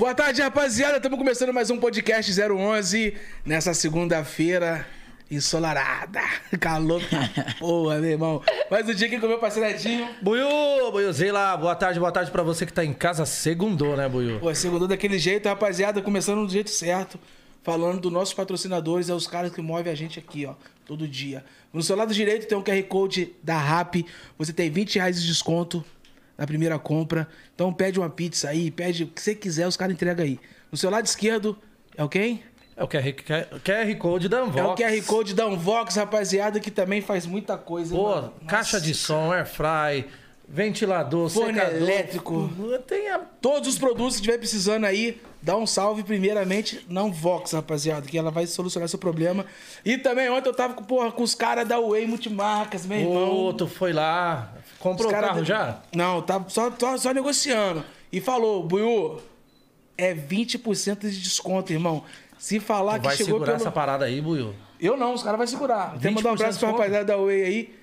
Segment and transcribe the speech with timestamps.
[0.00, 0.96] Boa tarde, rapaziada.
[0.96, 3.14] Estamos começando mais um podcast 011
[3.44, 4.86] nessa segunda-feira
[5.30, 6.22] ensolarada.
[6.58, 7.02] Calor
[7.58, 8.42] porra, meu irmão.
[8.70, 10.08] Mais um dia aqui com o meu parceiro Edinho.
[10.22, 13.26] Buiu, Buiuzinho lá, boa tarde, boa tarde pra você que tá em casa.
[13.26, 14.40] Segundou, né, Buiu?
[14.40, 16.00] Pô, segundou daquele jeito, rapaziada.
[16.00, 17.20] Começando do jeito certo.
[17.62, 20.54] Falando dos nossos patrocinadores, é os caras que movem a gente aqui, ó,
[20.86, 21.44] todo dia.
[21.74, 23.96] No seu lado direito tem um QR Code da RAP.
[24.38, 25.84] Você tem 20 reais de desconto
[26.40, 27.28] na primeira compra.
[27.54, 30.40] Então pede uma pizza aí, pede o que você quiser, os caras entregam aí.
[30.72, 31.56] No seu lado esquerdo
[31.94, 32.42] é o quem?
[32.74, 33.12] É o QR,
[33.62, 34.58] QR Code da Unvox.
[34.58, 37.94] É o QR Code da Unvox, rapaziada, que também faz muita coisa.
[37.94, 38.32] Pô, mano.
[38.48, 38.80] caixa Nossa.
[38.80, 40.06] de som, airfry,
[40.48, 41.76] ventilador, Forno secador.
[41.76, 42.50] elétrico.
[42.86, 43.18] Tem a...
[43.18, 48.16] Todos os produtos que tiver precisando aí, dá um salve primeiramente na Unvox, rapaziada, que
[48.16, 49.44] ela vai solucionar seu problema.
[49.84, 53.46] E também ontem eu tava com, porra, com os caras da Way Multimarcas, meu irmão.
[53.46, 55.80] Ô, tu foi lá, comprou o carro da- já?
[55.94, 57.84] Não, tá só, só, só negociando.
[58.12, 59.20] E falou, Buiu,
[59.96, 62.02] é 20% de desconto, irmão.
[62.38, 63.56] Se falar Tu que vai chegou segurar pelo...
[63.62, 64.54] essa parada aí, Buiu?
[64.80, 65.92] Eu não, os caras vão segurar.
[65.98, 67.74] Tem que mandar um 20% abraço pra rapaziada da Way aí.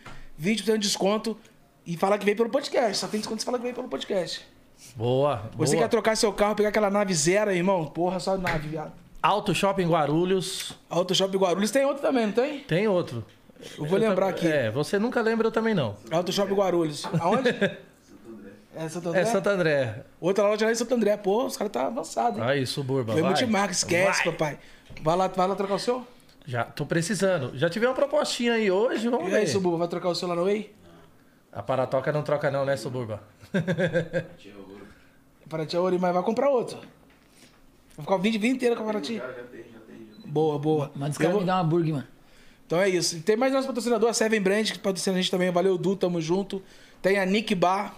[0.41, 1.37] 20% de desconto.
[1.85, 2.97] E falar que veio pelo podcast.
[2.97, 4.41] Só tem desconto se falar que veio pelo podcast.
[4.95, 5.83] Boa, Você boa.
[5.85, 7.85] quer trocar seu carro, pegar aquela nave zero, irmão?
[7.85, 8.91] Porra, só nave, viado.
[9.21, 10.73] Auto Shopping Guarulhos.
[10.89, 12.59] Auto Shop Guarulhos tem outro também, não tem?
[12.59, 13.23] Tem outro.
[13.77, 14.47] Eu vou lembrar aqui.
[14.47, 15.95] É, você nunca lembra, eu também não.
[16.11, 17.05] Auto Shop Guarulhos.
[17.19, 17.49] Aonde?
[18.79, 19.21] É Santo André?
[19.21, 20.05] É Santo André.
[20.21, 21.17] Outra loja lá em Santo André.
[21.17, 22.45] Pô, os caras tá avançado, hein?
[22.45, 24.31] Aí, Suburba, Foi multimarca, esquece, Vai.
[24.33, 24.59] papai.
[25.01, 26.05] Vai lá, vai lá trocar o seu?
[26.45, 27.57] Já tô precisando.
[27.57, 29.37] Já tive uma propostinha aí hoje, vamos E ver.
[29.37, 30.75] aí, Suburba, vai trocar o seu lá no Way?
[31.51, 33.23] A Paratoca não troca não, né, Suburba?
[35.49, 36.77] Paraty é ouro, mas vai comprar outro.
[37.95, 39.21] Vai ficar o vídeo inteiro com a Paraty?
[40.25, 40.91] Boa, boa.
[40.95, 42.07] Manda os Eu caras vou- me dar uma hambúrguer, mano.
[42.67, 43.19] Então é isso.
[43.21, 45.49] Tem mais nosso patrocinador, a Seven Brand, que patrocina a gente também.
[45.49, 46.61] Valeu, Du, tamo junto.
[47.01, 47.95] Tem a Nick Bar,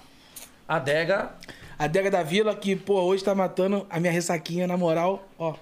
[0.67, 1.31] Adega,
[1.77, 5.27] a Dega da Vila, que, pô, hoje tá matando a minha ressaquinha, na moral.
[5.39, 5.55] Ó,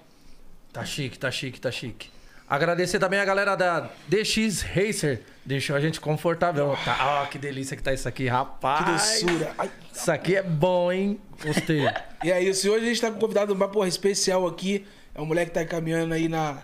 [0.73, 2.09] tá chique, tá chique, tá chique.
[2.49, 5.21] Agradecer também a galera da DX Racer.
[5.45, 6.77] Deixou a gente confortável.
[6.83, 9.21] Tá, ó, que delícia que tá isso aqui, que rapaz.
[9.21, 9.53] doçura.
[9.57, 9.69] Ai.
[9.93, 11.19] Isso aqui é bom, hein?
[11.41, 11.81] Gostei.
[12.23, 12.65] E é isso.
[12.65, 14.87] E hoje a gente tá com um convidado, uma porra especial aqui.
[15.13, 16.63] É um moleque que tá caminhando aí na,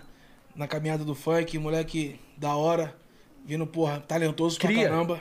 [0.56, 1.56] na caminhada do funk.
[1.58, 2.94] Moleque da hora.
[3.46, 4.80] Vindo, porra, talentoso Cria.
[4.80, 5.20] pra caramba.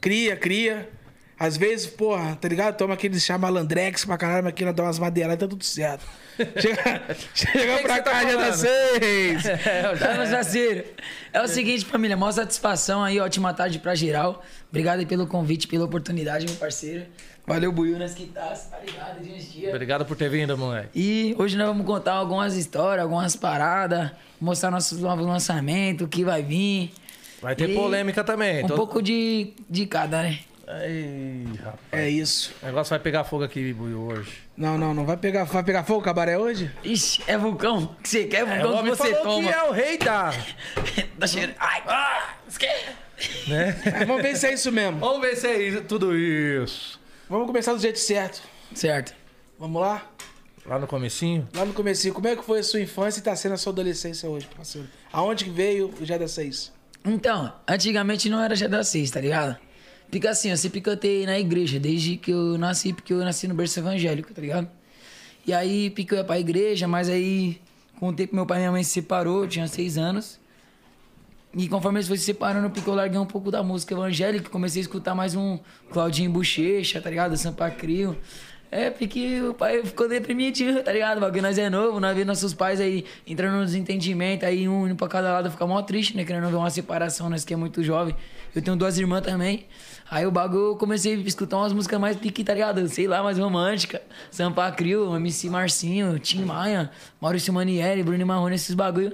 [0.00, 0.88] Cria, cria.
[1.36, 2.76] Às vezes, porra, tá ligado?
[2.76, 6.06] Toma aquele chá malandrex pra caralho, mas aqui dá umas madeiradas e tá tudo certo.
[6.60, 9.44] Chega, chega que pra você tá cá, já dá seis.
[9.44, 10.84] É, já- parceiros?
[11.32, 14.44] É o seguinte, família, maior satisfação aí, ótima tarde pra geral.
[14.68, 17.06] Obrigado aí pelo convite, pela oportunidade, meu parceiro.
[17.46, 19.20] Valeu, Buiu, nas quitas, tá ligado?
[19.22, 19.68] Dia a dia.
[19.70, 20.88] Obrigado por ter vindo, moleque.
[20.94, 24.10] E hoje nós vamos contar algumas histórias, algumas paradas,
[24.40, 26.90] mostrar nossos novos lançamentos, o que vai vir.
[27.42, 28.64] Vai ter E polêmica também.
[28.64, 30.38] Um pouco de, de cada, né?
[30.66, 31.78] Ei, rapaz.
[31.92, 32.54] É isso.
[32.62, 34.32] O negócio vai pegar fogo aqui, Buiu, hoje.
[34.56, 36.70] Não, não, não vai pegar, vai pegar fogo o cabaré hoje?
[36.82, 37.94] Ixi, é vulcão?
[38.02, 38.38] que você quer?
[38.38, 39.42] É É, o vulcão que homem você toma.
[39.42, 40.32] que é o rei da...
[41.20, 41.56] tá cheirando.
[41.60, 42.84] Ai, ah, esquece.
[43.46, 43.76] Né?
[43.84, 44.98] Mas vamos ver se é isso mesmo.
[45.00, 47.03] Vamos ver se é isso, tudo isso.
[47.28, 48.42] Vamos começar do jeito certo.
[48.74, 49.14] Certo.
[49.58, 50.10] Vamos lá?
[50.66, 51.48] Lá no comecinho.
[51.54, 53.72] Lá no comecinho, como é que foi a sua infância e tá sendo a sua
[53.72, 54.88] adolescência hoje, parceiro?
[55.12, 56.72] Aonde que veio o Dia da Seis?
[57.04, 59.58] Então, antigamente não era já da seis, tá ligado?
[60.10, 63.54] Fica assim, eu sempre cantei na igreja, desde que eu nasci, porque eu nasci no
[63.54, 64.70] berço evangélico, tá ligado?
[65.46, 67.60] E aí, porque eu ia pra igreja, mas aí,
[67.98, 70.40] com o tempo, meu pai e minha mãe se separou, eu tinha seis anos.
[71.56, 74.80] E conforme eles foram se separando, porque eu larguei um pouco da música evangélica, comecei
[74.80, 75.58] a escutar mais um
[75.92, 77.36] Claudinho Bochecha, tá ligado?
[77.36, 78.18] Sampa Crio.
[78.72, 81.20] É, porque o pai ficou deprimido, tá ligado?
[81.20, 84.96] Porque nós é novo, nós vemos nossos pais aí entrando no desentendimento, aí um indo
[84.96, 86.24] pra cada lado fica mó triste, né?
[86.24, 88.16] Querendo ver uma separação, nós que é muito jovem.
[88.52, 89.64] Eu tenho duas irmãs também.
[90.14, 92.86] Aí o bagulho eu comecei a escutar umas músicas mais pique, tá ligado?
[92.86, 94.00] Sei lá, mais romântica.
[94.30, 96.88] Sampa Crio, MC Marcinho, Tim Maia,
[97.20, 99.12] Maurício Manieri, Bruno Marrone, esses bagulho.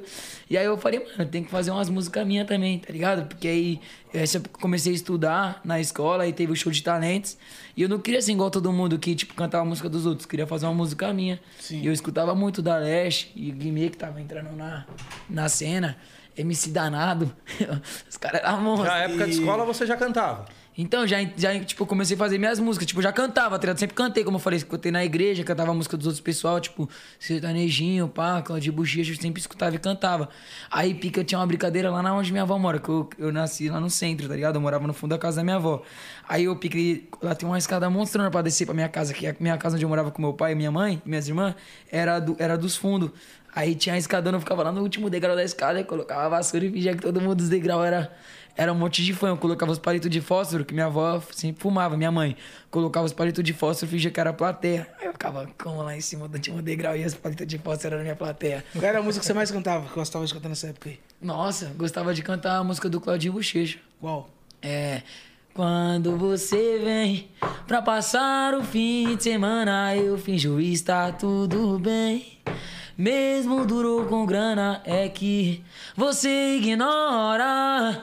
[0.51, 3.27] E aí eu falei, mano, tem que fazer umas músicas minhas também, tá ligado?
[3.27, 3.81] Porque aí
[4.13, 7.39] eu comecei a estudar na escola e teve o show de talentos.
[7.75, 10.27] E eu não queria ser igual todo mundo que, tipo, cantava a música dos outros.
[10.27, 11.41] Queria fazer uma música minha.
[11.61, 11.81] Sim.
[11.81, 14.85] E eu escutava muito da Leste e Guimê, que tava entrando na,
[15.31, 15.97] na cena.
[16.37, 17.35] MC Danado.
[18.09, 18.89] Os caras eram monstros.
[18.89, 20.45] Na época de escola você já cantava.
[20.79, 22.87] Então, já, já tipo, comecei a fazer minhas músicas.
[22.87, 23.79] Tipo, já cantava, tá ligado?
[23.79, 26.89] Sempre cantei, como eu falei, cantei na igreja, cantava a música dos outros pessoal, tipo,
[27.19, 30.29] sertanejinho, pá, de bochecha, eu sempre escutava e cantava.
[30.71, 33.69] Aí, pica, tinha uma brincadeira lá na onde minha avó mora, que eu, eu nasci
[33.69, 34.55] lá no centro, tá ligado?
[34.57, 35.83] Eu morava no fundo da casa da minha avó.
[36.29, 39.35] Aí eu piquei, lá tem uma escada monstrona pra descer pra minha casa, que a
[39.41, 41.55] minha casa onde eu morava com meu pai minha mãe, minhas irmãs,
[41.91, 43.11] era, do, era dos fundos.
[43.55, 46.67] Aí tinha a escadona, eu ficava lá no último degrau da escada, colocava a vassoura
[46.67, 48.13] e fingia que todo mundo dos degraus era,
[48.57, 49.29] era um monte de fã.
[49.29, 52.37] Eu colocava os palitos de fósforo, que minha avó sempre fumava, minha mãe.
[52.71, 54.89] Colocava os palitos de fósforo, fingia que era a plateia.
[55.01, 57.95] Aí eu ficava como lá em cima do último degrau e os palitos de fósforo
[57.95, 58.65] eram minha plateia.
[58.73, 61.01] Qual era a música que você mais cantava, que gostava de cantar nessa época aí?
[61.21, 63.79] Nossa, gostava de cantar a música do Claudinho Bochecha.
[64.01, 64.29] Qual?
[64.63, 65.03] É.
[65.53, 67.29] Quando você vem
[67.67, 72.39] pra passar o fim de semana, eu finjo estar tudo bem.
[73.01, 75.65] Mesmo duro com grana, é que
[75.97, 78.03] você ignora.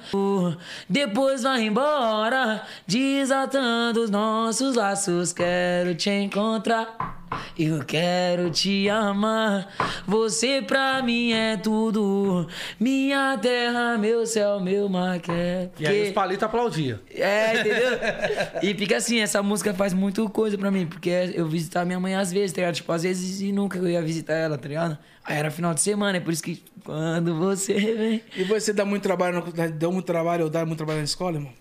[0.89, 5.31] Depois vai embora, desatando os nossos laços.
[5.31, 7.16] Quero te encontrar.
[7.59, 9.67] Eu quero te amar,
[10.05, 12.47] você pra mim é tudo.
[12.79, 15.19] Minha terra, meu céu, meu mar.
[15.19, 15.71] Quer...
[15.79, 16.99] E aí os palitos aplaudiam.
[17.13, 17.89] É, entendeu?
[18.61, 22.15] e fica assim, essa música faz muito coisa pra mim, porque eu visitava minha mãe
[22.15, 22.75] às vezes, tá ligado?
[22.75, 24.97] Tipo, às vezes e nunca eu ia visitar ela, tá ligado?
[25.25, 28.23] Aí era final de semana, é por isso que quando você vem.
[28.37, 31.37] E você dá muito trabalho, no- deu muito trabalho ou dá muito trabalho na escola,
[31.37, 31.51] irmão?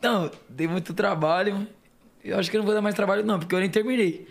[0.00, 1.66] Não, dei muito trabalho.
[2.24, 4.26] Eu acho que eu não vou dar mais trabalho, não, porque eu nem terminei.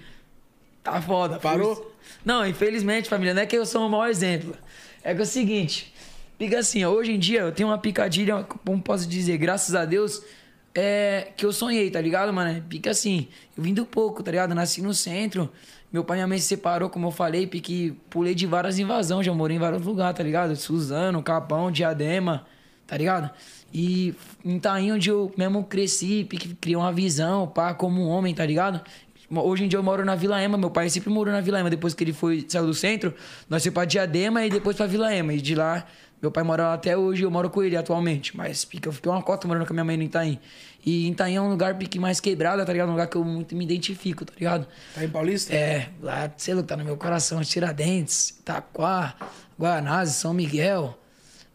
[0.85, 1.39] Tá foda.
[1.39, 1.91] Parou?
[2.23, 4.55] Não, infelizmente, família, não é que eu sou o maior exemplo.
[5.03, 5.91] É que é o seguinte,
[6.37, 9.83] fica assim, ó, hoje em dia eu tenho uma picadilha, como posso dizer, graças a
[9.83, 10.21] Deus,
[10.75, 12.63] é que eu sonhei, tá ligado, mano?
[12.69, 13.27] Fica assim,
[13.57, 14.53] eu vim do pouco, tá ligado?
[14.53, 15.51] Nasci no centro,
[15.91, 19.25] meu pai e minha mãe se separou, como eu falei, pique, pulei de várias invasões,
[19.25, 20.55] já morei em vários lugares, tá ligado?
[20.55, 22.45] Suzano, Capão, Diadema,
[22.85, 23.31] tá ligado?
[23.73, 28.33] E em Itaim, onde eu mesmo cresci, pique, criei uma visão, pá, como um homem,
[28.33, 28.81] tá ligado?
[29.29, 31.69] Hoje em dia eu moro na Vila Ema, meu pai sempre morou na Vila Ema.
[31.69, 33.13] Depois que ele foi, saiu do centro,
[33.49, 35.33] nós fomos pra Diadema e depois pra Vila Ema.
[35.33, 35.85] E de lá,
[36.21, 38.35] meu pai mora lá até hoje, eu moro com ele atualmente.
[38.35, 40.39] Mas eu fiquei uma cota morando com a minha mãe no Itaim.
[40.85, 42.89] E Itaim é um lugar pique mais quebrado, tá ligado?
[42.89, 44.67] Um lugar que eu muito me identifico, tá ligado?
[44.93, 45.53] Tá em Paulista?
[45.53, 49.15] É, lá, sei lá, tá no meu coração, Tiradentes, Itaquá,
[49.59, 50.97] Guanazes, São Miguel.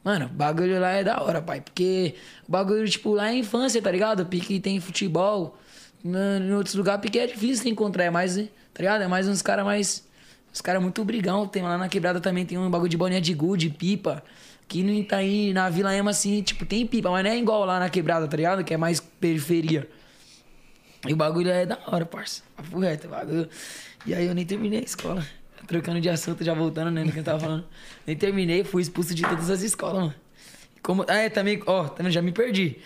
[0.03, 1.61] Mano, o bagulho lá é da hora, pai.
[1.61, 2.15] Porque
[2.49, 4.27] o bagulho, tipo, lá é infância, tá ligado?
[4.27, 5.57] Pique tem futebol.
[6.05, 8.05] Em outros lugares, porque é difícil encontrar.
[8.05, 9.03] É mais, tá ligado?
[9.03, 10.09] É mais uns caras mais.
[10.53, 11.47] Os caras muito brigão.
[11.47, 14.23] Tem lá na quebrada também, tem um bagulho de bolinha de gude, pipa.
[14.67, 17.81] Que no Itaí, na Vila Ema, assim, tipo, tem pipa, mas não é igual lá
[17.81, 18.63] na quebrada, tá ligado?
[18.63, 19.89] Que é mais periferia.
[21.07, 22.43] E o bagulho é da hora, parça.
[22.57, 23.49] Papo reto, bagulho.
[24.07, 25.27] E aí eu nem terminei a escola.
[25.67, 27.65] Trocando de assunto, já voltando, né, no que eu tava falando.
[28.07, 30.15] Nem terminei, fui expulso de todas as escolas, mano.
[30.83, 31.05] Como...
[31.09, 32.79] Ah, é, também, ó, também já me perdi.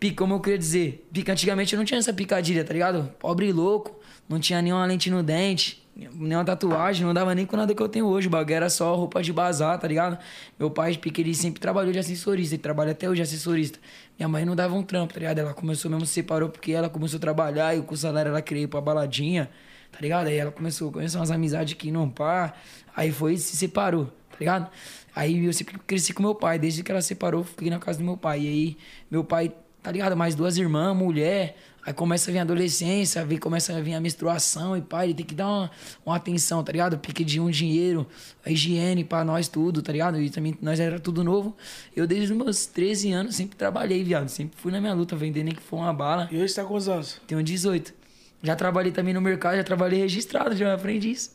[0.00, 1.06] Pica, como eu queria dizer.
[1.12, 3.12] Pica, antigamente eu não tinha essa picadilha, tá ligado?
[3.18, 7.74] Pobre louco, não tinha nenhuma lente no dente, nenhuma tatuagem, não dava nem com nada
[7.74, 8.26] que eu tenho hoje.
[8.26, 10.18] O bagulho era só roupa de bazar, tá ligado?
[10.58, 13.78] Meu pai, pica, ele sempre trabalhou de assessorista, ele trabalha até hoje de assessorista.
[14.18, 15.38] Minha mãe não dava um trampo, tá ligado?
[15.38, 18.42] Ela começou mesmo, se separou porque ela começou a trabalhar e com o salário ela
[18.52, 19.50] ir pra baladinha,
[19.92, 20.28] tá ligado?
[20.28, 22.54] Aí ela começou, começou umas amizades que não pá,
[22.96, 24.70] aí foi e se separou, tá ligado?
[25.14, 28.04] Aí eu sempre cresci com meu pai, desde que ela separou, fiquei na casa do
[28.04, 28.40] meu pai.
[28.40, 28.76] E aí,
[29.10, 30.16] meu pai, tá ligado?
[30.16, 31.56] Mais duas irmãs, mulher.
[31.84, 35.14] Aí começa a vir a adolescência, aí começa a vir a menstruação e pai, ele
[35.14, 35.70] tem que dar uma,
[36.04, 36.98] uma atenção, tá ligado?
[36.98, 38.06] Pique de um dinheiro,
[38.44, 40.20] a higiene pra nós tudo, tá ligado?
[40.20, 41.56] E também nós era tudo novo.
[41.96, 44.28] Eu desde os meus 13 anos sempre trabalhei, viado.
[44.28, 46.28] Sempre fui na minha luta, vendendo nem que for uma bala.
[46.30, 47.20] E hoje tá com quantos anos?
[47.26, 47.94] Tenho 18.
[48.42, 51.30] Já trabalhei também no mercado, já trabalhei registrado, já aprendi isso.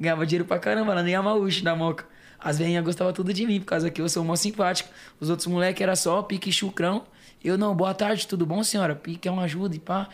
[0.00, 2.06] Ganhava dinheiro pra caramba lá nem a Maúche da Moca.
[2.38, 4.90] As velhinhas gostavam tudo de mim, por causa que eu sou mó simpático.
[5.20, 7.04] Os outros moleques era só pique e chucrão.
[7.44, 8.94] Eu não, boa tarde, tudo bom, senhora?
[8.94, 10.08] Pique é uma ajuda e pá.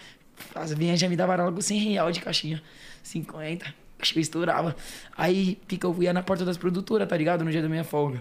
[0.52, 2.60] As velhinhas já me davam logo 100 real de caixinha.
[3.04, 3.72] 50.
[4.00, 4.74] Acho que eu estourava.
[5.16, 7.44] Aí, pica, eu ia na porta das produtoras, tá ligado?
[7.44, 8.20] No dia da minha folga.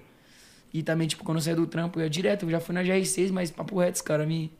[0.71, 2.45] E também, tipo, quando eu saía do trampo, eu ia direto.
[2.45, 4.51] Eu já fui na GR6, mas papo reto, os caras me...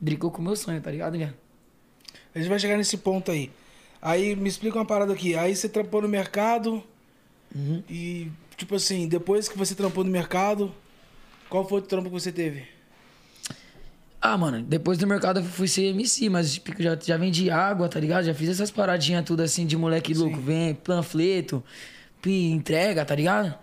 [0.00, 1.34] Brincou com o meu sonho, tá ligado, viado?
[2.34, 3.52] A gente vai chegar nesse ponto aí.
[4.02, 5.36] Aí me explica uma parada aqui.
[5.36, 6.82] Aí você trampou no mercado.
[7.54, 7.80] Uhum.
[7.88, 10.74] E, tipo assim, depois que você trampou no mercado,
[11.48, 12.75] qual foi o trampo que você teve?
[14.32, 17.88] Ah, mano, depois do mercado eu fui ser MC, mas tipo, já, já vendi água,
[17.88, 18.24] tá ligado?
[18.24, 20.38] Já fiz essas paradinhas tudo assim de moleque louco.
[20.40, 21.62] Vem, panfleto,
[22.20, 23.54] pi- entrega, tá ligado?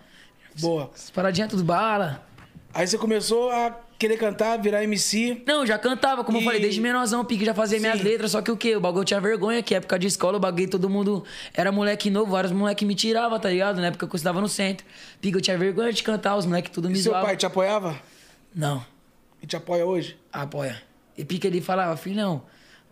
[0.58, 0.90] Boa.
[0.94, 2.26] Essas paradinhas tudo bala.
[2.72, 5.42] Aí você começou a querer cantar, virar MC.
[5.46, 8.04] Não, já cantava, como E- eu falei, desde menorzão, pique, já fazia minhas Sim.
[8.04, 8.74] letras, só que o quê?
[8.74, 12.32] O bagulho tinha vergonha, que época de escola, o bagulho todo mundo era moleque novo,
[12.32, 13.80] vários moleque me tiravam, tá ligado?
[13.80, 14.84] Na época que eu estudava no centro.
[15.20, 17.26] Pique, eu tinha vergonha de cantar, os moleque tudo me E seu zoavam.
[17.28, 17.96] pai te apoiava?
[18.54, 18.84] Não.
[19.44, 20.16] E te apoia hoje?
[20.32, 20.80] apoia.
[21.18, 22.44] E pique ele falava, filhão,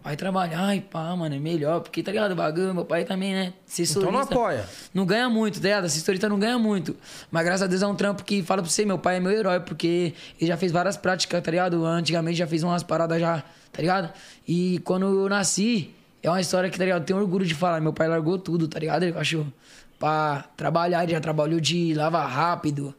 [0.05, 1.81] vai trabalhar e pá, mano, é melhor.
[1.81, 3.55] Porque, tá ligado, o bagulho, meu pai também, né?
[3.67, 4.01] Assessorista.
[4.01, 4.67] Então não apoia.
[4.93, 5.87] Não ganha muito, tá ligado?
[5.87, 6.95] Assessorista não ganha muito.
[7.31, 9.33] Mas graças a Deus é um trampo que fala pra você, meu pai é meu
[9.33, 11.87] herói, porque ele já fez várias práticas, tá ligado?
[11.87, 13.43] Antigamente já fez umas paradas já,
[13.73, 14.13] tá ligado?
[14.47, 15.91] E quando eu nasci,
[16.23, 17.01] É uma história que, tá ligado?
[17.01, 17.81] Eu tenho orgulho de falar.
[17.81, 19.53] Meu pai largou tudo, tá ligado, ele cachorro?
[19.99, 22.95] Pra trabalhar, ele já trabalhou de lavar rápido,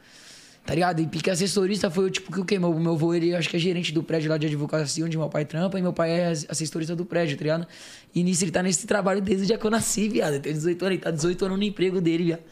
[0.65, 1.01] tá ligado?
[1.01, 2.57] E pique assessorista foi o tipo que o que?
[2.57, 5.29] Meu, meu avô, ele acho que é gerente do prédio lá de advocacia, onde meu
[5.29, 7.67] pai trampa, e meu pai é assessorista do prédio, tá ligado?
[8.15, 10.39] E nisso ele tá nesse trabalho desde o dia que eu nasci, viado.
[10.39, 12.43] Tem 18 anos, ele tá 18 anos no emprego dele, viado.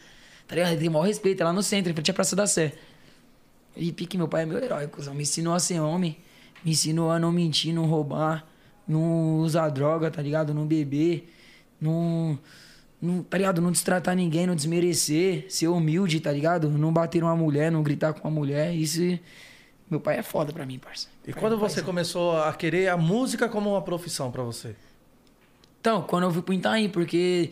[0.46, 0.70] Tá ligado?
[0.72, 2.74] Ele tem o maior respeito, é lá no centro, em frente à Praça da Sé.
[3.74, 5.14] E pique, meu pai é meu herói, cuzão.
[5.14, 6.18] Me ensinou a ser homem,
[6.64, 8.46] me ensinou a não mentir, não roubar,
[8.86, 10.52] não usar droga, tá ligado?
[10.52, 11.32] Não beber,
[11.80, 12.38] não,
[13.02, 13.60] não, tá ligado?
[13.60, 16.70] Não destratar ninguém, não desmerecer, ser humilde, tá ligado?
[16.70, 18.72] Não bater uma mulher, não gritar com uma mulher.
[18.72, 19.18] Isso,
[19.90, 21.08] meu pai é foda pra mim, parça.
[21.26, 24.76] E quando você começou a querer a música como uma profissão pra você?
[25.80, 27.50] Então, quando eu fui pro Itaim, porque,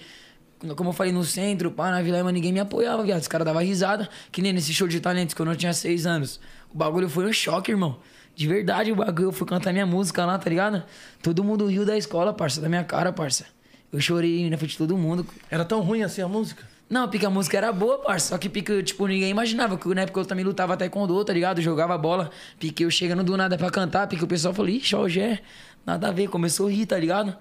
[0.77, 3.21] como eu falei, no centro, pá, na Vila Ema, ninguém me apoiava, viado.
[3.21, 6.39] Os caras davam risada, que nem nesse show de talentos, quando eu tinha seis anos.
[6.73, 7.99] O bagulho foi um choque, irmão.
[8.37, 10.85] De verdade, o bagulho, eu fui cantar minha música lá, tá ligado?
[11.21, 13.47] Todo mundo riu da escola, parça, da minha cara, parça.
[13.93, 15.27] Eu chorei na frente de todo mundo.
[15.51, 16.65] Era tão ruim assim a música?
[16.89, 18.31] Não, pique a música era boa, parça.
[18.31, 19.79] Só que pique, tipo, ninguém imaginava.
[19.79, 21.61] Que na época eu também lutava taekwondo, tá ligado?
[21.61, 22.31] Jogava bola.
[22.59, 24.07] Pique eu chegando do nada pra cantar.
[24.09, 25.41] Pique o pessoal falou, ixi, ó, o Gé,
[25.87, 26.29] nada a ver.
[26.29, 27.37] Começou a rir, tá ligado?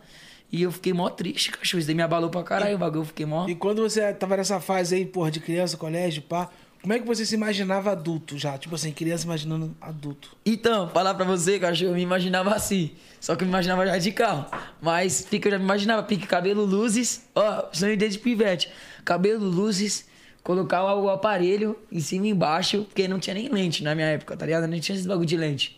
[0.51, 1.79] E eu fiquei mó triste, cachorro.
[1.79, 3.01] Isso daí me abalou pra caralho, o bagulho.
[3.01, 3.47] Eu fiquei mó.
[3.47, 6.49] E quando você tava nessa fase aí, porra, de criança, colégio, pá,
[6.81, 8.57] como é que você se imaginava adulto já?
[8.57, 10.35] Tipo assim, criança imaginando adulto.
[10.45, 12.91] Então, falar pra você, cachorro, eu me imaginava assim.
[13.19, 14.45] Só que eu me imaginava já de carro.
[14.81, 17.27] Mas pique, eu já me imaginava, pique, cabelo, luzes.
[17.35, 18.71] Ó, sonho desde pivete.
[19.03, 20.07] Cabelo, luzes.
[20.41, 24.37] Colocar o aparelho em cima e embaixo, porque não tinha nem lente na minha época,
[24.37, 24.65] tá ligado?
[24.65, 25.77] Nem tinha esse bagulho de lente.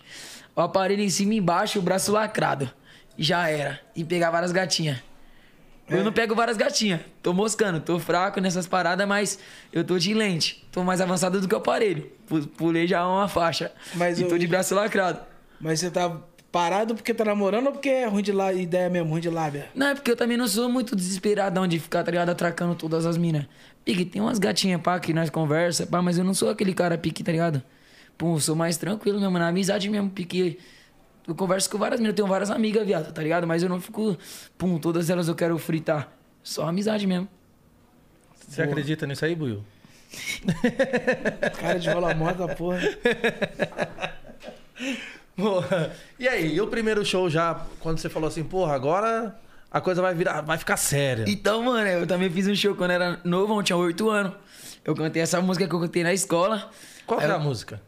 [0.55, 2.69] O aparelho em cima e embaixo, o braço lacrado.
[3.17, 3.81] Já era.
[3.95, 4.99] E pegar várias gatinhas.
[5.99, 7.01] Eu não pego várias gatinhas.
[7.21, 9.39] Tô moscando, tô fraco nessas paradas, mas
[9.73, 10.65] eu tô de lente.
[10.71, 12.09] Tô mais avançado do que o aparelho.
[12.27, 13.71] Pu- Pulei já uma faixa.
[13.95, 15.19] Mas e tô eu- de braço lacrado.
[15.59, 16.17] Mas você tá
[16.51, 19.69] parado porque tá namorando ou porque é ruim de lá, ideia mesmo, ruim de lábia?
[19.75, 23.05] Não, é porque eu também não sou muito desesperadão de ficar, tá ligado, atracando todas
[23.05, 23.45] as minas.
[23.85, 26.97] Pique, tem umas gatinhas, pá, que nós conversa, pá, mas eu não sou aquele cara
[26.97, 27.61] pique, tá ligado?
[28.17, 30.59] Pô, eu sou mais tranquilo mesmo, na amizade mesmo, pique.
[31.27, 33.45] Eu converso com várias minas, eu tenho várias amigas, viado, tá ligado?
[33.45, 34.17] Mas eu não fico,
[34.57, 36.11] pum, todas elas eu quero fritar.
[36.43, 37.27] Só amizade mesmo.
[38.47, 39.63] Você acredita nisso aí, Buiu?
[41.59, 42.79] Cara de rola moda, porra.
[45.35, 45.95] Porra.
[46.19, 49.35] E aí, e o primeiro show já, quando você falou assim, porra, agora
[49.71, 51.25] a coisa vai virar, vai ficar séria.
[51.27, 54.33] Então, mano, eu também fiz um show quando era novo, eu tinha 8 anos.
[54.83, 56.69] Eu cantei essa música que eu cantei na escola.
[57.05, 57.81] Qual que é a música?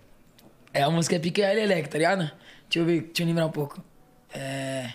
[0.74, 2.32] É a música Pique Lelec, tá ligado?
[2.74, 3.80] Deixa eu ver, deixa eu lembrar um pouco.
[4.34, 4.94] É.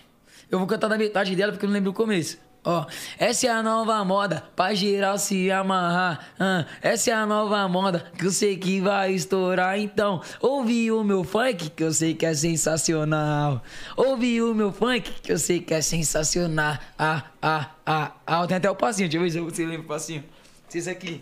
[0.51, 2.37] Eu vou cantar da metade dela porque eu não lembro o começo.
[2.61, 2.85] Ó,
[3.17, 6.27] essa é a nova moda pra geral se amarrar.
[6.37, 9.79] ah, essa é a nova moda que eu sei que vai estourar.
[9.79, 13.63] Então, ouvi o meu funk que eu sei que é sensacional.
[13.95, 16.77] Ouvi o meu funk que eu sei que é sensacional.
[16.97, 18.45] Ah, ah, ah, ah.
[18.45, 20.25] Tem até o passinho, deixa eu ver se você lembra o passinho.
[20.75, 21.21] Esse aqui.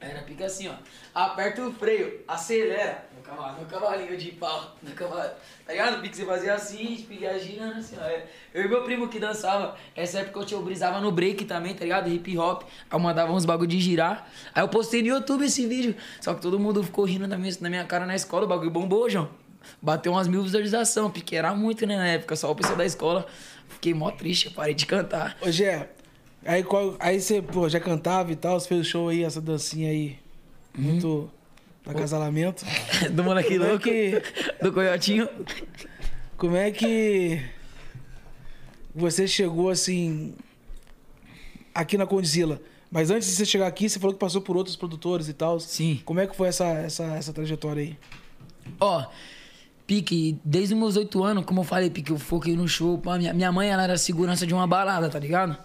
[0.00, 0.74] Era pica assim, ó.
[1.14, 3.12] Aperta o freio, acelera.
[3.24, 4.76] No cavalo, no cavalinho de pau.
[4.82, 5.30] No cavalo.
[5.66, 6.02] Tá ligado?
[6.02, 8.06] Pique você fazia assim, ia girando assim, ó.
[8.52, 9.76] Eu e meu primo que dançava.
[9.96, 12.10] Essa época eu, brisava no break também, tá ligado?
[12.10, 12.62] Hip hop.
[12.62, 14.30] Aí eu mandava uns bagulho de girar.
[14.54, 15.96] Aí eu postei no YouTube esse vídeo.
[16.20, 18.44] Só que todo mundo ficou rindo na minha, na minha cara na escola.
[18.44, 19.30] O bagulho bombou, João.
[19.80, 21.10] Bateu umas mil visualizações.
[21.10, 22.36] Pique era muito, né, na época.
[22.36, 23.26] Só o pessoal da escola.
[23.70, 25.34] Fiquei mó triste, parei de cantar.
[25.40, 25.88] Ô, Gé,
[26.44, 29.40] aí, qual, aí você, pô, já cantava e tal, você fez o show aí, essa
[29.40, 30.18] dancinha aí,
[30.76, 31.30] muito
[31.84, 32.64] do acasalamento.
[33.12, 33.78] Do moleque é louco.
[33.80, 34.22] que-
[34.62, 35.28] Do coiotinho.
[36.36, 37.40] Como é que
[38.94, 40.34] você chegou assim
[41.74, 42.60] aqui na Condzilla?
[42.90, 45.58] Mas antes de você chegar aqui, você falou que passou por outros produtores e tal.
[45.58, 46.00] Sim.
[46.04, 47.98] Como é que foi essa, essa, essa trajetória aí?
[48.80, 49.04] Ó,
[49.86, 52.96] Pique, desde os meus oito anos, como eu falei, Pique, eu foquei no show.
[52.98, 55.56] pá, minha, minha mãe, ela era segurança de uma balada, tá ligado?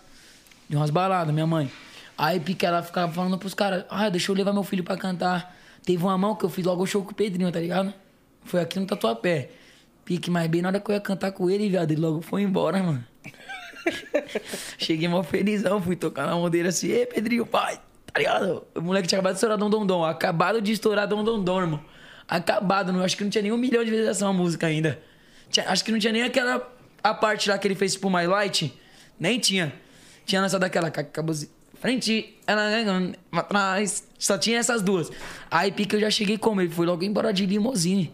[0.68, 1.72] De umas baladas, minha mãe.
[2.18, 5.56] Aí, Pique, ela ficava falando pros caras, ah, deixa eu levar meu filho pra cantar.
[5.84, 7.94] Teve uma mão que eu fiz logo o show com o Pedrinho, tá ligado?
[8.44, 9.50] Foi aqui no Tatuapé.
[10.06, 12.42] Pique, mas bem na hora que eu ia cantar com ele, viado, ele logo foi
[12.42, 13.04] embora, mano.
[14.78, 17.80] Cheguei mó felizão, fui tocar na mão dele assim, ei, Pedrinho, pai,
[18.12, 18.64] tá ligado?
[18.76, 21.62] O moleque tinha acabado de estourar Dom Dom Dom, acabado de estourar Dom Dom Dom,
[21.62, 21.82] irmão.
[22.28, 25.00] Acabado, não, acho que não tinha nem um milhão de visualização a música ainda.
[25.50, 26.68] Tinha- acho que não tinha nem aquela,
[27.04, 28.72] a parte lá que ele fez tipo My Light,
[29.20, 29.74] nem tinha.
[30.26, 31.34] Tinha lançado aquela, que acabou
[31.80, 32.70] frente, ela
[33.32, 35.12] atrás, só tinha essas duas.
[35.50, 38.12] Aí pique eu já cheguei como, ele foi logo embora de limousine.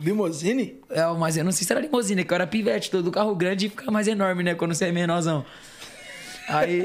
[0.00, 0.80] Limousine?
[0.90, 3.66] É, mas eu não sei se era limousine, que eu era pivete, todo carro grande
[3.66, 4.54] e fica mais enorme, né?
[4.54, 5.44] Quando você é menorzão.
[6.48, 6.82] Aí.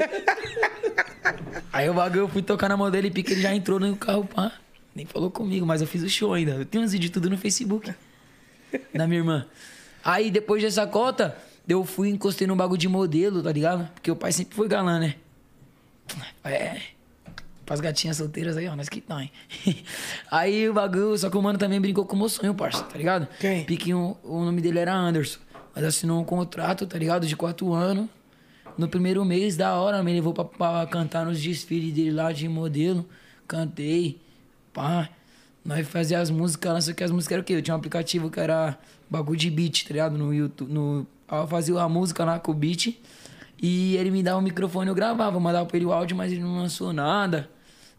[1.72, 3.96] aí o bagulho eu fui tocar na mão dele e pique ele já entrou no
[3.96, 4.52] carro, pá.
[4.94, 6.52] Nem falou comigo, mas eu fiz o show ainda.
[6.52, 7.92] Eu tenho uns vídeos tudo no Facebook.
[8.94, 9.46] da minha irmã.
[10.04, 11.36] Aí depois dessa cota,
[11.68, 13.88] eu fui encostei no bagulho de modelo, tá ligado?
[13.94, 15.16] Porque o pai sempre foi galã, né?
[16.44, 16.80] É.
[17.64, 19.30] Pras gatinhas solteiras aí, ó, nós que tá, hein?
[20.30, 22.98] aí o bagulho, só que o mano também brincou com o meu sonho, parça, tá
[22.98, 23.28] ligado?
[23.38, 23.64] Quem?
[23.64, 25.38] Piquinho, o nome dele era Anderson.
[25.74, 27.26] Mas assinou um contrato, tá ligado?
[27.26, 28.08] De quatro anos.
[28.76, 32.48] No primeiro mês, da hora, me levou pra, pra cantar nos desfiles dele lá de
[32.48, 33.08] modelo.
[33.46, 34.20] Cantei,
[34.72, 35.08] pá.
[35.64, 37.52] Nós fazia as músicas, não sei o que as músicas eram o quê?
[37.52, 40.16] Eu tinha um aplicativo que era bagulho de beat, tá ligado?
[40.16, 40.72] No YouTube.
[40.72, 42.98] No, aí eu fazia a música lá com o beat.
[43.60, 46.32] E ele me dava o microfone, eu gravava, eu mandava pra ele o áudio, mas
[46.32, 47.50] ele não lançou nada.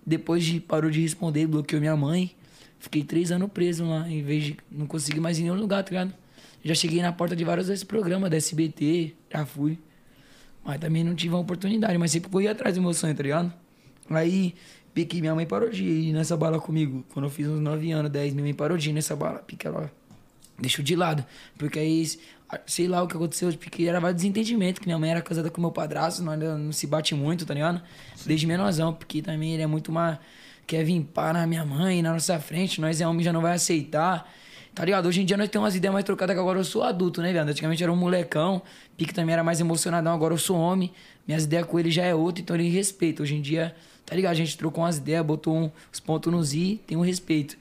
[0.03, 2.31] Depois de, parou de responder, bloqueou minha mãe.
[2.79, 5.83] Fiquei três anos preso lá, em vez de não conseguir mais ir em nenhum lugar,
[5.83, 6.13] tá ligado?
[6.63, 9.77] Já cheguei na porta de vários desses programas, da SBT, já fui.
[10.63, 13.53] Mas também não tive uma oportunidade, mas sempre fui atrás do meu sonho, tá ligado?
[14.09, 14.55] Aí,
[14.95, 17.05] pique, minha mãe parou de ir nessa bala comigo.
[17.13, 19.39] Quando eu fiz uns 9 anos, 10, minha mãe parou de ir nessa bala.
[19.39, 19.91] Pique, ela
[20.59, 21.25] deixou de lado.
[21.57, 22.03] Porque aí,
[22.65, 25.61] sei lá o que aconteceu, porque era vários desentendimento, que minha mãe era casada com
[25.61, 27.81] meu padrasto, nós não se bate muito, tá ligado?
[28.25, 30.17] Desde menorzão, porque também ele é muito mais...
[30.67, 33.53] Quer vir pá na minha mãe, na nossa frente, nós é homem, já não vai
[33.53, 34.31] aceitar.
[34.73, 35.05] Tá ligado?
[35.07, 37.33] Hoje em dia nós temos umas ideias mais trocadas que agora eu sou adulto, né,
[37.33, 37.49] viado?
[37.49, 38.61] Antigamente era um molecão,
[38.95, 40.93] Pique também era mais emocionadão, agora eu sou homem.
[41.27, 43.21] Minhas ideias com ele já é outra, então ele respeita.
[43.21, 44.31] Hoje em dia, tá ligado?
[44.31, 47.57] A gente trocou umas ideias, botou um, os pontos nos i, tem um respeito.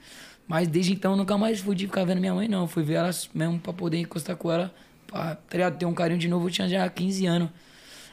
[0.51, 2.67] Mas desde então eu nunca mais fui de ficar vendo minha mãe, não.
[2.67, 4.75] Fui ver ela mesmo pra poder encostar com ela,
[5.07, 5.71] pra, tá?
[5.71, 7.51] Ter um carinho de novo, eu tinha já 15 anos.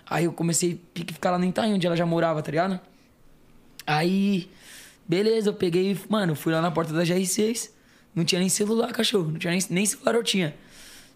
[0.08, 2.79] Aí eu comecei a ficar lá no Itaim, onde ela já morava, tá ligado?
[3.88, 4.51] Aí,
[5.08, 7.72] beleza, eu peguei, mano, fui lá na porta da GR6.
[8.13, 9.32] Não tinha nem celular, cachorro.
[9.32, 10.53] Não tinha nem, nem celular eu tinha.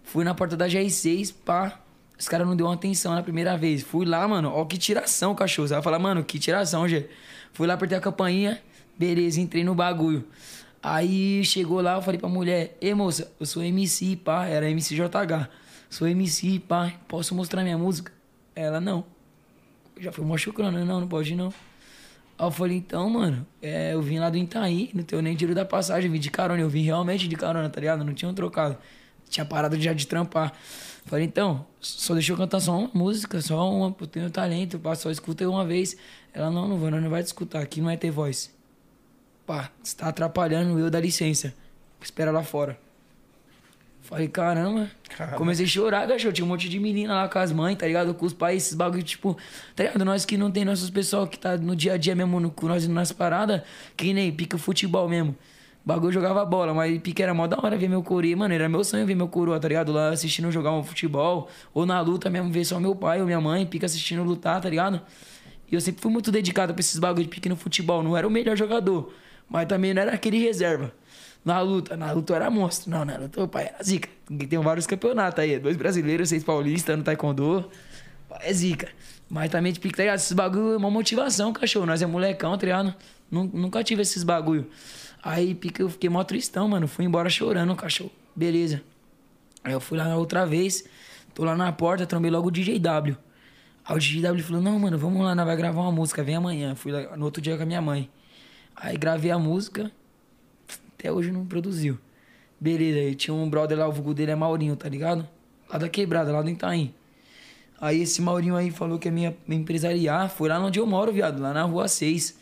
[0.03, 1.79] Fui na porta da GR6, pá.
[2.17, 3.83] Os caras não deu uma atenção na primeira vez.
[3.83, 5.67] Fui lá, mano, ó que tiração, cachorro.
[5.67, 7.07] Você vai falar, mano, que tiração, Gê.
[7.53, 8.59] Fui lá, apertei a campainha,
[8.97, 10.27] beleza, entrei no bagulho.
[10.83, 15.47] Aí chegou lá, eu falei pra mulher, ei moça, eu sou MC, pá, era MCJH.
[15.89, 18.11] Sou MC, pá, posso mostrar minha música?
[18.55, 19.05] Ela, não.
[19.99, 21.53] Já foi machucando, não, não pode não.
[22.37, 25.53] Aí eu falei, então, mano, é, eu vim lá do Itaí, não tenho nem dinheiro
[25.53, 28.03] da passagem, eu vim de carona, eu vim realmente de carona, tá ligado?
[28.03, 28.75] Não tinha um trocado.
[29.29, 30.51] Tinha parado já de trampar.
[31.05, 34.95] Falei, então, só deixa eu cantar só uma música, só uma, eu tenho talento, pá,
[34.95, 35.95] só escuta uma vez.
[36.33, 38.51] Ela, não, não não, vai te escutar, aqui não é ter voz.
[39.45, 41.53] Pá, você tá atrapalhando eu, dá licença.
[42.01, 42.77] Espera lá fora.
[44.01, 44.89] Falei, caramba.
[45.09, 45.37] Caramba.
[45.37, 46.33] Comecei a chorar, cachorro.
[46.33, 48.13] Tinha um monte de menina lá com as mães, tá ligado?
[48.13, 49.37] Com os pais, esses bagulho, tipo,
[49.75, 50.03] tá ligado?
[50.03, 52.67] Nós que não tem nossos pessoal que tá no dia a dia mesmo, no, com
[52.67, 53.61] nós nas paradas,
[53.95, 55.35] que nem pica futebol mesmo.
[55.83, 58.35] Bagulho jogava bola, mas pique era mó da hora ver meu coroa.
[58.35, 59.91] Mano, era meu sonho ver meu coroa, tá ligado?
[59.91, 61.49] Lá assistindo jogar um futebol.
[61.73, 64.69] Ou na luta mesmo, ver só meu pai ou minha mãe, pica assistindo lutar, tá
[64.69, 65.01] ligado?
[65.71, 68.03] E eu sempre fui muito dedicado pra esses bagulho de pique no futebol.
[68.03, 69.11] Não era o melhor jogador,
[69.51, 70.91] mas também não era aquele reserva.
[71.43, 72.89] Na luta, na luta eu era monstro.
[72.89, 74.07] Não, na luta, pai era zica.
[74.47, 75.59] Tem vários campeonatos aí.
[75.59, 77.69] Dois brasileiros, seis paulistas no taekwondo.
[78.39, 78.87] É zica.
[79.29, 80.17] Mas também, tipo, tá ligado?
[80.19, 81.85] Esses bagulho é uma motivação, cachorro.
[81.85, 82.93] Nós é molecão, tá ligado?
[83.29, 84.67] Nu- Nunca tive esses bagulho.
[85.23, 86.87] Aí, pica, eu fiquei mó tristão, mano.
[86.87, 88.11] Fui embora chorando, cachorro.
[88.35, 88.81] Beleza.
[89.63, 90.83] Aí eu fui lá outra vez.
[91.33, 93.17] Tô lá na porta, trombei logo o DJW.
[93.85, 96.75] Aí o DJW falou, não, mano, vamos lá, nós vai gravar uma música, vem amanhã.
[96.75, 98.09] Fui lá no outro dia com a minha mãe.
[98.75, 99.91] Aí gravei a música,
[100.93, 101.97] até hoje não produziu.
[102.59, 105.27] Beleza, aí tinha um brother lá, o vulgo dele é Maurinho, tá ligado?
[105.69, 106.93] Lá da quebrada, lá do Itaim.
[107.79, 110.29] Aí esse Maurinho aí falou que é minha, empresariar.
[110.29, 112.37] Foi lá onde eu moro, viado, lá na rua 6,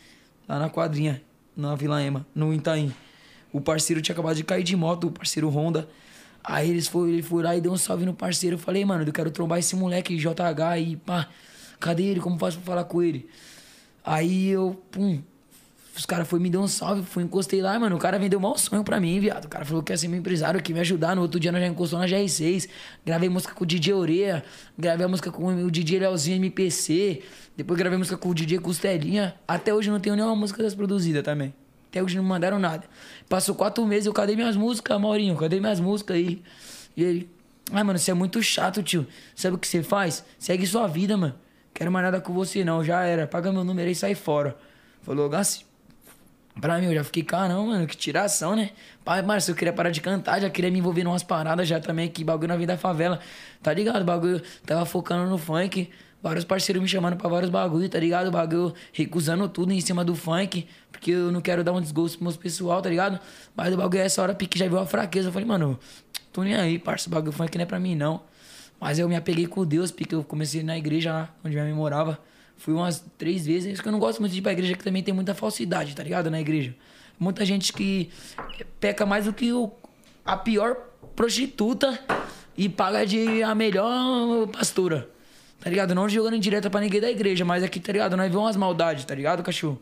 [0.46, 1.22] lá na quadrinha,
[1.56, 2.92] na Vila Ema, no Itaim.
[3.50, 5.88] O parceiro tinha acabado de cair de moto, o parceiro Honda.
[6.44, 8.56] Aí eles foram, ele foi lá e deu um salve no parceiro.
[8.56, 11.28] Eu falei, mano, eu quero trombar esse moleque JH aí, pá.
[11.78, 12.20] Cadê ele?
[12.20, 13.28] Como faço pra falar com ele?
[14.04, 15.22] Aí eu, pum,
[15.96, 17.96] os caras foram me deu um salve, fui encostei lá, mano.
[17.96, 19.46] O cara vendeu maior sonho pra mim, viado.
[19.46, 21.16] O cara falou que ia ser meu empresário, que me ajudar.
[21.16, 22.68] No outro dia nós já encostou na GR6.
[23.04, 24.44] Gravei música com o DJ Oreia.
[24.78, 27.22] Gravei a música com o DJ Leozinho MPC.
[27.56, 29.34] Depois gravei música com o DJ Costelinha.
[29.46, 31.52] Até hoje não tenho nenhuma música das produzidas também.
[31.90, 32.84] Até hoje não mandaram nada.
[33.28, 35.36] Passou quatro meses, eu cadê minhas músicas, Maurinho?
[35.36, 36.40] Cadê minhas músicas aí?
[36.96, 37.30] E ele,
[37.72, 39.06] ai, mano, você é muito chato, tio.
[39.34, 40.24] Sabe o que você faz?
[40.38, 41.34] Segue sua vida, mano.
[41.74, 42.84] Quero mais nada com você, não.
[42.84, 43.26] Já era.
[43.26, 44.56] Paga meu número aí e sai fora.
[45.02, 45.69] Falou, Gassi.
[46.60, 48.70] Pra mim, eu já fiquei, caramba, mano, que tiração, né?
[49.04, 51.80] Pai, Márcio, eu queria parar de cantar, já queria me envolver em umas paradas já
[51.80, 53.18] também, que bagulho na vida da favela.
[53.62, 54.04] Tá ligado?
[54.04, 55.88] Bagulho, tava focando no funk.
[56.22, 58.30] Vários parceiros me chamando pra vários bagulho, tá ligado?
[58.30, 62.24] Bagulho recusando tudo em cima do funk, porque eu não quero dar um desgosto pro
[62.24, 63.18] meus pessoal, tá ligado?
[63.56, 65.28] Mas o bagulho essa hora pique já viu a fraqueza.
[65.28, 65.78] Eu falei, mano,
[66.30, 68.22] tô nem aí, parça, o bagulho funk não é pra mim, não.
[68.78, 71.74] Mas eu me apeguei com Deus, porque eu comecei na igreja lá, onde minha mãe
[71.74, 72.18] morava.
[72.60, 73.66] Fui umas três vezes.
[73.66, 75.34] É Isso que eu não gosto muito de ir pra igreja, que também tem muita
[75.34, 76.30] falsidade, tá ligado?
[76.30, 76.74] Na igreja.
[77.18, 78.10] Muita gente que
[78.78, 79.72] peca mais do que o,
[80.24, 80.76] a pior
[81.16, 81.98] prostituta
[82.56, 85.08] e paga de a melhor pastora.
[85.58, 85.94] Tá ligado?
[85.94, 88.14] Não jogando em direta pra ninguém da igreja, mas aqui, tá ligado?
[88.14, 89.80] Nós vemos umas maldades, tá ligado, cachorro?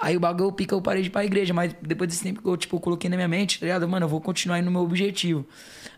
[0.00, 2.48] Aí o bagulho pica, eu parei de ir pra igreja, mas depois desse tempo que
[2.48, 3.86] eu, tipo, coloquei na minha mente, tá ligado?
[3.88, 5.46] Mano, eu vou continuar indo no meu objetivo.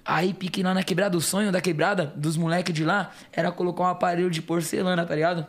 [0.05, 3.85] Aí pique lá na quebrada, o sonho da quebrada, dos moleques de lá, era colocar
[3.85, 5.47] um aparelho de porcelana, tá ligado?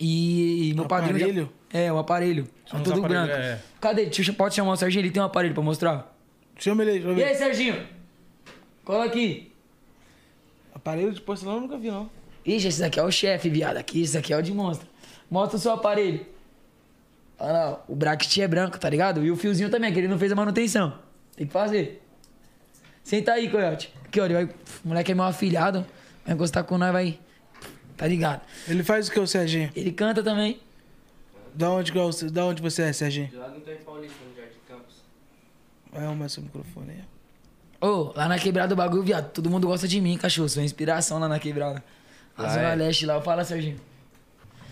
[0.00, 1.18] E meu padrinho.
[1.18, 1.52] já- Aparelho?
[1.72, 2.48] É, o aparelho.
[2.66, 3.32] Tudo aparelhos, branco.
[3.32, 3.58] é.
[3.80, 4.06] Cadê?
[4.06, 6.14] Deixa Pode chamar o Serginho, ele tem um aparelho pra mostrar.
[6.56, 7.34] Chama ele aí, E aí.
[7.34, 7.86] Serginho?
[8.84, 9.52] Cola aqui.
[10.74, 12.08] Aparelho de porcelana eu nunca vi, não.
[12.46, 13.76] Ixi, esse daqui é o chefe, viado.
[13.76, 14.86] Aqui, esse aqui é o de monstro.
[15.30, 16.24] Mostra o seu aparelho.
[17.38, 19.24] Olha lá, o bracket é branco, tá ligado?
[19.24, 20.98] E o fiozinho também, que ele não fez a manutenção.
[21.36, 22.02] Tem que fazer.
[23.04, 23.92] Senta aí, coiote.
[24.04, 24.44] Aqui, ele vai.
[24.44, 25.84] O moleque é meu afilhado.
[26.24, 27.18] Vai encostar com nós, vai.
[27.98, 28.40] Tá ligado?
[28.66, 29.70] Ele faz o que, o Serginho?
[29.76, 30.58] Ele canta também.
[31.54, 33.26] Da onde, que é o- da onde você é, Serginho?
[33.28, 34.94] De lá não tem Paulista, no Jardim Campos.
[35.92, 37.04] Vai arrumar seu microfone aí.
[37.80, 39.30] Ô, lá na quebrada do bagulho, viado.
[39.32, 40.48] Todo mundo gosta de mim, cachorro.
[40.48, 41.82] Sou inspiração lá na quebrada.
[42.36, 42.74] A Lá Zona é.
[42.76, 43.80] Leste lá, fala, Serginho.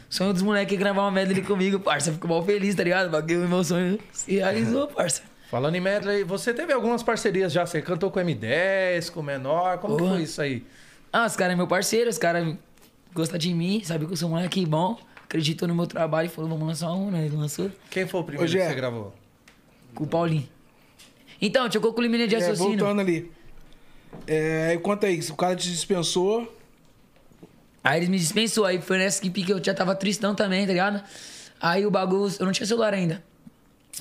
[0.08, 2.12] Sonho dos moleques é gravar uma medley comigo, parça.
[2.12, 3.10] Fico mal feliz, tá ligado?
[3.10, 5.22] Bagulho, meu sonho se realizou, parça.
[5.50, 7.66] Falando em medley, você teve algumas parcerias já?
[7.66, 9.78] Você cantou com M10, com o Menor?
[9.78, 10.14] Como que Porra.
[10.14, 10.64] foi isso aí?
[11.12, 12.54] Ah, os caras é meu parceiro, os caras
[13.16, 16.28] gostam de mim, sabe que eu sou um moleque bom, acreditou no meu trabalho e
[16.28, 17.24] falou, vamos lançar um, né?
[17.26, 18.68] Ele lançou Quem foi o primeiro Ô, que Gé.
[18.68, 19.14] você gravou?
[19.94, 20.46] com o Paulinho.
[21.40, 22.78] Então, te concluir minha de É, raciocínio.
[22.78, 23.30] voltando ali.
[24.26, 26.54] É, aí conta aí, se o cara te dispensou.
[27.82, 30.72] Aí eles me dispensou, aí foi nessa que pique eu já tava tristão também, tá
[30.72, 31.02] ligado?
[31.60, 33.22] Aí o bagulho, eu não tinha celular ainda.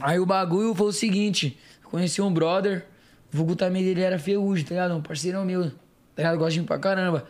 [0.01, 2.85] Aí o bagulho foi o seguinte, conheci um brother,
[3.33, 4.95] o vulgo também dele era Ferrugem, tá ligado?
[4.95, 5.75] Um parceirão meu, tá
[6.17, 6.37] ligado?
[6.37, 7.25] Gosto de mim pra caramba.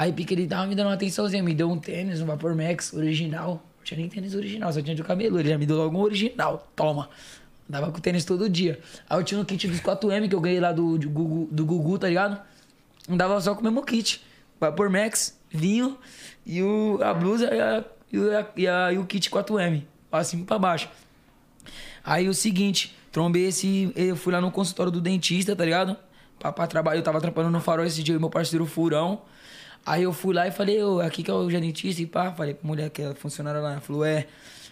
[0.00, 2.94] Aí pique ele tava me dando uma atençãozinha, me deu um tênis, um Vapor Max
[2.94, 3.62] original.
[3.76, 6.00] Não tinha nem tênis original, só tinha de cabelo, ele já me deu logo um
[6.00, 7.10] original, toma.
[7.68, 8.80] Andava com tênis todo dia.
[9.08, 11.66] Aí eu tinha um kit dos 4M que eu ganhei lá do, do, Gugu, do
[11.66, 12.40] Gugu, tá ligado?
[13.10, 14.22] Andava só com o mesmo kit.
[14.58, 15.98] Vapor Max, vinho
[16.46, 19.82] e o, a blusa e, a, e, a- e, a- e o kit 4M.
[20.10, 20.88] Pra cima e pra baixo.
[22.02, 23.92] Aí o seguinte, trombei esse.
[23.94, 25.96] Eu fui lá no consultório do dentista, tá ligado?
[26.38, 26.98] Pra, pra trabalhar.
[26.98, 29.22] Eu tava trabalhando no farol esse dia, meu parceiro Furão.
[29.84, 32.32] Aí eu fui lá e falei, ô, aqui que é o dentista e pá.
[32.32, 33.72] Falei pra mulher que é funcionária lá.
[33.72, 34.26] Ela falou, é.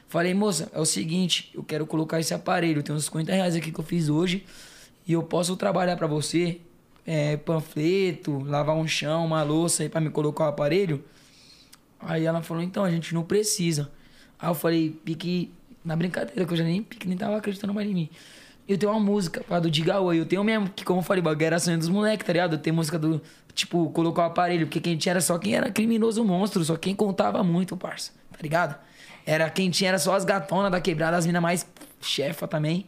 [0.09, 2.83] Falei, moça, é o seguinte, eu quero colocar esse aparelho.
[2.83, 4.44] Tem uns 50 reais aqui que eu fiz hoje.
[5.07, 6.61] E eu posso trabalhar pra você.
[7.07, 11.03] É, panfleto, lavar um chão, uma louça aí pra me colocar o aparelho.
[12.01, 13.90] Aí ela falou, então, a gente não precisa.
[14.38, 15.51] Aí eu falei, pique
[15.85, 18.11] na brincadeira, que eu já nem, pique nem tava acreditando mais em mim.
[18.69, 21.47] Eu tenho uma música, pá, do Digawa, eu tenho mesmo, que como eu falei, bagulho
[21.47, 22.55] era sonho dos moleques, tá ligado?
[22.55, 23.21] Eu tenho música do,
[23.55, 26.95] tipo, colocar o aparelho, porque quem tinha era só quem era criminoso monstro, só quem
[26.95, 28.79] contava muito, parça, tá ligado?
[29.25, 31.67] Era quem tinha era só as gatonas da quebrada, as minas mais
[32.01, 32.87] chefa também.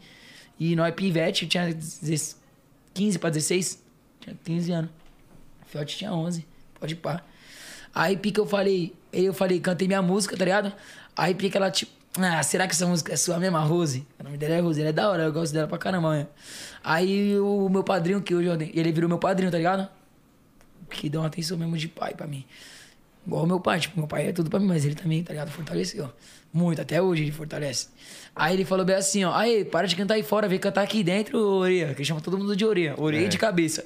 [0.59, 2.38] E nós pivete, tinha 16
[2.95, 3.83] 15 pra 16,
[4.21, 4.90] tinha 15 anos.
[5.66, 6.47] Fiote tinha 11,
[6.79, 7.23] pode pá.
[7.95, 10.73] Aí pica eu falei, eu falei, cantei minha música, tá ligado?
[11.16, 14.07] Aí pica ela tipo, ah, será que essa música é sua mesmo, a Rose?
[14.18, 16.27] O nome dela é Rose, ela é da hora, eu gosto dela pra caramba, né?
[16.83, 19.88] Aí o meu padrinho, que hoje eu- ele virou meu padrinho, tá ligado?
[20.90, 22.44] Que deu uma atenção mesmo de pai pra mim.
[23.27, 25.33] Igual o meu pai, tipo, meu pai é tudo pra mim, mas ele também, tá
[25.33, 25.51] ligado?
[25.51, 26.11] Fortaleceu.
[26.53, 27.88] Muito, até hoje ele fortalece.
[28.35, 31.05] Aí ele falou bem assim, ó, aí, para de cantar aí fora, vem cantar aqui
[31.05, 33.85] dentro, orelha, que chama todo mundo de orelha, orelha de cabeça.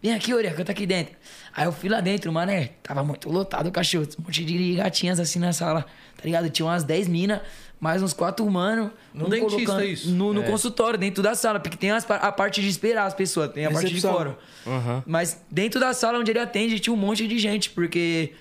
[0.00, 1.16] Vem aqui, orelha, canta aqui dentro.
[1.52, 4.74] Aí eu fui lá dentro, mano, é, tava muito lotado o cachorro, um monte de
[4.76, 5.82] gatinhas assim na sala,
[6.16, 6.48] tá ligado?
[6.50, 7.40] Tinha umas 10 minas,
[7.80, 8.90] mais uns quatro humanos.
[9.12, 10.10] No um dentista, colocando- isso?
[10.10, 10.46] No, no É.
[10.50, 13.70] consultório, dentro da sala, porque tem as a parte de esperar as pessoas, tem a
[13.70, 14.12] parte de Recepção.
[14.16, 15.02] fora.
[15.06, 18.32] Mas dentro da sala onde ele atende, tinha um monte de gente, porque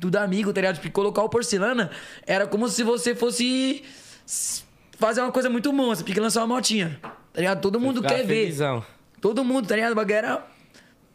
[0.00, 0.76] tudo amigo, tá ligado?
[0.76, 1.90] Porque colocar o porcelana
[2.26, 3.82] era como se você fosse
[4.98, 6.98] fazer uma coisa muito monstra, porque lançar uma motinha.
[7.32, 7.60] Tá ligado?
[7.60, 8.42] Todo mundo quer ver.
[8.44, 8.84] felizão.
[9.20, 9.92] Todo mundo, tá ligado?
[9.92, 10.46] O bagulho era.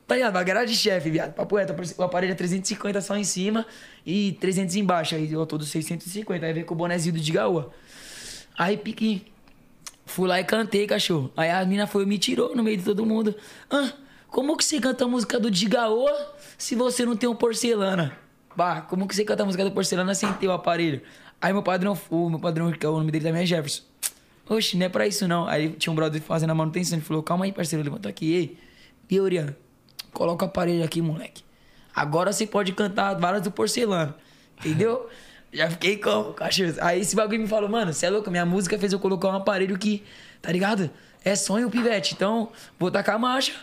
[0.07, 0.37] Tá ligado?
[0.37, 1.33] Era de chefe, viado.
[1.33, 3.65] Papo reto, o aparelho é 350 só em cima
[4.05, 5.15] e 300 embaixo.
[5.15, 6.45] Aí eu todo 650.
[6.45, 7.71] Aí veio com o bonezinho do Digaúa.
[8.57, 9.25] Aí pique.
[10.05, 11.31] Fui lá e cantei, cachorro.
[11.37, 13.33] Aí a mina foi me tirou no meio de todo mundo.
[13.71, 13.93] Ah,
[14.27, 18.17] como que você canta a música do Digaoa se você não tem um porcelana?
[18.55, 21.01] Bah, como que você canta a música do porcelana sem ter o aparelho?
[21.41, 23.83] Aí meu padrão, o meu padrão, é o nome dele também é Jefferson.
[24.47, 25.47] Oxe, não é pra isso não.
[25.47, 26.97] Aí tinha um brother fazendo a manutenção.
[26.97, 28.33] Ele falou, calma aí, parceiro, levanta aqui.
[28.33, 28.57] Ei,
[29.09, 29.55] e Oriana,
[30.13, 31.43] coloca o aparelho aqui, moleque.
[31.95, 34.15] Agora você pode cantar várias do porcelana.
[34.59, 35.09] Entendeu?
[35.53, 36.73] Já fiquei como, cachorro.
[36.81, 38.31] Aí esse bagulho me falou, mano, você é louco?
[38.31, 40.03] Minha música fez eu colocar um aparelho que,
[40.41, 40.89] tá ligado?
[41.23, 42.15] É sonho, pivete.
[42.15, 43.53] Então, vou tacar a marcha.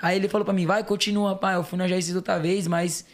[0.00, 1.56] Aí ele falou pra mim, vai, continua, pai.
[1.56, 3.06] Eu fui na Jairus outra vez, mas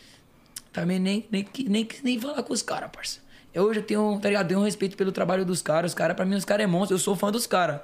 [0.73, 3.21] também nem, nem, nem, nem falar com os caras, parça.
[3.55, 4.49] Eu hoje eu tenho, tá ligado?
[4.49, 5.93] Tenho um respeito pelo trabalho dos caras.
[5.93, 6.97] Os caras, pra mim, os caras é monstro.
[6.97, 7.81] Eu sou fã dos caras.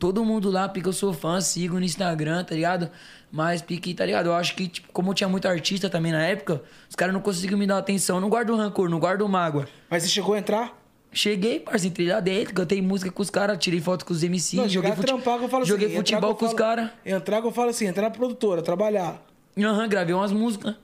[0.00, 2.90] Todo mundo lá, pique, eu sou fã, sigo no Instagram, tá ligado?
[3.30, 4.26] Mas pique, tá ligado?
[4.26, 7.58] Eu acho que, tipo, como tinha muito artista também na época, os caras não conseguiam
[7.58, 8.16] me dar atenção.
[8.16, 9.68] Eu não guardo rancor, não guardo mágoa.
[9.90, 10.76] Mas você chegou a entrar?
[11.12, 14.56] Cheguei, parceiro, entrei lá dentro, cantei música com os caras, tirei foto com os MC,
[14.56, 15.06] Não, joguei, fute...
[15.06, 15.96] trampar que eu falo joguei assim.
[15.96, 16.90] futebol com os falo- caras.
[17.04, 19.20] Entrar que eu falo assim, entrar na produtora, trabalhar.
[19.58, 20.74] Aham, gravei umas músicas.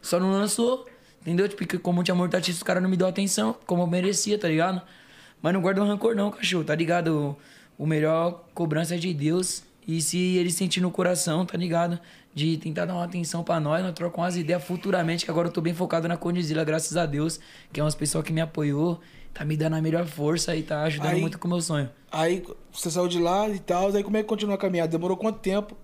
[0.00, 0.86] Só não lançou.
[1.22, 1.48] Entendeu?
[1.48, 4.46] Tipo, como tinha muito artista, os caras não me deu atenção, como eu merecia, tá
[4.48, 4.82] ligado?
[5.40, 7.36] Mas não guarda rancor, não, cachorro, tá ligado?
[7.82, 9.64] O, melhor cobrança é de Deus.
[9.88, 11.98] E se ele sentir no coração, tá ligado?
[12.32, 15.52] De tentar dar uma atenção pra nós, nós trocamos umas ideias futuramente, que agora eu
[15.52, 17.40] tô bem focado na Condizila, graças a Deus,
[17.72, 19.00] que é umas pessoas que me apoiou,
[19.34, 21.90] tá me dando a melhor força e tá ajudando Aí- muito com o meu sonho.
[22.12, 24.92] Aí você saiu de lá e tal, aí como é que continuou a caminhada?
[24.92, 25.76] Demorou quanto tempo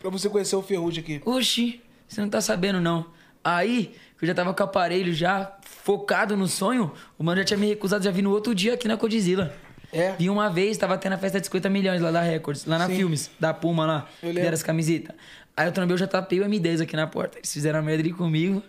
[0.00, 1.22] pra você conhecer o Ferrugem aqui?
[1.24, 3.06] Oxi, você não tá sabendo não.
[3.42, 7.44] Aí, que eu já tava com o aparelho já focado no sonho, o mano já
[7.46, 9.52] tinha me recusado, já vi no outro dia aqui na Codizila.
[9.92, 10.12] É?
[10.18, 12.86] Vi uma vez, tava tendo a festa de 50 milhões lá da Records, lá na
[12.86, 12.96] Sim.
[12.96, 15.14] Filmes, da Puma lá, Eu que era as camisetas.
[15.54, 17.38] Aí eu trombei o JP e o M10 aqui na porta.
[17.38, 18.62] Eles fizeram a medley comigo.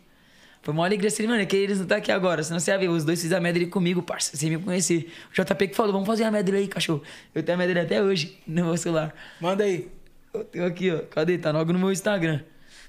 [0.62, 2.78] Foi uma alegria assim, mano, é que eles não tá aqui agora, senão você ia
[2.78, 5.12] ver, os dois fizeram a medley comigo, parça, sem me conhecer.
[5.30, 7.04] O JP que falou, vamos fazer a medley aí, cachorro.
[7.36, 9.14] Eu tenho a medley até hoje no meu celular.
[9.42, 9.90] Manda aí.
[10.34, 11.38] Eu tenho aqui, ó, cadê?
[11.38, 12.42] Tá logo no meu Instagram.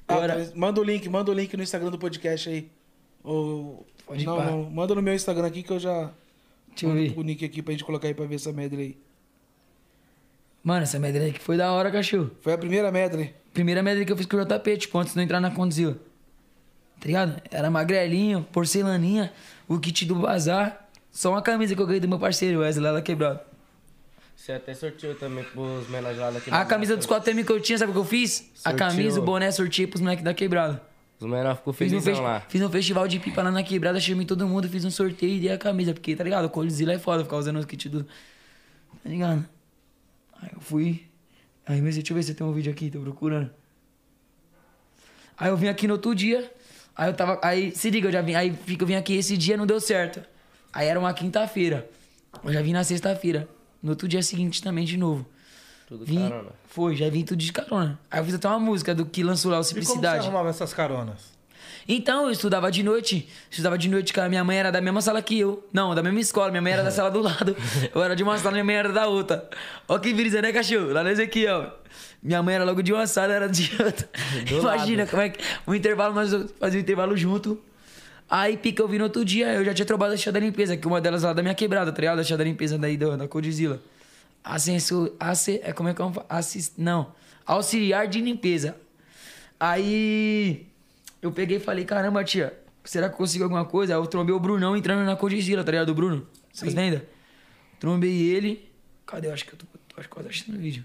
[0.07, 0.17] Ah,
[0.55, 2.69] manda o link, manda o link no Instagram do podcast aí.
[3.25, 3.85] Ou...
[4.07, 6.11] Pode não, não, manda no meu Instagram aqui que eu já.
[6.75, 7.19] Deixa eu mando ver.
[7.19, 8.97] o link aqui pra gente colocar aí pra ver essa medley aí.
[10.63, 12.31] Mano, essa medley aqui foi da hora, cachorro.
[12.41, 13.35] Foi a primeira medley.
[13.53, 15.97] Primeira medley que eu fiz com o JP, tipo, antes de eu entrar na Condzilla.
[17.01, 17.43] Tá ligado?
[17.51, 19.33] Era magrelinho, porcelaninha,
[19.69, 20.89] o kit do bazar.
[21.13, 23.45] Só uma camisa que eu ganhei do meu parceiro, Wesley, lá da quebrada.
[24.35, 26.51] Você até sorteou também pros menores lá daqui.
[26.51, 28.51] A camisa dos 4M que eu tinha, sabe o que eu fiz?
[28.65, 28.91] A Sorteou.
[28.91, 30.83] camisa, o boné, sorteei pros moleques da quebrada.
[31.25, 32.41] Os menores ficou Fiz um, lá.
[32.41, 35.41] fiz um festival de pipa lá na quebrada, chamei todo mundo, fiz um sorteio e
[35.41, 36.45] dei a camisa, porque, tá ligado?
[36.45, 38.05] O Coldzilla é foda ficar usando os kits do.
[38.05, 39.43] Tá ligado?
[40.43, 41.03] Aí eu fui.
[41.67, 43.51] Aí, mas deixa eu ver se tem um vídeo aqui, tô procurando.
[45.39, 46.53] Aí eu vim aqui no outro dia.
[46.95, 47.41] Aí eu tava.
[47.43, 48.35] Aí, se liga, eu já vim.
[48.35, 50.23] Aí eu vim aqui esse dia, não deu certo.
[50.75, 51.89] Aí era uma quinta-feira.
[52.45, 53.49] Eu já vim na sexta-feira.
[53.83, 55.27] No outro dia seguinte também, de novo.
[55.99, 56.51] Tudo Vim, carona.
[56.67, 57.99] foi, já vim tudo de carona.
[58.11, 60.25] Aí eu fiz até uma música do que lançou lá, o E como você Simplicidade.
[60.27, 61.33] arrumava essas caronas?
[61.87, 63.29] Então, eu estudava de noite.
[63.51, 65.67] Estudava de noite, que a minha mãe era da mesma sala que eu.
[65.73, 66.51] Não, da mesma escola.
[66.51, 67.55] Minha mãe era da sala do lado.
[67.95, 69.49] Eu era de uma sala, minha mãe era da outra.
[69.87, 70.93] Ó que brisa, né, cachorro?
[70.93, 71.71] Lá no Ezequiel.
[72.23, 74.09] Minha mãe era logo de uma sala, era de outra.
[74.51, 75.45] Imagina como é que...
[75.67, 77.61] Um intervalo, nós fazíamos um intervalo junto.
[78.31, 80.77] Aí, pica, eu vi no outro dia, eu já tinha trabalhado a tia da limpeza,
[80.79, 82.19] que uma delas lá da minha quebrada, tá ligado?
[82.21, 83.79] A tia da limpeza daí da, da Codizila.
[84.45, 85.17] Ascenso...
[85.19, 86.27] Ace, é como é que eu falo?
[86.29, 87.15] Assis, não.
[87.47, 88.77] Auxiliar de limpeza.
[89.59, 90.67] Aí...
[91.23, 92.55] Eu peguei e falei, caramba, tia,
[92.85, 93.95] será que eu consigo alguma coisa?
[93.95, 95.89] Aí eu trombei o Brunão entrando na Codizila, tá ligado?
[95.89, 96.29] O Bruno.
[96.53, 97.01] Vocês lembram?
[97.81, 98.71] Trombei ele.
[99.07, 99.29] Cadê?
[99.29, 100.85] Eu acho que eu tô, tô acho que quase assistindo o vídeo.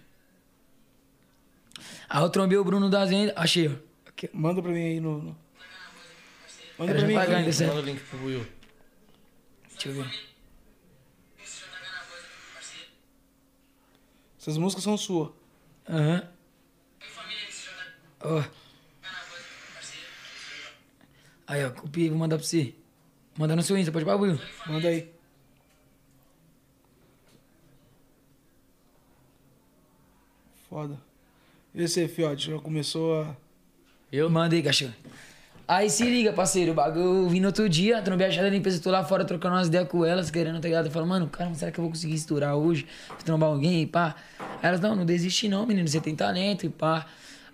[2.10, 3.34] Aí eu trombei o Bruno da Zenda.
[3.36, 3.72] Achei, ó.
[4.08, 4.30] Aqui.
[4.34, 5.22] Manda pra mim aí no.
[5.22, 5.38] no-
[6.78, 8.46] Manda Era pra mim Manda o link pro Will.
[9.74, 10.10] Deixa eu ver.
[14.50, 15.30] Essas músicas são suas.
[15.88, 16.28] Aham.
[18.22, 18.44] Ó.
[21.46, 22.74] Aí, ó, copiei, vou mandar pra você.
[23.38, 24.40] Manda no seu Insta, pode ir Will.
[24.66, 25.14] Manda aí.
[30.68, 31.00] Foda.
[31.76, 33.38] E você, Fiote, já começou a.
[34.12, 34.32] Eu?
[34.32, 34.96] Mandei, cachorro.
[35.70, 36.72] Aí se liga, parceiro.
[36.72, 39.24] O bagulho eu vim no outro dia, trombei a chata da limpeza, tô lá fora
[39.24, 40.88] trocando umas ideias com elas, querendo, tá ligado?
[40.88, 42.88] Eu falo, mano, cara, será que eu vou conseguir estourar hoje?
[43.24, 44.16] Trombar alguém pá.
[44.40, 47.06] Aí elas, não, não desiste não, menino, você tem talento e pá.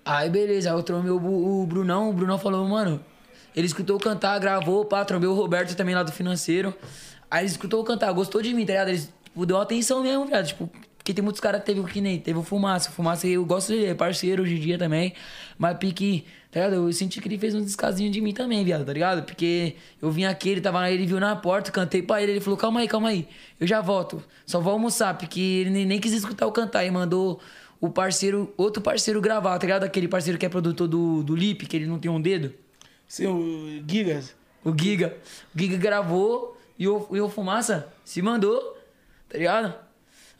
[0.06, 3.04] Aí beleza, aí eu trombei o, o Brunão, o Brunão falou, mano,
[3.54, 6.73] ele escutou cantar, gravou, pá, trombei o Roberto também lá do financeiro.
[7.30, 8.89] Aí ele escutou cantar, gostou de mim, tá ligado?
[8.91, 10.71] Ele tipo, deu atenção mesmo, viado, tipo,
[11.06, 12.89] porque tem muitos caras que teve o que nem, teve o Fumaça.
[12.89, 15.13] O Fumaça eu gosto dele, é parceiro hoje em dia também.
[15.56, 16.25] Mas pique,
[16.56, 16.88] tá ligado?
[16.88, 19.24] Eu senti que ele fez um descasinho de mim também, viado, tá ligado?
[19.24, 22.39] Porque eu vim aqui, ele tava lá, ele viu na porta, cantei pra ele, ele
[22.39, 23.28] falou, calma aí, calma aí.
[23.60, 27.41] Eu já volto, só vou almoçar, porque ele nem, quis escutar eu cantar e mandou
[27.82, 29.84] o parceiro, outro parceiro gravar, tá ligado?
[29.84, 32.54] Aquele parceiro que é produtor do, do Lip, que ele não tem um dedo.
[33.06, 34.34] Sim, o Gigas.
[34.63, 35.13] O Giga.
[35.54, 38.78] O Giga gravou e o, e o Fumaça se mandou,
[39.28, 39.74] tá ligado?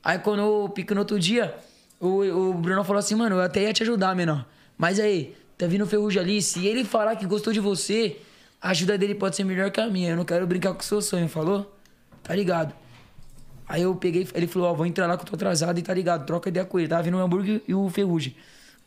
[0.02, 1.54] Aí quando eu pico no outro dia,
[2.00, 4.46] o, o Bruno falou assim, mano, eu até ia te ajudar, menor.
[4.78, 8.18] Mas aí, tá vindo Ferrugem ali, se ele falar que gostou de você,
[8.62, 10.12] a ajuda dele pode ser melhor que a minha.
[10.12, 11.76] Eu não quero brincar com o seu sonho, falou?
[12.24, 12.74] Tá ligado?
[13.68, 15.94] Aí eu peguei, ele falou, ó, vou entrar lá que eu tô atrasado e tá
[15.94, 16.88] ligado, troca ideia com ele.
[16.88, 18.36] Tava vindo o hambúrguer e o Ferrugem.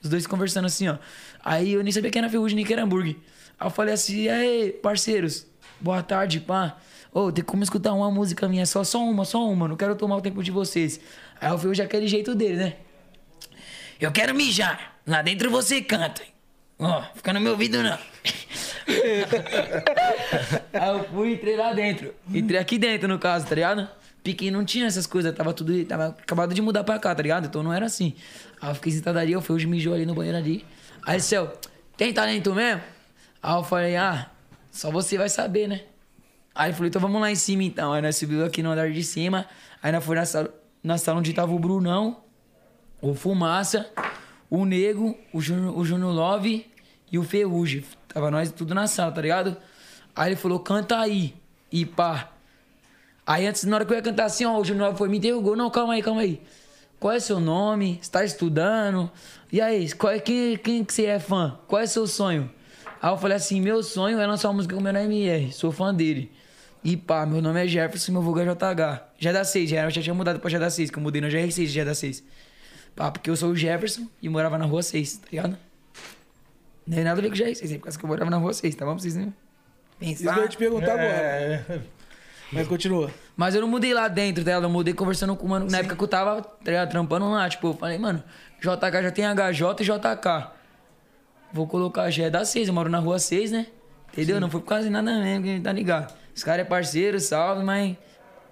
[0.03, 0.99] Os dois conversando assim, ó.
[1.45, 3.17] Aí eu nem sabia quem era Ferrugem nem quem era hambúrguer.
[3.59, 5.47] Aí eu falei assim, aí, parceiros,
[5.81, 6.77] boa tarde, pá.
[7.13, 10.17] Ô, tem como escutar uma música minha, só, só uma, só uma, não quero tomar
[10.17, 11.01] o tempo de vocês.
[11.41, 12.77] Aí o Ferrugem é aquele jeito dele, né?
[14.01, 15.01] Eu quero mijar.
[15.05, 16.23] Lá dentro você canta.
[16.79, 17.99] Ó, fica no meu ouvido não.
[20.73, 22.15] Aí eu fui e entrei lá dentro.
[22.33, 23.89] Entrei aqui dentro, no caso, tá ligado?
[24.23, 25.85] Pique não tinha essas coisas, tava tudo.
[25.85, 27.47] Tava acabado de mudar pra cá, tá ligado?
[27.47, 28.15] Então não era assim.
[28.61, 30.65] Aí eu fiquei sentado ali, eu fui mijou ali no banheiro ali.
[31.05, 31.53] Aí céu,
[31.97, 32.83] tem talento mesmo?
[33.43, 34.31] Aí eu falei, ah,
[34.71, 35.83] só você vai saber, né?
[36.55, 37.93] Aí ele falou, então vamos lá em cima então.
[37.93, 39.47] Aí nós subimos aqui no andar de cima.
[39.83, 42.19] Aí nós fomos na sala, na sala onde tava o Brunão,
[43.01, 43.89] o Fumaça,
[44.51, 46.67] o Nego, o Júnior, o Love
[47.11, 47.85] e o Ferrugem.
[48.09, 49.57] Tava nós tudo na sala, tá ligado?
[50.15, 51.35] Aí ele falou, canta aí.
[51.71, 52.31] E pá.
[53.27, 55.19] Aí antes, na hora que eu ia cantar assim, ó, o Júnior Love foi, me
[55.19, 55.55] interrogou.
[55.55, 56.41] Não, calma aí, calma aí.
[56.99, 57.99] Qual é seu nome?
[58.03, 59.11] Você tá estudando?
[59.53, 61.59] E aí, qual é, quem, quem que você é fã?
[61.69, 62.51] Qual é seu sonho?
[63.01, 65.53] Aí eu falei assim, meu sonho é lançar uma música com o meu MR.
[65.53, 66.33] Sou fã dele.
[66.83, 69.09] E pá, meu nome é Jefferson, meu vulgo é JH.
[69.19, 71.29] Já da 6, já, já tinha mudado pra já da 6, que eu mudei no
[71.29, 72.25] GR6 já da 6.
[72.99, 75.57] Pá, porque eu sou o Jefferson e morava na rua 6, tá ligado?
[76.85, 78.39] Não tem nada a ver com o GR6, é por causa que eu morava na
[78.39, 78.91] rua 6, tá bom?
[78.91, 79.33] Pra vocês né?
[80.01, 81.07] Isso que eu ia te perguntar agora.
[81.07, 81.81] É.
[82.51, 83.09] Mas continua.
[83.37, 85.71] Mas eu não mudei lá dentro dela, eu mudei conversando com o mano.
[85.71, 88.21] Na época que eu tava tá ligado, trampando lá, tipo, eu falei, mano,
[88.61, 90.51] JH já tem HJ e JK.
[91.53, 93.69] Vou colocar já é da 6, eu moro na rua 6, né?
[94.13, 94.41] Entendeu?
[94.41, 96.13] Não foi por causa de nada mesmo, que tá ligado?
[96.35, 97.97] Os caras é parceiro, salve, mas.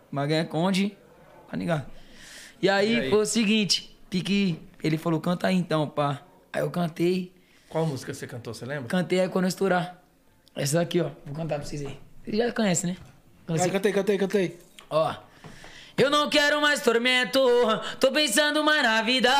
[0.09, 0.96] Mas ganha conde,
[1.50, 1.85] tá ligado?
[2.62, 3.11] E aí, E aí?
[3.11, 6.23] foi o seguinte, pique, ele falou, canta aí então, pá.
[6.53, 7.33] Aí eu cantei,
[7.69, 8.88] Qual música você cantou, você lembra?
[8.88, 10.03] cantei aí quando eu estourar.
[10.55, 11.99] Essa daqui, ó, vou cantar pra vocês aí.
[12.25, 12.97] Vocês já conhecem, né?
[13.71, 14.59] Cantei, cantei, cantei.
[14.88, 15.14] Ó.
[15.98, 17.40] Eu não quero mais tormento,
[17.98, 19.30] tô pensando mais na vida.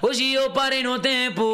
[0.00, 1.44] Hoje eu parei no tempo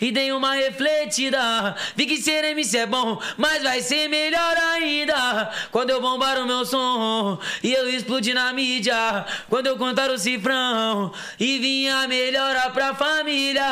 [0.00, 1.74] e dei uma refletida.
[1.96, 5.50] Vi que ser MC é bom, mas vai ser melhor ainda.
[5.72, 9.26] Quando eu bombar o meu som e eu explodir na mídia.
[9.48, 13.66] Quando eu contar o cifrão e vir a melhora pra família.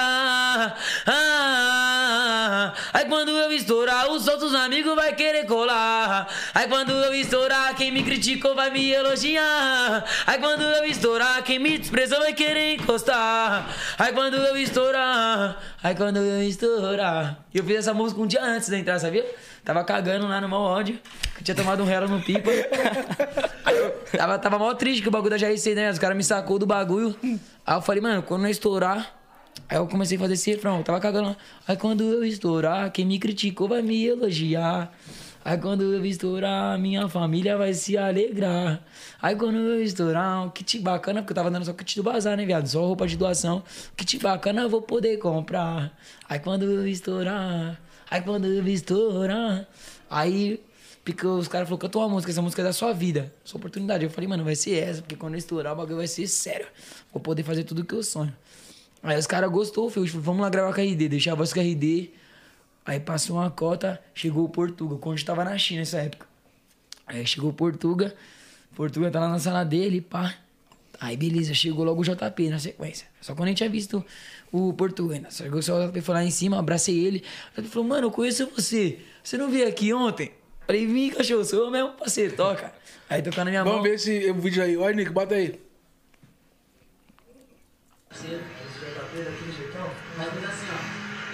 [1.06, 6.26] Ah, aí quando eu estourar, os outros amigos vai querer colar.
[6.52, 10.15] Aí quando eu estourar, quem me criticou vai me elogiar.
[10.26, 13.68] Aí quando eu estourar, quem me desprezou vai querer encostar.
[13.98, 17.38] Aí quando eu estourar, aí quando eu estourar.
[17.52, 19.26] E eu fiz essa música um dia antes da entrar, sabia?
[19.64, 20.98] Tava cagando lá no mau ódio.
[21.36, 22.50] que Tinha tomado um relo no pipa.
[24.16, 25.90] Tava, tava mó triste que o bagulho da GRC, né?
[25.90, 27.14] Os caras me sacou do bagulho.
[27.66, 29.14] Aí eu falei, mano, quando eu estourar.
[29.68, 31.36] Aí eu comecei a fazer esse refrão, tava cagando lá.
[31.66, 34.92] Aí quando eu estourar, quem me criticou vai me elogiar.
[35.46, 38.84] Aí quando eu estourar, minha família vai se alegrar.
[39.22, 42.36] Aí quando eu estourar, um kit bacana, porque eu tava dando só kit do bazar,
[42.36, 42.66] né, viado?
[42.66, 43.62] Só roupa de doação.
[43.96, 45.96] Kit bacana eu vou poder comprar.
[46.28, 47.80] Aí quando eu estourar,
[48.10, 49.68] aí quando eu estourar.
[50.10, 50.60] Aí
[51.04, 54.02] porque os caras falaram, canta uma música, essa música é da sua vida, sua oportunidade.
[54.02, 56.66] Eu falei, mano, vai ser essa, porque quando eu estourar, o bagulho vai ser sério.
[57.12, 58.34] Vou poder fazer tudo que eu sonho.
[59.00, 60.08] Aí os caras gostou, filho.
[60.08, 61.08] Falei, vamos lá gravar com a RD.
[61.08, 62.10] Deixei a voz com a RD.
[62.86, 64.96] Aí passou uma cota, chegou o Portuga.
[64.96, 66.26] Quando eu tava na China nessa época.
[67.04, 68.14] Aí chegou o Portuga.
[68.76, 70.36] Portuga tá lá na sala dele, pá.
[71.00, 73.06] Aí beleza, chegou logo o JP na sequência.
[73.20, 74.04] Só quando a gente tinha visto
[74.52, 75.30] o Portuga ainda.
[75.30, 77.24] Chegou só o JP foi lá em cima, abracei ele.
[77.56, 79.00] O JP falou, mano, eu conheço você.
[79.22, 80.32] Você não veio aqui ontem?
[80.64, 82.72] Falei, vim, cachorro, sou eu mesmo, parceiro, toca.
[83.10, 83.82] Aí tocando na minha Vamos mão.
[83.84, 84.76] ver esse vídeo aí.
[84.76, 85.60] Olha, Nico, bota aí.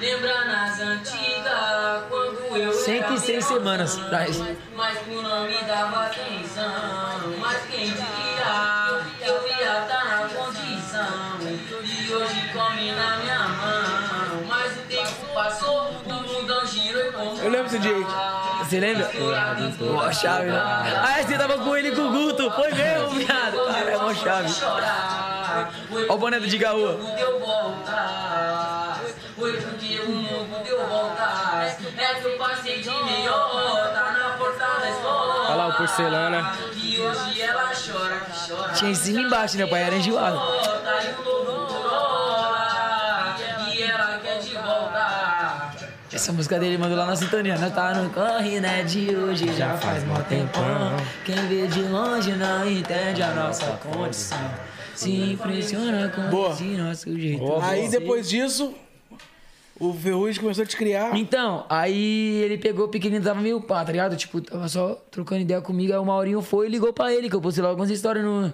[0.02, 4.36] Lembra nas antigas, quando eu 106 semanas atrás.
[4.74, 7.38] Mas tu não me dava atenção.
[7.38, 14.44] Mas quem que eu ia estar na condição de hoje come na minha mão.
[14.48, 17.94] Mas o tempo passou, o mundão girou e como Eu lembro desse dia.
[18.58, 19.08] Você lembra?
[19.78, 20.60] Mó chave, né?
[20.60, 22.50] Ah, você tava com ele com o Guto.
[22.50, 23.66] Foi mesmo, viado.
[23.66, 24.52] Cara, é mó chave.
[26.08, 27.38] Ó o boné do deu
[29.36, 29.60] volta.
[29.60, 31.22] Foi porque o mundo deu volta.
[31.96, 35.44] É que eu passei de meiota na porta da escola.
[35.46, 36.52] Olha lá o porcelana.
[36.74, 38.72] E hoje ela chora, que chora.
[38.72, 39.66] Tinha em cima e embaixo, né?
[39.66, 40.36] Pai era enjoado.
[44.62, 45.88] volta.
[46.12, 47.56] Essa música dele mandou lá na sintonia.
[47.58, 48.82] Nós tá no corre, né?
[48.82, 50.96] De hoje já faz mó tempão.
[51.24, 54.38] Quem vê de longe não entende a nossa condição.
[54.94, 56.52] Se impressiona com Boa.
[56.52, 57.42] esse nosso jeito.
[57.62, 58.74] Aí depois disso,
[59.82, 61.16] o Ferrugem começou a te criar.
[61.16, 64.16] Então, aí ele pegou o pequenininho, tava meio pá, tá ligado?
[64.16, 65.92] Tipo, tava só trocando ideia comigo.
[65.92, 68.52] Aí o Maurinho foi e ligou pra ele, que eu postei lá algumas histórias no.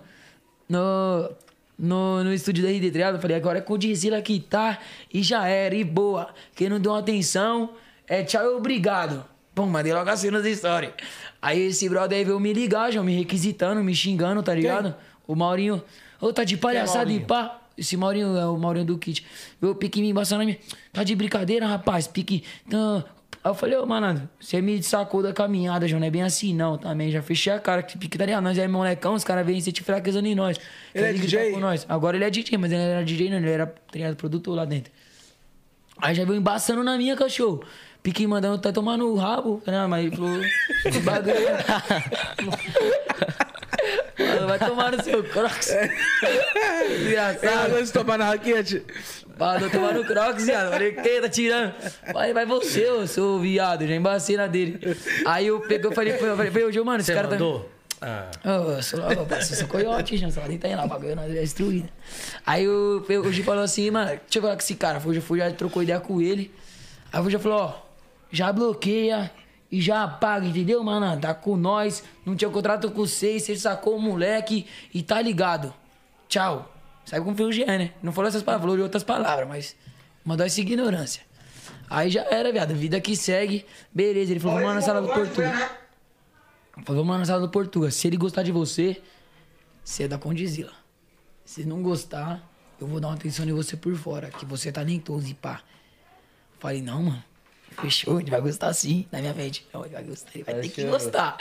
[0.69, 1.31] No.
[1.79, 3.15] No, no estúdio da RD, tá ligado?
[3.15, 4.81] Eu falei, agora é com o Dizila que tá
[5.15, 6.31] e já era, e boa.
[6.57, 7.71] Quem não deu atenção
[8.09, 9.25] é tchau e obrigado.
[9.55, 10.93] Pum, mandei logo assim nas histórias.
[11.41, 14.93] Aí esse brother aí veio me ligar, já me requisitando, me xingando, tá ligado?
[15.25, 15.81] O Maurinho.
[16.21, 17.27] Ô, tá de palhaçada e Maurinho?
[17.29, 17.58] pá.
[17.79, 19.25] Esse Maurinho é o Maurinho do Kit.
[19.63, 20.59] O pique me embaçando na minha.
[20.93, 22.07] Tá de brincadeira, rapaz?
[22.07, 22.43] Pique.
[22.67, 23.05] Então...
[23.45, 26.01] Aí eu falei, ô, mano, você me sacou da caminhada, João.
[26.01, 27.09] Não é bem assim, não, também.
[27.11, 27.85] Já fechei a cara.
[27.85, 28.43] Que pique, tá ligado?
[28.43, 30.59] Nós é molecão, os caras vêm se te fraquezando em nós.
[30.93, 31.39] Ele é DJ?
[31.39, 31.87] gritar com nós.
[31.89, 33.37] Agora ele é DJ, mas ele era DJ, não.
[33.37, 34.91] Ele era tá ligado, produtor lá dentro.
[35.99, 37.63] Aí já veio embaçando na minha, cachorro.
[38.03, 39.89] Pique mandando tá tomando o rabo, tá ligado?
[39.89, 40.41] Mas ele falou.
[40.85, 41.35] "Esse bagulho.
[44.19, 45.71] Mano, vai tomar no seu crocs.
[45.71, 45.89] É,
[46.89, 47.75] Desgraçado.
[47.75, 48.83] antes de tomar na raquete.
[49.39, 50.71] Mandou tomar no crocs, viado.
[50.73, 51.75] Falei, quem tá tirando?
[52.13, 53.87] Vai, vai você, ô, seu viado.
[53.87, 54.81] Já embacei na dele.
[55.25, 57.35] Aí eu peguei, eu falei, eu falei, falei, ô, mano, esse Você cara tá.
[57.35, 57.71] mandou?
[58.01, 61.17] Ah, Ô, eu sou logo, eu sou coiote, já, só tá aí lá, o bagulho
[61.17, 61.89] nós é destruído.
[62.47, 65.03] Aí o, o Gi falou assim, mano, deixa eu falar com esse cara.
[65.05, 66.53] O Gi já trocou ideia com ele.
[67.13, 67.75] Aí o Gi falou, ó,
[68.31, 69.31] já bloqueia
[69.71, 71.21] e já apaga, entendeu, mano?
[71.21, 75.73] Tá com nós, não tinha contrato com vocês, você sacou o moleque e tá ligado.
[76.29, 76.75] Tchau.
[77.11, 77.93] Como foi o Jean, né?
[78.03, 79.77] Não falou essas palavras, falou outras palavras, mas
[80.25, 81.23] mandou essa ignorância.
[81.89, 83.65] Aí já era, viado, vida que segue.
[83.93, 85.53] Beleza, ele falou, vamos lá na sala do Portugal.
[86.85, 87.91] Falou, vamos lá na sala do Portuga.
[87.91, 89.01] Se ele gostar de você,
[89.83, 90.73] você é da Condizila.
[91.45, 92.47] Se não gostar,
[92.79, 95.63] eu vou dar uma atenção em você por fora, que você é talentoso e pá.
[96.59, 97.25] Falei, não, mano.
[97.81, 99.67] Fechou, ele vai gostar sim, na minha mente.
[99.73, 100.91] Não, ele vai gostar, ele vai ter que Fechou.
[100.91, 101.37] gostar.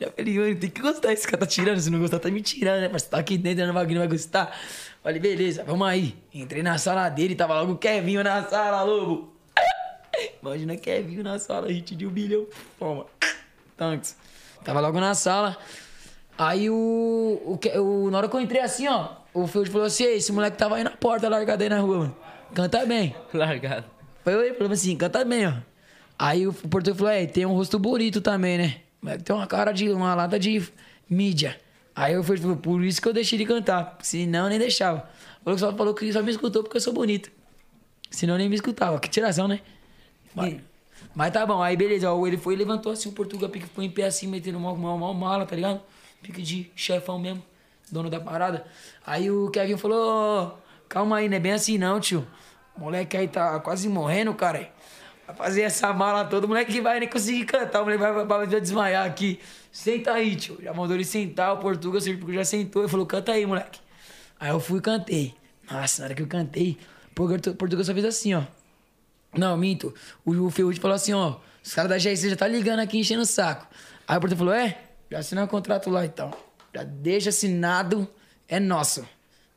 [0.00, 1.12] Já falei, mano, tem que gostar.
[1.12, 2.90] Esse cara tá tirando, se não gostar, tá me tirando, né?
[2.92, 4.58] Mas você tá aqui dentro, não vai, não vai gostar.
[5.02, 6.16] Falei, beleza, vamos aí.
[6.32, 9.32] Entrei na sala dele, tava logo o Kevinho na sala, lobo.
[10.42, 12.46] Imagina Kevinho na sala, hit de um bilhão.
[12.78, 13.06] Toma.
[13.76, 14.16] Tanks.
[14.64, 15.56] Tava logo na sala.
[16.38, 20.04] Aí o, o, o- Na hora que eu entrei assim, ó, o Field falou assim:
[20.04, 22.16] "Ei, esse moleque tava aí na porta, largado aí na rua, mano.
[22.54, 23.14] Canta bem.
[23.34, 23.84] Largado.
[24.24, 25.52] Foi ele falou assim, canta bem, ó.
[26.18, 28.76] Aí o português falou, é, tem um rosto bonito também, né?
[29.00, 30.62] Mas tem uma cara de, uma lata de
[31.08, 31.60] mídia.
[31.94, 33.98] Aí eu falei, por isso que eu deixei ele cantar.
[34.02, 35.08] Senão eu nem deixava.
[35.44, 37.30] O só falou que só me escutou porque eu sou bonito.
[38.10, 38.98] Senão eu nem me escutava.
[39.00, 39.60] Que tiração, né?
[40.34, 40.56] Mas,
[41.14, 42.12] mas tá bom, aí beleza.
[42.12, 44.76] ó, Ele foi e levantou assim o Portugal, pique ficou em pé assim, metendo mal,
[44.76, 45.80] mal, mal mala, tá ligado?
[46.22, 47.42] Pique de chefão mesmo,
[47.90, 48.64] dono da parada.
[49.04, 50.52] Aí o Kevin falou, "Ô,
[50.88, 52.26] calma aí, não é bem assim não, tio.
[52.76, 54.70] O moleque aí tá quase morrendo, cara.
[55.26, 58.46] Vai fazer essa mala toda, o moleque vai nem conseguir cantar, o moleque vai, vai,
[58.46, 59.40] vai desmaiar aqui.
[59.70, 60.58] Senta aí, tio.
[60.62, 63.80] Já mandou ele sentar, o Portugal já sentou e falou, canta aí, moleque.
[64.38, 65.34] Aí eu fui e cantei.
[65.70, 66.76] Nossa, na hora que eu cantei,
[67.10, 68.42] o Portugal só fez assim, ó.
[69.36, 69.94] Não, minto.
[70.24, 71.36] O, o falou assim, ó.
[71.64, 73.66] Os caras da GRC já tá ligando aqui, enchendo o saco.
[74.06, 74.76] Aí o Porto falou, é?
[75.10, 76.32] Já assinou o contrato lá então.
[76.74, 78.08] Já deixa assinado,
[78.48, 79.06] é nosso.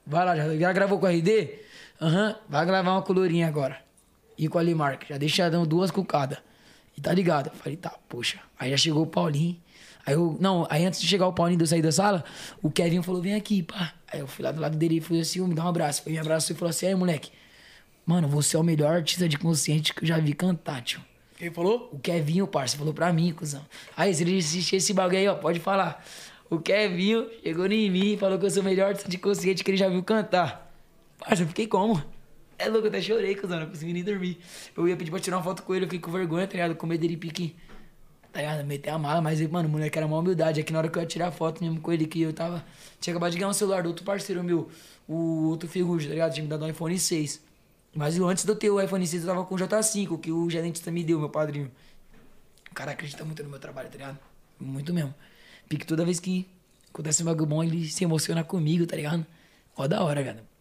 [0.05, 1.59] Vai lá, já, já gravou com a RD?
[2.01, 3.84] Aham, vai gravar uma colorinha agora.
[4.38, 6.39] E com a Limark, já deixa dando duas cucadas.
[6.97, 7.47] E tá ligado?
[7.47, 8.39] Eu falei, tá, poxa.
[8.57, 9.57] Aí já chegou o Paulinho.
[10.05, 12.23] Aí eu, não, aí antes de chegar o Paulinho de eu sair da sala,
[12.61, 13.93] o Kevin falou, vem aqui, pá.
[14.11, 16.03] Aí eu fui lá do lado dele e fui assim, me dá um abraço.
[16.03, 17.31] Foi me abraço e falou assim, aí moleque,
[18.05, 21.01] mano, você é o melhor artista de consciente que eu já vi cantar, tio.
[21.38, 21.89] Quem falou?
[21.91, 23.65] O Kevinho, parça, falou pra mim, cuzão.
[23.97, 26.05] Aí, se ele assistir esse bagulho aí, ó, pode falar.
[26.49, 29.63] O Kevinho chegou em mim e falou que eu sou o melhor artista de consciente
[29.63, 30.71] que ele já viu cantar.
[31.19, 32.01] Parça, eu fiquei como?
[32.57, 34.39] É louco, até chorei, cuzão, não consegui nem dormir.
[34.75, 36.75] Eu ia pedir pra tirar uma foto com ele, eu fiquei com vergonha, tá ligado?
[36.75, 37.55] Com medo dele pique,
[38.31, 38.65] tá ligado?
[38.65, 40.61] Meter a mala, mas, mano, o moleque era uma humildade.
[40.61, 42.65] É que na hora que eu ia tirar foto mesmo com ele, que eu tava...
[42.99, 44.69] Tinha acabado de ganhar um celular do outro parceiro meu,
[45.07, 46.33] o outro Ferrugem, tá ligado?
[46.33, 47.41] Tinha me dado um iPhone 6.
[47.93, 50.49] Mas antes de eu ter o iPhone 6, eu tava com o J5, que o
[50.49, 51.71] gerentista me deu, meu padrinho.
[52.71, 54.19] O cara acredita muito no meu trabalho, tá ligado?
[54.59, 55.13] Muito mesmo.
[55.69, 56.47] Pique toda vez que
[56.89, 59.25] acontece um bagulho bom, ele se emociona comigo, tá ligado?
[59.77, 60.54] Ó da hora, cara.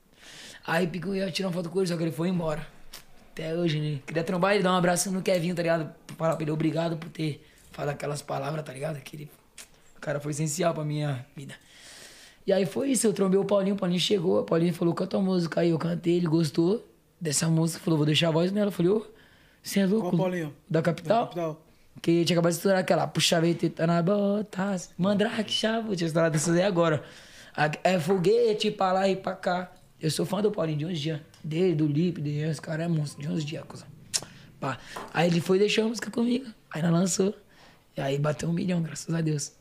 [0.67, 2.67] Aí eu ia tirar uma foto com ele, só que ele foi embora.
[3.33, 4.01] Até hoje, né?
[4.07, 5.93] Queria trombar ele, dar um abraço no Kevinho, tá ligado?
[6.17, 9.01] Falar pra ele obrigado por ter falado aquelas palavras, tá ligado?
[9.01, 9.31] Que ele,
[9.97, 11.55] o cara foi essencial pra minha vida.
[12.47, 15.17] E aí foi isso, eu trombei o Paulinho, o Paulinho chegou, o Paulinho falou, canta
[15.17, 16.87] a música aí, eu cantei, ele gostou
[17.21, 18.69] dessa música, falou, vou deixar a voz nela.
[18.69, 19.07] Eu falei, ô,
[19.63, 20.11] você é louco?
[20.11, 20.55] Qual Paulinho?
[20.69, 21.21] Da capital?
[21.21, 21.61] Da capital.
[22.01, 26.37] Que tinha acabado de estourar aquela, puxa veio teta na bota, mandrake, chavo, tinha estourado
[26.37, 27.03] essas aí agora.
[27.83, 29.73] É foguete pra lá e pra cá.
[30.01, 31.21] Eu sou fã do Paulinho de uns dias.
[31.43, 33.87] Dele, do Lipe, de esse cara é monstro, de uns dias, coisa.
[34.61, 34.79] Pá.
[35.13, 36.47] Aí ele foi e deixou a música comigo.
[36.71, 37.35] Aí nós lançou.
[37.97, 39.53] E aí bateu um milhão, graças a Deus.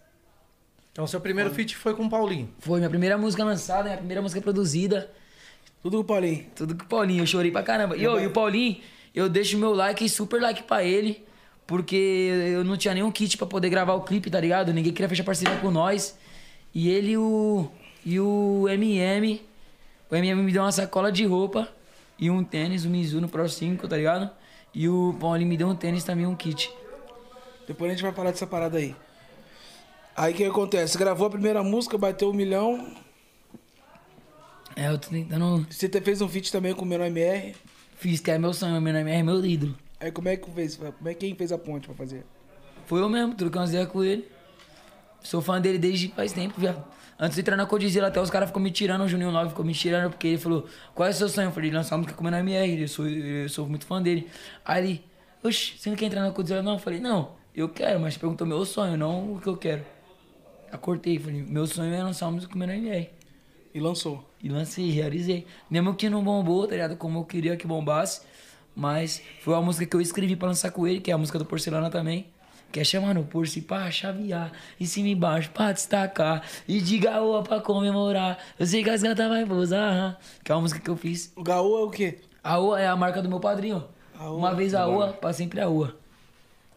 [0.91, 2.49] Então, seu primeiro feat foi com o Paulinho.
[2.59, 5.11] Foi minha primeira música lançada, minha primeira música produzida.
[5.81, 6.45] Tudo com o Paulinho.
[6.55, 7.97] Tudo com o Paulinho, eu chorei pra caramba.
[7.97, 8.77] E, e o Paulinho,
[9.13, 11.23] eu deixo meu like, super like pra ele,
[11.65, 11.95] porque
[12.53, 14.71] eu não tinha nenhum kit pra poder gravar o clipe, tá ligado?
[14.71, 16.17] Ninguém queria fechar parceria com nós.
[16.73, 17.69] E ele o,
[18.05, 19.41] e o MM,
[20.10, 21.68] o MM me deu uma sacola de roupa
[22.18, 24.30] e um tênis, um Mizuno Pro 5, tá ligado?
[24.74, 26.72] E o Paulinho me deu um tênis também, um kit.
[27.68, 28.95] Depois a gente vai falar dessa parada aí.
[30.16, 30.93] Aí o que acontece?
[30.93, 32.95] Você gravou a primeira música, bateu um milhão.
[34.76, 35.66] É, eu tô tentando.
[35.70, 37.56] Você fez um feat também com o Menor MR.
[37.97, 39.76] Fiz, que é meu sonho, meu nome é meu ídolo.
[39.99, 40.76] Aí como é que fez?
[40.76, 42.26] Como é que quem fez a ponte pra fazer?
[42.86, 44.28] Foi eu mesmo, troquei umas ideias com ele.
[45.24, 46.84] Sou fã dele desde faz tempo, viado.
[47.17, 49.63] Antes de entrar na Codizila, até os caras ficam me tirando, o Juninho 9 ficou
[49.63, 51.47] me tirando, porque ele falou, qual é o seu sonho?
[51.47, 54.28] Eu falei, lançar música com o Menor MR, eu sou, eu sou muito fã dele.
[54.65, 55.05] Aí ele,
[55.43, 56.74] oxe, você não quer entrar na Codizila não?
[56.74, 59.86] Eu falei, não, eu quero, mas perguntou meu sonho, não o que eu quero.
[60.71, 63.09] Aí cortei, falei, meu sonho é lançar música com o Menor MR.
[63.74, 64.24] E lançou.
[64.41, 65.47] E lancei, realizei.
[65.69, 66.95] Mesmo que não bombou, tá ligado?
[66.95, 68.21] Como eu queria que bombasse.
[68.76, 71.39] Mas foi uma música que eu escrevi pra lançar com ele, que é a música
[71.39, 72.28] do Porcelana também.
[72.74, 76.41] Que é chamando por si pra chavear, em cima e embaixo pra destacar.
[76.67, 78.39] E diga oa pra comemorar.
[78.57, 80.17] Eu sei que as gatas vai posar.
[80.43, 81.32] Que é uma música que eu fiz.
[81.36, 82.17] O Gaú é o quê?
[82.43, 83.86] A oa é a marca do meu padrinho.
[84.17, 84.36] A oa.
[84.36, 85.95] Uma vez a oa, pra sempre a oa.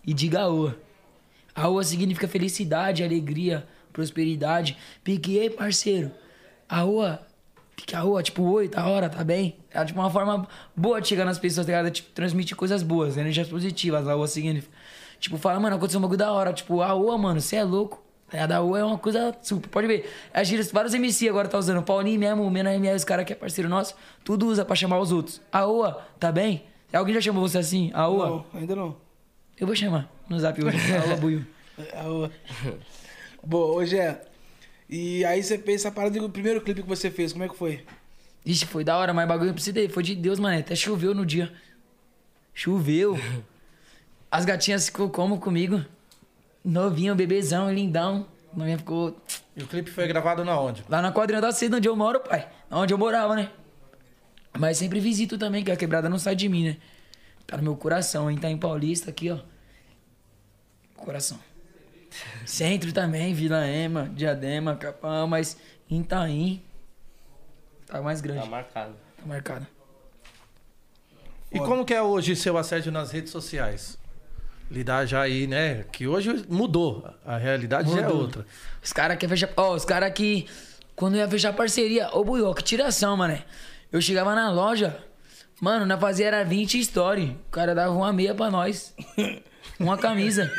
[0.06, 0.76] E diga oa.
[1.54, 4.76] A oa significa felicidade, alegria, prosperidade.
[5.02, 6.10] Pique, ei, parceiro.
[6.68, 7.22] A oa,
[7.74, 9.56] pique a oa, tipo, oi, tá hora, tá bem?
[9.70, 11.90] É tipo uma forma boa de chegar nas pessoas, tá ligado?
[11.90, 14.06] Tipo, transmitir coisas boas, energias positivas.
[14.06, 14.75] A oa significa.
[15.18, 16.52] Tipo, fala, mano, aconteceu um bagulho da hora.
[16.52, 18.02] Tipo, a oa, mano, você é louco.
[18.32, 19.68] A da oa é uma coisa super.
[19.68, 20.10] Pode ver.
[20.34, 21.78] As gírias, vários MC agora tá usando.
[21.78, 23.94] O Paulinho mesmo, o Mena ML, os caras que é parceiro nosso,
[24.24, 25.40] tudo usa pra chamar os outros.
[25.52, 25.62] A
[26.18, 26.64] tá bem?
[26.92, 27.90] Alguém já chamou você assim?
[27.94, 28.02] A?
[28.02, 28.96] Não, ainda não.
[29.58, 30.78] Eu vou chamar no zap hoje.
[30.96, 31.46] A oa buio.
[31.78, 32.30] É, a.
[33.44, 34.22] Bom, hoje é.
[34.88, 37.56] E aí você fez essa parada do primeiro clipe que você fez, como é que
[37.56, 37.84] foi?
[38.44, 39.88] Ixi, foi da hora, mas bagulho eu precisei.
[39.88, 40.58] Foi de Deus, mano.
[40.58, 41.52] Até choveu no dia.
[42.54, 43.18] Choveu.
[44.36, 45.82] As gatinhas ficou como comigo?
[46.62, 48.26] Novinho, bebezão, lindão.
[48.52, 49.16] A minha ficou
[49.56, 50.84] E o clipe foi gravado na onde?
[50.90, 52.46] lá na quadrinha da seda onde eu moro, pai.
[52.70, 53.50] Onde eu morava, né?
[54.58, 56.76] Mas sempre visito também, que a quebrada não sai de mim, né?
[57.46, 58.36] Tá no meu coração, hein?
[58.36, 59.38] Tá em Paulista aqui, ó.
[60.98, 61.40] Coração.
[62.44, 65.56] Centro também, Vila Ema, Diadema, Capão, mas
[65.88, 66.62] em Itaim
[67.86, 68.40] tá mais grande.
[68.40, 68.94] Tá marcado.
[69.16, 69.66] Tá marcado.
[71.50, 73.96] E como que é hoje seu assédio nas redes sociais?
[74.70, 75.84] Lidar já aí, né?
[75.92, 77.08] Que hoje mudou.
[77.24, 78.20] A realidade já é Mudou.
[78.22, 78.46] outra.
[78.82, 79.50] Os caras que fechar.
[79.56, 80.46] Ó, os caras que.
[80.94, 83.38] Quando ia fechar parceria, ô Buió, que tiração, mano.
[83.92, 84.98] Eu chegava na loja,
[85.60, 87.36] mano, na fazia era 20 story.
[87.46, 88.94] O cara dava uma meia pra nós.
[89.78, 90.50] Uma camisa.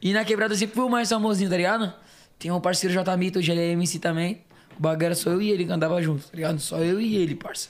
[0.00, 1.92] e na quebrada eu sempre fui o mais famosinho, tá ligado?
[2.38, 4.42] Tem um parceiro J Mito, hoje ele é MC também.
[4.78, 6.60] O bagulho era só eu e ele que andava junto, tá ligado?
[6.60, 7.68] Só eu e ele, parça.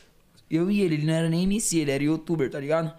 [0.50, 2.92] Eu e ele, ele não era nem MC, ele era youtuber, tá ligado?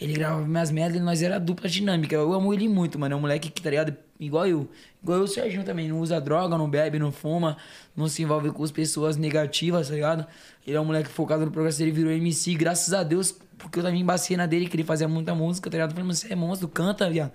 [0.00, 2.14] Ele gravava minhas merdas e nós era dupla dinâmica.
[2.14, 3.14] Eu amo ele muito, mano.
[3.14, 3.96] É um moleque que, tá ligado?
[4.20, 4.68] Igual eu.
[5.02, 5.88] Igual eu, o Serginho também.
[5.88, 7.56] Não usa droga, não bebe, não fuma,
[7.96, 10.26] não se envolve com as pessoas negativas, tá ligado?
[10.66, 12.54] Ele é um moleque focado no progresso dele, virou MC.
[12.54, 15.76] Graças a Deus, porque eu também embacei na dele, que ele fazia muita música, tá
[15.76, 15.90] ligado?
[15.90, 17.32] Eu falei, mano, você é monstro, canta, viado.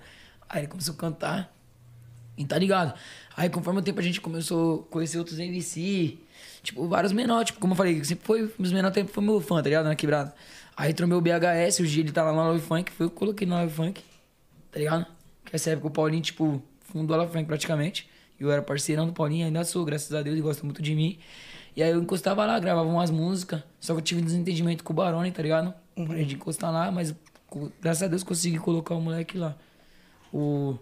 [0.48, 1.52] Aí ele começou a cantar.
[2.36, 2.94] E tá ligado?
[3.36, 6.18] Aí, conforme o tempo a gente começou a conhecer outros MC,
[6.62, 9.56] tipo, vários menores, tipo, como eu falei, sempre foi, os menores tempo foi meu fã,
[9.56, 9.86] tá ligado?
[9.86, 10.34] Na quebrada.
[10.76, 13.46] Aí trombei o BHS, hoje ele tá lá na Love Funk, foi eu que coloquei
[13.46, 14.02] na Love Funk,
[14.70, 15.06] tá ligado?
[15.44, 18.08] Que essa época o Paulinho, tipo, fundou a Love Funk praticamente.
[18.40, 20.94] E eu era parceirão do Paulinho, ainda sou, graças a Deus, ele gosta muito de
[20.94, 21.18] mim.
[21.76, 24.92] E aí eu encostava lá, gravava umas músicas, só que eu tive um desentendimento com
[24.92, 25.72] o Barone, tá ligado?
[25.94, 27.14] Parei de encostar lá, mas
[27.80, 29.56] graças a Deus consegui colocar o moleque lá,
[30.32, 30.76] o,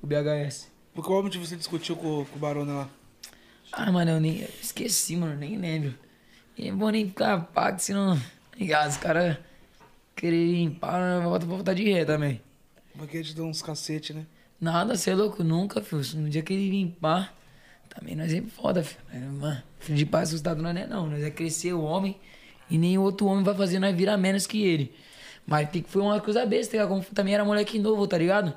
[0.00, 0.68] o BHS.
[0.94, 2.90] Por qual motivo você discutiu com, com o Barona lá?
[3.72, 5.94] Ah, mano, eu nem esqueci, mano, nem lembro.
[6.58, 8.20] E vou nem ficar pago, senão.
[8.62, 9.38] Ligado, os caras
[10.14, 12.40] querem limpar, volta pra voltar de ré também.
[12.96, 14.24] Porque te deu uns cacete, né?
[14.60, 16.00] Nada, você é louco, nunca, filho.
[16.14, 17.34] No dia que ele limpar,
[17.88, 19.00] também nós é foda, filho.
[19.12, 21.08] É, Mano, filho de pai assustado nós não é não.
[21.08, 22.16] Nós é crescer o homem
[22.70, 24.94] e nenhum outro homem vai fazer nós virar menos que ele.
[25.44, 26.86] Mas Pique foi uma coisa besta, tá?
[26.86, 28.54] Como também era moleque novo, tá ligado?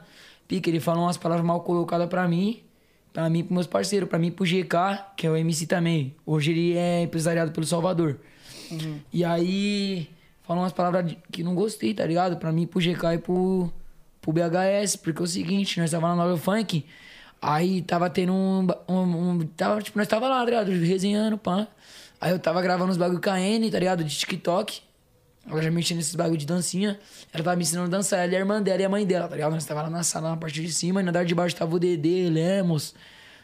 [0.47, 2.61] Pique, ele falou umas palavras mal colocadas pra mim,
[3.11, 5.65] pra mim e pros meus parceiros, pra mim e pro GK, que é o MC
[5.65, 6.15] também.
[6.23, 8.19] Hoje ele é empresariado pelo Salvador.
[9.13, 10.09] E aí,
[10.43, 12.37] falou umas palavras que não gostei, tá ligado?
[12.37, 13.71] Pra mim, pro GK e pro,
[14.21, 16.85] pro BHS, porque é o seguinte, nós tava na Nova Funk,
[17.41, 18.95] aí tava tendo um, um,
[19.31, 20.71] um- tava, tipo, nós tava lá, tá ligado?
[20.71, 21.67] Resenhando, pá.
[22.19, 24.03] Aí eu tava gravando uns bagulho com a N, tá ligado?
[24.03, 24.81] De TikTok.
[25.47, 26.99] Ela já mexia nesses bagulho de dancinha.
[27.31, 28.19] Ela tava me ensinando a dançar.
[28.23, 29.51] Ela e a irmã dela e a mãe dela, tá ligado?
[29.51, 31.75] Nós tava lá na sala, na parte de cima, e na andar de baixo tava
[31.75, 32.95] o Dedê, Lemos.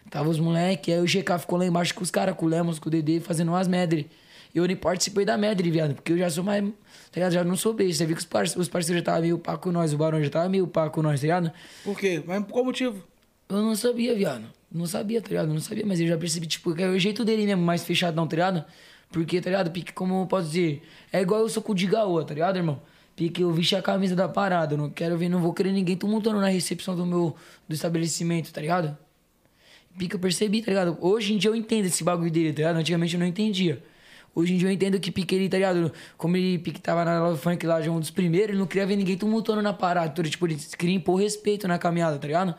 [0.10, 0.92] Tava os moleque.
[0.92, 3.20] Aí o GK ficou lá embaixo com os caras, com o Lemos, com o Dedê,
[3.20, 4.10] fazendo umas medley.
[4.54, 6.64] Eu nem participei da medley, viado, porque eu já sou mais.
[6.64, 6.72] Tá
[7.16, 7.32] ligado?
[7.34, 7.94] Já não sou beijo.
[7.98, 10.22] Você viu que os, parce- os parceiros já tava meio pá com nós, o Barão
[10.24, 11.52] já tava meio pá com nós, tá ligado?
[11.84, 12.22] Por quê?
[12.26, 13.04] Mas por qual motivo?
[13.50, 14.44] Eu não sabia, viado.
[14.72, 15.48] Não sabia, tá ligado?
[15.50, 17.84] Eu não sabia, mas eu já percebi, tipo, que é o jeito dele mesmo, mais
[17.84, 18.64] fechadão, tá ligado?
[19.12, 19.72] Porque, tá ligado?
[19.72, 20.82] Pique, como eu posso dizer,
[21.12, 22.82] é igual eu sou com o Digaoa, tá ligado, irmão?
[23.14, 24.74] Pique, eu vesti a camisa da parada.
[24.74, 27.36] Eu não quero ver, não vou querer ninguém tumultuando na recepção do meu
[27.68, 28.98] do estabelecimento, tá ligado?
[29.98, 30.98] Pique, eu percebi, tá ligado?
[31.02, 32.78] Hoje em dia eu entendo esse bagulho dele, tá ligado?
[32.78, 33.84] Antigamente eu não entendia.
[34.34, 35.92] Hoje em dia eu entendo que Pique ele, tá ligado?
[36.18, 38.86] Como ele Pique tava na Love Funk lá, de um dos primeiros, ele não queria
[38.86, 40.08] ver ninguém tumultuando na parada.
[40.12, 42.56] Então, tipo, ele queria impor respeito na caminhada, tá ligado?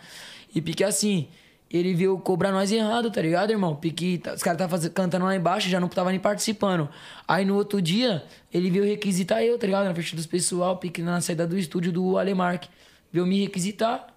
[0.55, 1.29] E Pique assim,
[1.71, 3.75] ele viu cobrar nós errado, tá ligado, irmão?
[3.75, 6.89] Pique, tá- os caras estavam cantando lá embaixo, já não tava nem participando.
[7.27, 9.87] Aí no outro dia, ele veio requisitar eu, tá ligado?
[9.87, 12.65] Na frente dos pessoal, Pique na saída do estúdio do Alemark.
[13.11, 14.09] Veio me requisitar.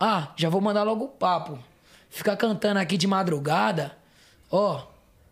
[0.00, 1.56] Ah, já vou mandar logo o papo.
[2.10, 3.96] Ficar cantando aqui de madrugada,
[4.50, 4.86] ó,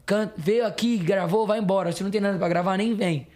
[0.06, 1.92] can- veio aqui, gravou, vai embora.
[1.92, 3.26] Se não tem nada pra gravar, nem vem.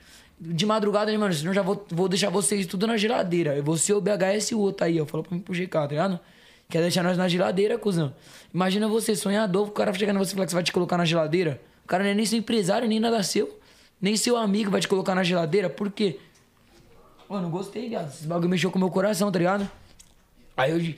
[0.40, 3.56] De madrugada, mano, senão já vou, vou deixar vocês tudo na geladeira.
[3.56, 5.04] Eu vou ser o BHS e o outro aí, ó.
[5.06, 6.20] Falou pra mim pro GK, tá ligado?
[6.68, 8.14] Quer deixar nós na geladeira, cuzão.
[8.54, 10.96] Imagina você, sonhador, o cara chegar em você e falar que você vai te colocar
[10.96, 11.60] na geladeira.
[11.84, 13.58] O cara não é nem seu empresário, nem nada seu.
[14.00, 15.68] Nem seu amigo vai te colocar na geladeira.
[15.68, 16.18] Por quê?
[17.28, 18.08] Mano, gostei, viado.
[18.08, 19.68] Esse bagulho mexeu com o meu coração, tá ligado?
[20.56, 20.94] Aí eu,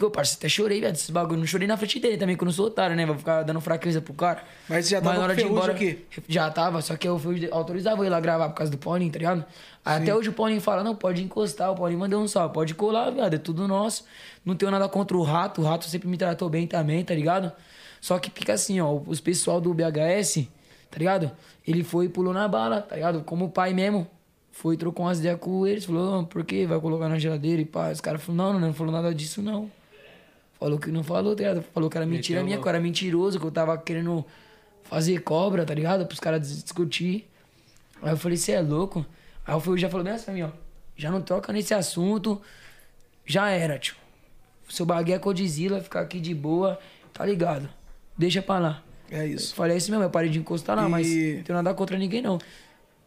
[0.00, 1.38] eu parceiro, até chorei, viado, esse bagulho.
[1.38, 3.06] Não chorei na frente dele também, que eu não sou otário, né?
[3.06, 4.42] Vou ficar dando fraqueza pro cara.
[4.68, 5.72] Mas já tava na hora de ir embora.
[5.72, 6.04] aqui?
[6.28, 9.12] Já tava, só que eu fui, autorizava eu ir lá gravar por causa do Paulinho,
[9.12, 9.44] tá ligado?
[9.84, 11.70] Aí até hoje o Paulinho fala, não, pode encostar.
[11.70, 14.04] O Paulinho mandou um salve, pode colar, viado, é tudo nosso.
[14.44, 17.52] Não tenho nada contra o Rato, o Rato sempre me tratou bem também, tá ligado?
[18.00, 20.48] Só que fica assim, ó, os pessoal do BHS,
[20.90, 21.30] tá ligado?
[21.66, 23.22] Ele foi e pulou na bala, tá ligado?
[23.22, 24.08] Como o pai mesmo.
[24.52, 26.66] Foi, trocou umas ideias com eles, falou, "Ah, por quê?
[26.66, 27.90] Vai colocar na geladeira e pá.
[27.90, 29.70] Os caras falaram, não, não, não falou nada disso, não.
[30.60, 31.62] Falou que não falou, tá ligado?
[31.74, 34.24] Falou que era mentira minha, que eu era mentiroso, que eu tava querendo
[34.84, 36.06] fazer cobra, tá ligado?
[36.06, 37.26] Pros caras dis- discutir.
[38.02, 39.04] Aí eu falei, você é louco?
[39.44, 40.50] Aí o já falou bem assim pra mim, ó.
[40.96, 42.40] Já não toca nesse assunto.
[43.24, 43.96] Já era, tio.
[44.68, 46.78] Seu bagulho é Codizila, ficar aqui de boa,
[47.12, 47.68] tá ligado?
[48.16, 48.82] Deixa pra lá.
[49.10, 49.54] É Eu isso.
[49.54, 51.98] falei, é isso mesmo, eu parei de encostar lá, mas E- não tenho nada contra
[51.98, 52.38] ninguém, não.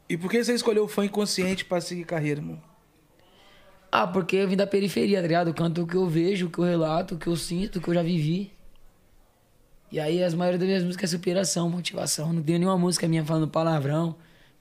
[0.07, 2.61] E por que você escolheu o funk consciente pra seguir carreira, irmão?
[3.91, 5.49] Ah, porque eu vim da periferia, tá ligado?
[5.49, 7.81] Eu canto o que eu vejo, o que eu relato, o que eu sinto, o
[7.81, 8.51] que eu já vivi.
[9.91, 12.33] E aí, as maioria das minhas músicas é superação, motivação.
[12.33, 14.15] Não tenho nenhuma música minha falando palavrão.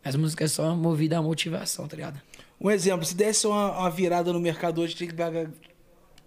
[0.04, 2.20] As músicas é só movida a motivação, tá ligado?
[2.60, 5.16] Um exemplo, se desse uma, uma virada no mercado hoje, tinha que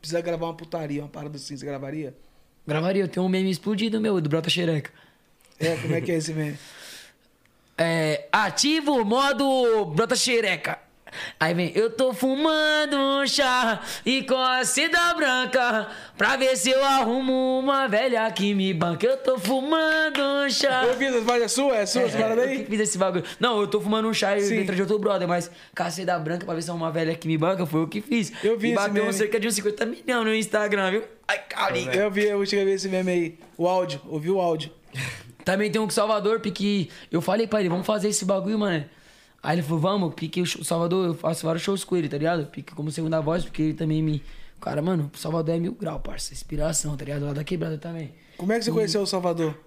[0.01, 2.15] precisar gravar uma putaria, uma parada assim, você gravaria?
[2.67, 4.91] Gravaria, eu tenho um meme explodido meu, do Brota Xereca.
[5.59, 6.57] É, como é que é esse meme?
[7.77, 8.27] É.
[8.31, 10.79] Ativo modo Brota Xereca.
[11.39, 16.69] Aí vem, eu tô fumando um chá e com a seda branca pra ver se
[16.69, 19.07] eu arrumo uma velha que me banca.
[19.07, 20.83] Eu tô fumando um chá.
[20.85, 21.75] Eu vi essa parada é sua?
[21.77, 22.65] É sua essa parada eu que aí?
[22.65, 23.23] fiz esse bagulho.
[23.39, 24.57] Não, eu tô fumando um chá Sim.
[24.57, 27.37] dentro de outro brother, mas caceda branca pra ver se é uma velha que me
[27.37, 28.31] banca, foi eu que fiz.
[28.43, 29.13] Eu vi e bateu meme.
[29.13, 31.03] cerca de uns 50 milhões no Instagram, viu?
[31.27, 31.93] Ai, carinha.
[31.93, 33.39] Eu vi, eu cheguei a ver esse meme aí.
[33.57, 34.71] O áudio, ouvi o áudio.
[35.47, 38.83] Também tem um com Salvador, porque eu falei pra ele, vamos fazer esse bagulho, mano.
[39.41, 42.47] Aí ele falou, vamos, porque o Salvador, eu faço vários shows com ele, tá ligado?
[42.47, 44.21] Porque como segunda voz, porque ele também me.
[44.59, 46.33] Cara, mano, o Salvador é mil grau, parça.
[46.33, 47.23] Inspiração, tá ligado?
[47.23, 48.13] Lá da quebrada também.
[48.35, 49.57] Como é que você conheceu o Salvador?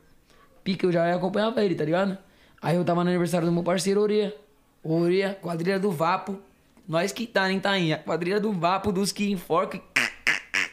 [0.63, 2.19] Pique, eu já acompanhava ele, tá ligado?
[2.61, 4.37] Aí eu tava no aniversário do meu parceiro Oreia.
[4.85, 6.39] Oreia, quadrilha do Vapo.
[6.87, 7.91] Nós que tá, nem tá aí.
[7.91, 9.81] A quadrilha do Vapo, dos que enforcam.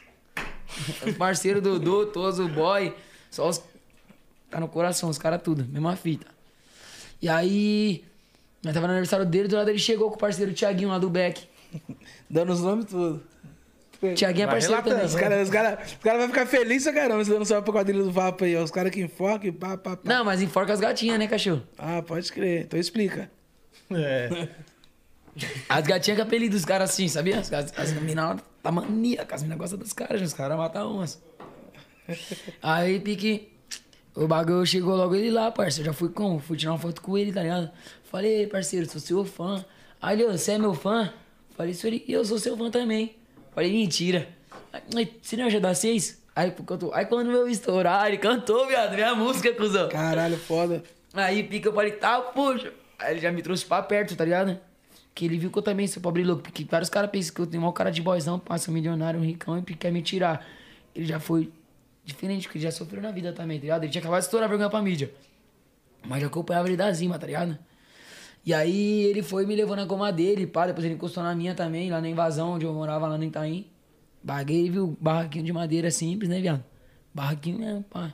[1.06, 2.94] Os parceiros do Dodô, todos o boy.
[3.30, 3.62] Só os.
[4.50, 5.64] Tá no coração, os caras tudo.
[5.64, 6.26] Mesma fita.
[7.20, 8.04] E aí.
[8.62, 11.08] Nós tava no aniversário dele, do lado ele chegou com o parceiro Thiaguinho lá do
[11.08, 11.48] Beck.
[12.28, 13.22] Dando os nomes tudo.
[14.14, 15.06] Thiaguinho é parceiro relatando, também.
[15.06, 17.72] Os caras os cara, os cara vão ficar felizes pra caramba se dando salve pra
[17.72, 18.62] quadrilha do Vapo aí, ó.
[18.62, 20.02] Os caras que enfocam e pá, pá, pá.
[20.04, 21.62] Não, mas enforca as gatinhas, né, cachorro?
[21.76, 22.62] Ah, pode crer.
[22.62, 23.28] Então explica.
[23.90, 24.48] É.
[25.68, 27.38] As gatinhas que apelido dos caras assim, sabia?
[27.38, 31.22] As, as, as meninas tá maníaca, as meninas gostam dos caras, os caras matam umas.
[32.60, 33.52] Aí, pique,
[34.24, 35.86] o bagulho chegou logo ele lá, parceiro.
[35.86, 37.70] Já fui com, fui tirar uma foto com ele, tá ligado?
[38.04, 39.64] Falei, "Ei, parceiro, sou seu fã.
[40.00, 41.12] Aí ele, "Ô, você é meu fã?
[41.56, 43.16] Falei, "Sou ele, eu sou seu fã também.
[43.54, 44.28] Falei, mentira.
[44.94, 46.22] Aí, você não é da seis?
[46.34, 46.94] Aí, cantou.
[46.94, 49.88] Aí quando eu estourar, ele cantou, viado, minha música, cuzão.
[49.88, 50.84] Caralho, foda.
[51.12, 52.72] Aí pica, eu falei, tá, puxa.
[52.98, 54.58] Aí ele já me trouxe pra perto, tá ligado?
[55.12, 56.42] Que ele viu que eu também sou pobre louco.
[56.42, 59.24] Porque vários caras pensam que eu tenho maior cara de boyzão, passa um milionário, um
[59.24, 60.46] ricão e quer me tirar.
[60.94, 61.50] Ele já foi
[62.08, 63.84] diferente, porque ele já sofreu na vida também, tá ligado?
[63.84, 65.12] Ele tinha acabado de estourar vergonha pra mídia.
[66.06, 67.58] Mas eu acompanhava ele da Zima, tá ligado?
[68.44, 70.66] E aí ele foi e me levou na goma dele, pá.
[70.66, 73.66] Depois ele encostou na minha também, lá na invasão, onde eu morava lá no Itaim.
[74.22, 76.64] Baguei, viu, barraquinho de madeira simples, né, viado?
[77.12, 78.12] Barraquinho mesmo, pá.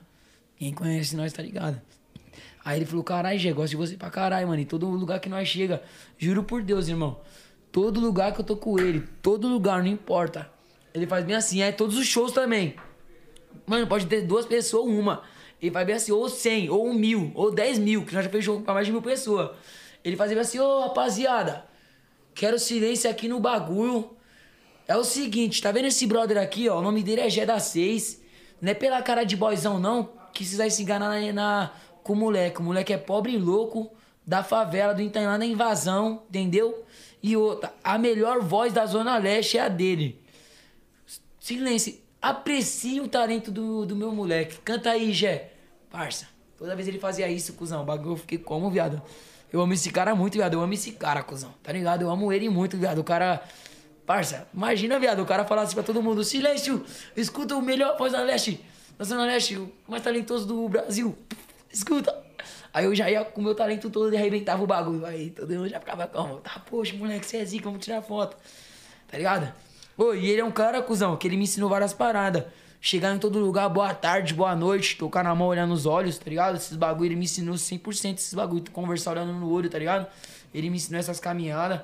[0.56, 1.80] Quem conhece nós tá ligado.
[2.64, 4.60] Aí ele falou, caralho, Gê, gosto de você pra caralho, mano.
[4.60, 5.82] Em todo lugar que nós chega,
[6.18, 7.20] juro por Deus, irmão.
[7.70, 10.50] Todo lugar que eu tô com ele, todo lugar, não importa.
[10.92, 12.74] Ele faz bem assim, aí todos os shows também.
[13.66, 15.22] Mano, pode ter duas pessoas ou uma.
[15.60, 18.40] Ele faz bem assim, ou 100, ou um mil, ou 10 mil, que nós já
[18.40, 19.50] jogo pra mais de mil pessoas.
[20.04, 21.64] Ele fazia assim, ô rapaziada,
[22.34, 24.10] quero silêncio aqui no bagulho.
[24.86, 26.78] É o seguinte, tá vendo esse brother aqui, ó?
[26.78, 28.20] O nome dele é Geda 6.
[28.60, 32.12] Não é pela cara de boyzão, não, que vocês vão se enganar na, na- com
[32.12, 32.60] o moleque.
[32.60, 33.90] O moleque é pobre e louco,
[34.26, 36.84] da favela, do Itanhã, da invasão, entendeu?
[37.22, 40.20] E outra, a melhor voz da Zona Leste é a dele.
[41.40, 42.03] Silêncio.
[42.24, 44.56] Aprecie o talento do, do meu moleque.
[44.64, 45.50] Canta aí, Gé.
[45.90, 46.26] Parça.
[46.56, 47.82] Toda vez ele fazia isso, cuzão.
[47.82, 49.02] O bagulho eu fiquei como, viado.
[49.52, 50.54] Eu amo esse cara muito, viado.
[50.54, 51.52] Eu amo esse cara, cuzão.
[51.62, 52.00] Tá ligado?
[52.00, 53.00] Eu amo ele muito, viado.
[53.00, 53.42] O cara.
[54.06, 55.20] Parça, imagina, viado.
[55.20, 56.82] O cara falar assim pra todo mundo: Silêncio!
[57.14, 58.58] Escuta o melhor voz da Leste.
[58.96, 61.14] Da Zona Leste, o mais talentoso do Brasil.
[61.70, 62.24] Escuta!
[62.72, 65.04] Aí eu já ia com o meu talento todo e arrebentava o bagulho.
[65.04, 66.38] Aí todo mundo já ficava calmo.
[66.38, 68.34] Tá, poxa, moleque, você é zica, vamos tirar foto.
[69.08, 69.52] Tá ligado?
[69.96, 72.44] Ô, e ele é um cara, cuzão, que ele me ensinou várias paradas.
[72.80, 76.28] Chegar em todo lugar, boa tarde, boa noite, tocar na mão, olhar nos olhos, tá
[76.28, 76.56] ligado?
[76.56, 80.06] Esses bagulho, ele me ensinou 100% esses bagulho, conversar olhando no olho, tá ligado?
[80.52, 81.80] Ele me ensinou essas caminhadas.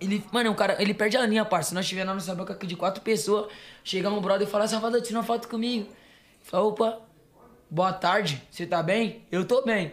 [0.00, 1.70] Ele, mano, é um cara, ele perde a linha, parça.
[1.70, 3.50] Se nós estiver na nossa banca aqui de quatro pessoas,
[3.84, 5.88] chegar um brother e falar, Salvador, tira uma foto comigo.
[6.42, 7.00] Fala, opa,
[7.70, 9.24] boa tarde, você tá bem?
[9.30, 9.92] Eu tô bem.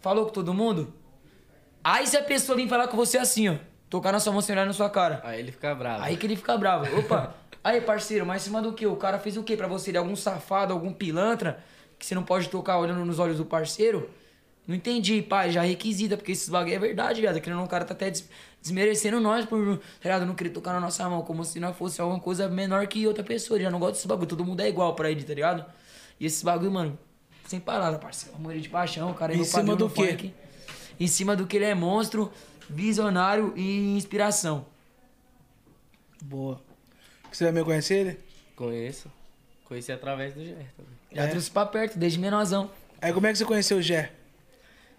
[0.00, 0.94] Falou com todo mundo?
[1.82, 3.56] Aí se a pessoa vir falar com você assim, ó,
[3.98, 5.20] tocar na sua mão sem olhar na sua cara.
[5.24, 6.02] Aí ele fica bravo.
[6.04, 6.98] Aí que ele fica bravo.
[6.98, 7.34] Opa,
[7.64, 8.86] aí parceiro, mas em cima do que?
[8.86, 9.90] O cara fez o que pra você?
[9.90, 11.58] Ele é algum safado, algum pilantra
[11.98, 14.08] que você não pode tocar olhando nos olhos do parceiro?
[14.66, 17.40] Não entendi, pai, já requisita, porque esses bagulho é verdade, viado.
[17.40, 18.28] Querendo não, o cara tá até des-
[18.60, 20.26] desmerecendo nós por, tá ligado?
[20.26, 23.22] Não querer tocar na nossa mão, como se nós fosse alguma coisa menor que outra
[23.22, 23.56] pessoa.
[23.56, 25.64] Ele já não gosta desse bagulho, todo mundo é igual pra ele, tá ligado?
[26.18, 26.98] E esses bagulho, mano,
[27.46, 28.36] sem palavra, parceiro.
[28.36, 30.08] Amor de paixão, o cara é Em meu cima padrão do no quê?
[30.08, 30.34] funk.
[30.98, 32.32] Em cima do que ele é monstro,
[32.68, 34.66] visionário e inspiração.
[36.22, 36.60] Boa.
[37.30, 38.18] Você vai me conhecer ele?
[38.54, 39.10] Conheço.
[39.64, 40.92] Conheci através do Ger também.
[41.12, 41.26] Já É.
[41.28, 42.70] trouxe pra perto, desde menorzão.
[43.00, 44.10] Aí como é que você conheceu o Gé?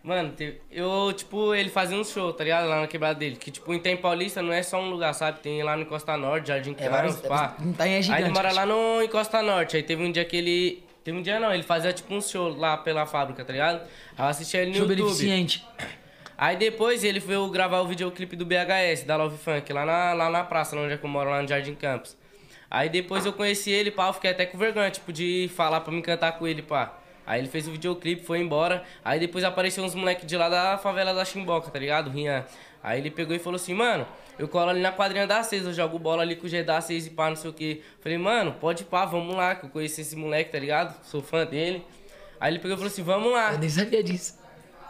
[0.03, 0.34] Mano,
[0.72, 2.68] eu, tipo, ele fazia um show, tá ligado?
[2.70, 3.36] Lá na quebrada dele.
[3.36, 5.39] Que, tipo, em Tem Paulista não é só um lugar, sabe?
[5.39, 7.57] Tem lá no Costa Norte, Jardim É, vários- Campos, pá.
[7.59, 9.76] é, Itaim é Aí gigante, ele mora lá no em Costa Norte.
[9.76, 10.84] Aí teve um dia que ele...
[11.03, 13.82] Teve um dia não, ele fazia, tipo, um show lá pela fábrica, tá ligado?
[14.18, 15.01] Aí eu assisti ele no Show YouTube.
[15.03, 15.65] beneficente.
[16.38, 20.29] Aí depois ele veio gravar o videoclipe do BHS, da Love Funk, lá na, lá
[20.29, 22.15] na praça, onde é que eu moro, lá no Jardim Campos.
[22.69, 25.91] Aí depois eu conheci ele, pá, eu fiquei até com vergonha, tipo, de falar pra
[25.91, 26.95] me cantar com ele, pá.
[27.25, 28.83] Aí ele fez o videoclipe, foi embora.
[29.03, 32.11] Aí depois apareceu uns moleques de lá da favela da Chimboca, tá ligado?
[32.11, 32.45] Rian.
[32.83, 34.07] Aí ele pegou e falou assim, mano,
[34.38, 36.79] eu colo ali na quadrinha da 6, eu jogo bola ali com o G da
[36.79, 37.83] 6 e pá, não sei o que.
[37.99, 40.95] Falei, mano, pode pá, vamos lá, que eu conheci esse moleque, tá ligado?
[41.03, 41.83] Sou fã dele.
[42.39, 43.53] Aí ele pegou e falou assim, vamos lá.
[43.53, 44.38] Eu nem sabia disso.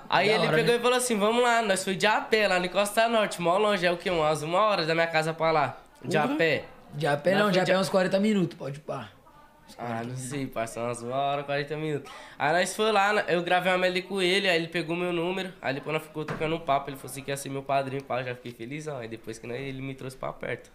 [0.09, 0.77] Aí Da ele hora, pegou né?
[0.79, 3.57] e falou assim, vamos lá, nós foi de a pé lá no Costa Norte, mó
[3.57, 4.09] longe, é o quê?
[4.09, 6.63] Umas uma hora da minha casa pra lá, de a pé.
[6.93, 9.09] De a pé Nós não, de a pé uns 40 minutos, pode pá.
[9.77, 12.09] Ah, não sei, passou umas uma hora, 40 minutos.
[12.39, 15.11] Aí nós foi lá, né, eu gravei uma melody com ele, aí ele pegou meu
[15.11, 17.61] número, aí depois nós ficou tocando um papo, ele falou assim que ia ser meu
[17.61, 18.97] padrinho, pá, eu já fiquei felizão.
[18.97, 20.71] Aí depois que nós- ele me trouxe pra perto.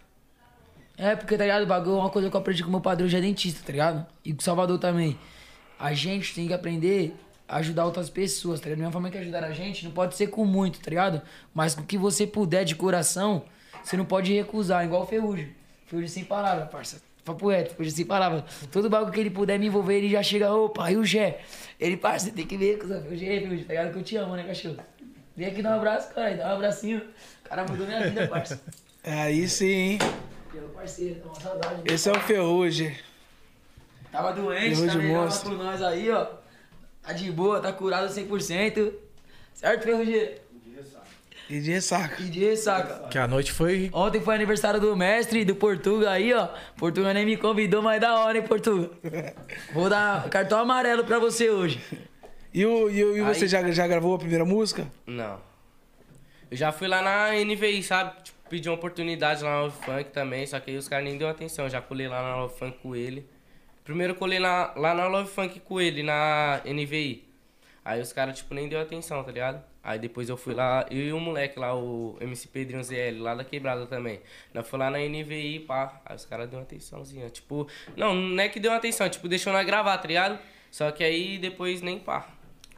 [0.95, 1.63] É, porque, tá ligado?
[1.63, 3.71] O bagulho é uma coisa que eu aprendi com meu padrão já é dentista, tá
[3.71, 4.05] ligado?
[4.23, 5.17] E com o Salvador também.
[5.79, 7.15] A gente tem que aprender
[7.57, 8.79] ajudar outras pessoas, tá ligado?
[8.79, 11.21] Da mesma forma que ajudar a gente, não pode ser com muito, tá ligado?
[11.53, 13.43] Mas com o que você puder de coração,
[13.83, 15.49] você não pode recusar, igual o Ferrugem.
[15.85, 17.01] Ferrugem sem palavra, parça.
[17.23, 18.43] Papo reto, Ferrugem sem palavra.
[18.71, 21.41] Todo bagulho que ele puder me envolver, ele já chega, opa, e o Gé?
[21.79, 23.93] Ele, parça, tem que ver, cuzão, Ferrugem, Ferrugem, tá ligado?
[23.93, 24.77] Que eu te amo, né, cachorro?
[25.35, 26.99] Vem aqui dar um abraço, cara, dá um abracinho.
[26.99, 28.61] O cara mudou minha vida, parça.
[29.03, 29.99] Aí sim, hein?
[30.53, 31.81] Meu parceiro, tá uma saudade.
[31.85, 32.95] Esse é o Ferrugem.
[34.11, 36.42] Tava doente, Ferrugem tá melhor por nós aí, ó.
[37.03, 38.93] Tá de boa, tá curado 100%.
[39.53, 40.31] Certo, Ferrugem?
[41.49, 42.21] E de ressaca.
[42.23, 43.07] E de ressaca.
[43.09, 43.89] Que a noite foi.
[43.93, 46.47] Ontem foi aniversário do mestre do Portuga aí, ó.
[46.77, 48.89] Portuga nem me convidou, mas da hora, hein, Portuga?
[49.73, 51.81] Vou dar cartão amarelo pra você hoje.
[52.53, 54.87] E, o, e, o- e você Aí- já, já gravou a primeira música?
[55.05, 55.39] Não.
[56.49, 58.13] Eu já fui lá na NVI, sabe?
[58.23, 61.17] Tipo, pedi uma oportunidade lá na Love Funk também, só que aí os caras nem
[61.17, 61.65] deu atenção.
[61.65, 63.27] Eu já colei lá na Love Funk com ele.
[63.83, 67.27] Primeiro eu colei na- lá na Love Funk com ele, na NVI.
[67.85, 69.61] Aí os caras, tipo, nem deu atenção, tá ligado?
[69.83, 73.35] Aí depois eu fui lá, eu e o moleque lá, o MC Pedrinho ZL, lá
[73.35, 74.21] da quebrada também.
[74.53, 76.01] Nós fui lá na NVI, pá.
[76.05, 77.29] Aí os caras deu uma atençãozinha.
[77.29, 77.67] Tipo,
[77.97, 80.39] não, não é que deu uma atenção, tipo, deixou nós gravar, tá ligado?
[80.71, 82.29] Só que aí depois nem pá.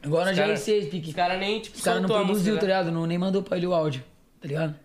[0.01, 1.09] Agora Os já é cara- seis, Pique.
[1.09, 2.67] Os caras nem, tipo, Os caras não produziu, tá né?
[2.67, 2.91] ligado?
[2.91, 4.03] Não, nem mandou pra ele o áudio,
[4.41, 4.75] tá ligado?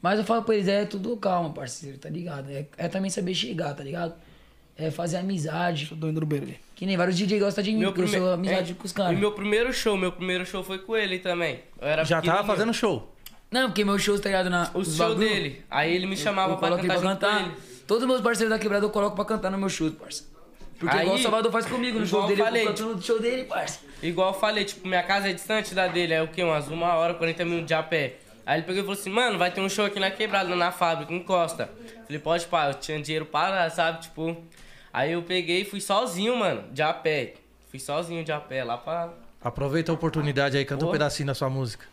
[0.00, 2.48] Mas eu falo pra eles, é tudo calma, parceiro, tá ligado?
[2.50, 4.14] É, é também saber chegar, tá ligado?
[4.76, 5.86] É fazer amizade.
[5.86, 6.60] Tô indo no banheiro ali.
[6.74, 9.12] Que nem vários DJ gostam de mim, porque eu sou amizade é, com os caras.
[9.12, 11.60] E meu primeiro show, meu primeiro show foi com ele também.
[11.80, 13.14] Eu era Já tava fazendo show.
[13.50, 14.50] Não, porque meus shows, tá ligado?
[14.50, 15.64] Na, o show bagulho, dele.
[15.70, 17.40] Aí ele me chamava eu pra cantar pra junto com cantar.
[17.42, 17.52] ele.
[17.86, 20.24] Todos os meus parceiros da quebrada eu coloco pra cantar no meu show, parça.
[20.78, 23.20] Porque Aí, igual o Salvador faz comigo no show dele, eu falei, eu no show
[23.20, 23.78] dele, parça.
[24.02, 26.42] Igual eu falei, tipo, minha casa é distante da dele, é o quê?
[26.42, 28.16] Umas uma hora, 40 minutos de a pé.
[28.44, 30.72] Aí ele pegou e falou assim, mano, vai ter um show aqui na quebrada, na
[30.72, 31.70] fábrica, encosta.
[32.04, 34.36] Falei, pode pá, eu tinha dinheiro para, sabe, tipo.
[34.94, 37.34] Aí eu peguei e fui sozinho, mano, de a pé.
[37.68, 39.12] Fui sozinho de a pé lá pra.
[39.42, 40.92] Aproveita a oportunidade aí, canta um Boa.
[40.92, 41.84] pedacinho da sua música.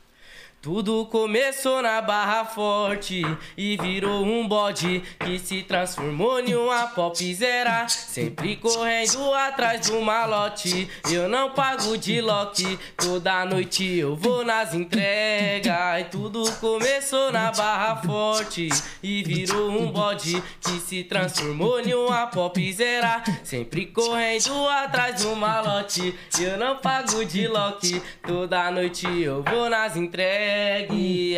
[0.61, 3.23] Tudo começou na Barra Forte
[3.57, 7.87] e virou um bode que se transformou em uma popzera.
[7.89, 12.77] Sempre correndo atrás do malote, eu não pago de lock.
[12.95, 16.01] Toda noite eu vou nas entregas.
[16.01, 18.69] E tudo começou na Barra Forte
[19.01, 23.23] e virou um bode que se transformou em uma popzera.
[23.43, 27.99] Sempre correndo atrás do malote, eu não pago de lock.
[28.21, 30.50] Toda noite eu vou nas entregas.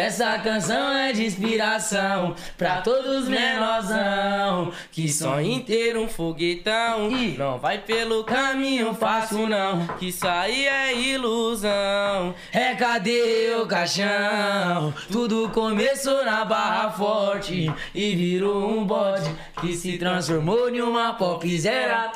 [0.03, 7.57] Essa canção é de inspiração pra todos menorzão Que sonha em ter um foguetão Não
[7.57, 14.93] vai pelo caminho fácil não Que isso aí é ilusão É cadê o caixão?
[15.11, 22.11] Tudo começou na Barra Forte e virou um bode que se transformou em uma popzera.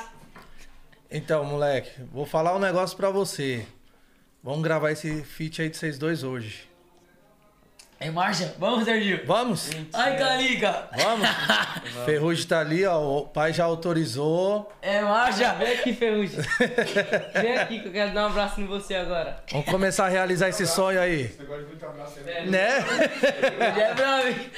[1.09, 3.65] Então, moleque, vou falar um negócio pra você.
[4.43, 6.66] Vamos gravar esse feat aí de vocês dois hoje.
[7.99, 8.53] Em marcha?
[8.59, 9.21] Vamos, Serginho.
[9.25, 9.71] Vamos?
[9.91, 10.87] Ai, Calica.
[10.95, 11.27] Vamos?
[12.05, 12.99] Ferrugem tá ali, ó.
[12.99, 14.71] O pai já autorizou.
[14.83, 15.53] É marcha.
[15.55, 16.37] Vem aqui, Ferrugem
[17.41, 20.47] Vem aqui que eu quero dar um abraço em você agora Vamos começar a realizar
[20.49, 21.31] esse sonho aí.
[22.45, 22.85] Né?
[23.71, 24.51] Ele é bravo, hein?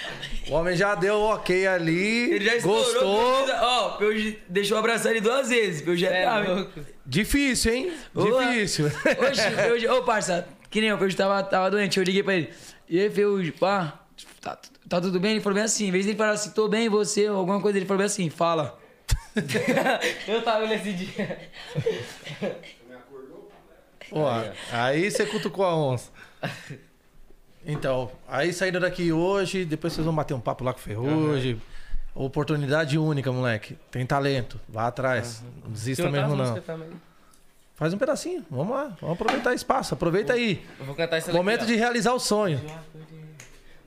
[0.49, 2.33] O homem já deu o ok ali.
[2.33, 2.83] Ele já estourou.
[2.83, 3.55] gostou.
[3.61, 5.81] Ó, Peu deixou abraçar ele duas vezes.
[5.97, 6.69] Já é É bravo,
[7.05, 7.93] Difícil, hein?
[8.13, 8.45] Boa.
[8.47, 8.85] Difícil.
[8.85, 12.49] Hoje, hoje, ô parça, que nem eu, hoje tava, tava doente, eu liguei pra ele.
[12.89, 13.99] E aí, Ferrugem, pá,
[14.41, 15.31] tá, tá tudo bem?
[15.33, 17.61] Ele falou bem assim, em vez de ele falar assim, tô bem, você, ou alguma
[17.61, 18.79] coisa, ele falou bem assim, fala.
[20.27, 21.49] Eu tava nesse dia
[24.11, 26.09] Ó, aí você cutucou a onça.
[27.63, 31.61] Então, aí saindo daqui hoje, depois vocês vão bater um papo lá com o Ferrugem.
[32.15, 33.77] Oportunidade única, moleque.
[33.91, 34.59] Tem talento.
[34.67, 35.43] Vá atrás.
[35.63, 36.59] Não desista mesmo, não.
[36.61, 36.89] também.
[37.79, 38.45] Faz um pedacinho.
[38.51, 38.91] Vamos lá.
[38.99, 39.93] Vamos aproveitar espaço.
[39.93, 40.61] Aproveita aí.
[40.77, 42.59] Eu vou cantar Momento daqui, de realizar o sonho.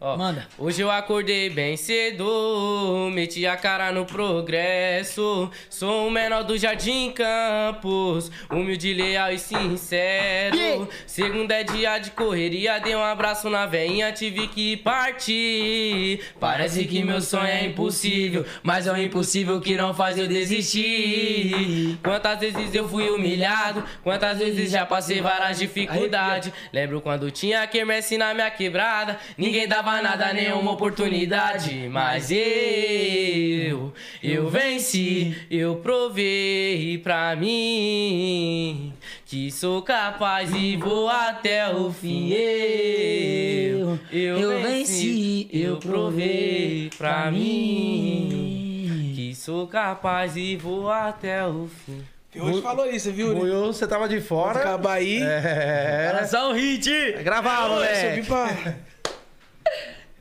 [0.02, 0.16] Ó.
[0.16, 0.46] Manda.
[0.58, 5.50] Hoje eu acordei bem cedo, meti a cara no progresso.
[5.70, 10.88] Sou o menor do Jardim Campos, humilde, leal e sincero.
[11.06, 16.20] Segunda é dia de correria, dei um abraço na veinha, tive que partir.
[16.40, 21.98] Parece que meu sonho é impossível, mas é o impossível que não faz eu desistir.
[22.02, 26.52] Quantas vezes eu fui humilhado, quantas vezes já passei várias dificuldades.
[26.72, 31.88] Lembro quando tinha quermesse na minha quebrada, ninguém dava nada, nenhuma oportunidade.
[31.90, 38.92] Mas eu, eu venci, eu provei pra mim
[39.26, 42.32] que sou capaz e vou até o fim.
[42.32, 52.02] Eu, eu venci, eu provei pra mim que sou capaz e vou até o fim.
[52.34, 53.34] Hoje falou isso, viu?
[53.34, 54.60] Moiô, você tava de fora.
[54.60, 55.22] Acabar aí.
[55.22, 56.06] É.
[56.08, 56.90] Era só um hit!
[57.22, 58.26] Gravar, Subi moleque.
[58.26, 58.74] pra...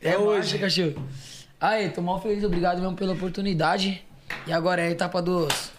[0.02, 0.58] É hoje.
[0.58, 1.08] cachorro.
[1.60, 4.04] Aí, tô mal feliz, obrigado mesmo pela oportunidade.
[4.48, 5.72] E agora é a etapa dos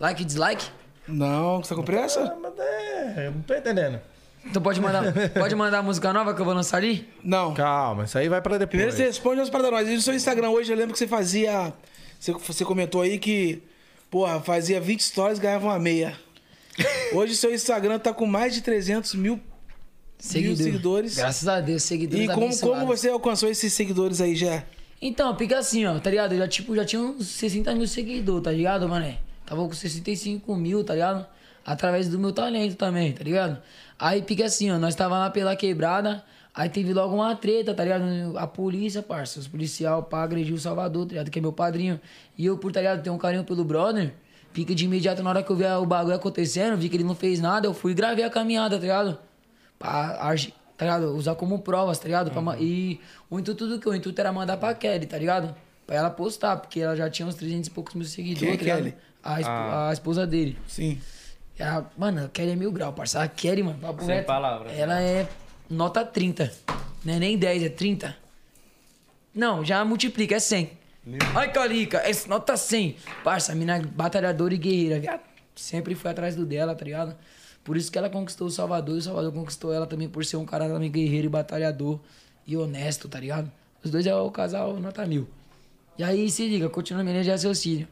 [0.00, 0.66] like e dislike.
[1.06, 2.24] Não, você tá com pressa?
[2.24, 4.00] Ah, mas é, não tô entendendo.
[4.44, 5.02] Então pode mandar,
[5.34, 7.06] pode mandar a música nova que eu vou lançar ali?
[7.22, 7.52] Não.
[7.54, 8.68] Calma, isso aí vai pra depois.
[8.70, 9.88] Primeiro você responde umas paradas nós.
[9.88, 11.72] E no seu Instagram hoje, eu lembro que você fazia...
[12.18, 13.62] Você, você comentou aí que,
[14.10, 16.16] porra, fazia 20 stories e ganhava uma meia.
[17.12, 19.40] Hoje seu Instagram tá com mais de 300 mil,
[20.34, 21.16] mil seguidores.
[21.16, 24.64] Graças a Deus, seguidores E como, como você alcançou esses seguidores aí, já?
[25.00, 26.32] Então, fica assim, ó, tá ligado?
[26.32, 29.18] Eu já, tipo, já tinha uns 60 mil seguidores, tá ligado, mané?
[29.44, 31.26] Tava com 65 mil, tá ligado?
[31.64, 33.60] Através do meu talento também, tá ligado?
[33.98, 37.84] Aí fica assim, ó, nós tava lá pela quebrada, aí teve logo uma treta, tá
[37.84, 38.04] ligado?
[38.36, 41.30] A polícia, parça, os policial pá, agrediu o Salvador, tá ligado?
[41.30, 42.00] Que é meu padrinho.
[42.38, 44.14] E eu, por, tá ligado, ter um carinho pelo brother,
[44.52, 47.14] fica de imediato na hora que eu vi o bagulho acontecendo, vi que ele não
[47.14, 49.18] fez nada, eu fui e gravei a caminhada, tá ligado?
[49.78, 49.90] Pra
[50.22, 51.14] argi- tá ligado?
[51.16, 52.32] Usar como provas, tá ligado?
[52.42, 53.00] Ma- E
[53.30, 53.88] o intuito do que?
[53.88, 55.54] O intuito era mandar pra Kelly, tá ligado?
[55.86, 58.56] Pra ela postar, porque ela já tinha uns 300 e poucos mil seguidores, Quem é
[58.56, 58.78] tá ligado?
[58.84, 58.94] Kelly?
[59.22, 60.58] A, espo- a esposa dele.
[60.66, 61.00] Sim.
[61.58, 63.22] Ela, mano, a Kelly é mil grau, parça.
[63.22, 64.72] A Kelly, mano, papo Sem reto, palavras.
[64.78, 65.26] Ela é
[65.70, 66.52] nota 30.
[67.04, 68.16] Não é nem 10, é 30.
[69.34, 70.70] Não, já multiplica, é 100.
[71.34, 72.96] Ai, Calica, é nota 100.
[73.22, 75.20] Parça, a mina é batalhadora e guerreira, viado.
[75.56, 77.16] Sempre foi atrás do dela, tá ligado?
[77.64, 80.36] Por isso que ela conquistou o Salvador e o Salvador conquistou ela também por ser
[80.36, 81.98] um cara também guerreiro e batalhador
[82.46, 83.50] e honesto, tá ligado?
[83.82, 85.26] Os dois é o casal nota mil.
[85.98, 87.88] E aí, se liga, continua a minha linha de raciocínio.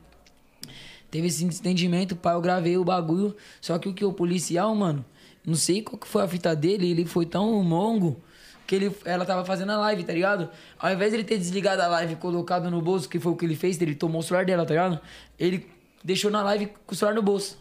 [1.11, 3.35] Teve esse entendimento, pai, eu gravei o bagulho.
[3.61, 5.05] Só que o que o policial, mano,
[5.45, 8.21] não sei qual que foi a fita dele, ele foi tão mongo
[8.67, 10.49] que ele, ela tava fazendo a live, tá ligado?
[10.79, 13.37] Ao invés de ele ter desligado a live e colocado no bolso, que foi o
[13.37, 15.01] que ele fez, ele tomou o celular dela, tá ligado?
[15.39, 15.67] Ele
[16.05, 17.59] deixou na live com o celular no bolso.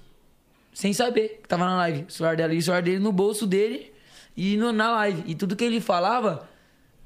[0.73, 2.05] Sem saber que tava na live.
[2.09, 3.93] O celular dela e o celular dele no bolso dele
[4.35, 5.23] e no- na live.
[5.27, 6.47] E tudo que ele falava,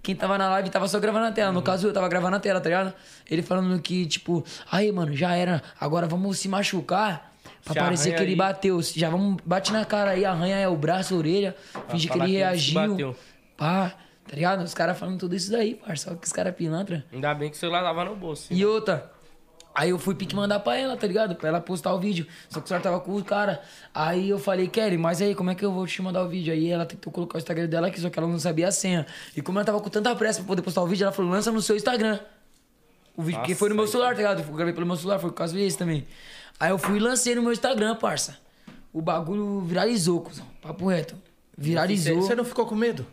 [0.01, 1.51] quem tava na live tava só gravando a tela.
[1.51, 2.93] No caso, eu tava gravando a tela, tá ligado?
[3.29, 5.61] Ele falando que, tipo, aí, mano, já era.
[5.79, 7.33] Agora vamos se machucar.
[7.65, 8.35] Pra Já parecer que ele aí.
[8.37, 8.81] bateu.
[8.81, 11.53] Já vamos, bate na cara aí, arranha o braço, a orelha.
[11.89, 12.73] Finge que ele que se reagiu.
[12.91, 13.15] bateu.
[13.57, 13.93] Pá,
[14.25, 14.63] tá ligado?
[14.63, 16.09] Os caras falando tudo isso daí, parça.
[16.11, 17.03] Só que os caras pilantra.
[17.11, 18.47] Ainda bem que o celular tava no bolso.
[18.53, 19.11] E outra.
[19.77, 21.35] Aí eu fui pique mandar pra ela, tá ligado?
[21.35, 22.25] Pra ela postar o vídeo.
[22.49, 23.61] Só que o celular tava com o cara.
[23.93, 26.51] Aí eu falei, Kelly, mas aí, como é que eu vou te mandar o vídeo?
[26.51, 29.05] Aí ela tentou colocar o Instagram dela aqui, só que ela não sabia a senha.
[29.35, 31.51] E como ela tava com tanta pressa pra poder postar o vídeo, ela falou, lança
[31.51, 32.19] no seu Instagram.
[33.15, 34.39] O vídeo, porque Nossa, foi no meu celular, tá ligado?
[34.41, 36.07] Eu gravei pelo meu celular, foi por causa desse também.
[36.59, 38.35] Aí eu fui e lancei no meu Instagram, parça.
[38.91, 40.47] O bagulho viralizou, cuzão.
[40.59, 41.15] Papo reto.
[41.55, 42.19] Viralizou.
[42.19, 43.05] Você não ficou com medo?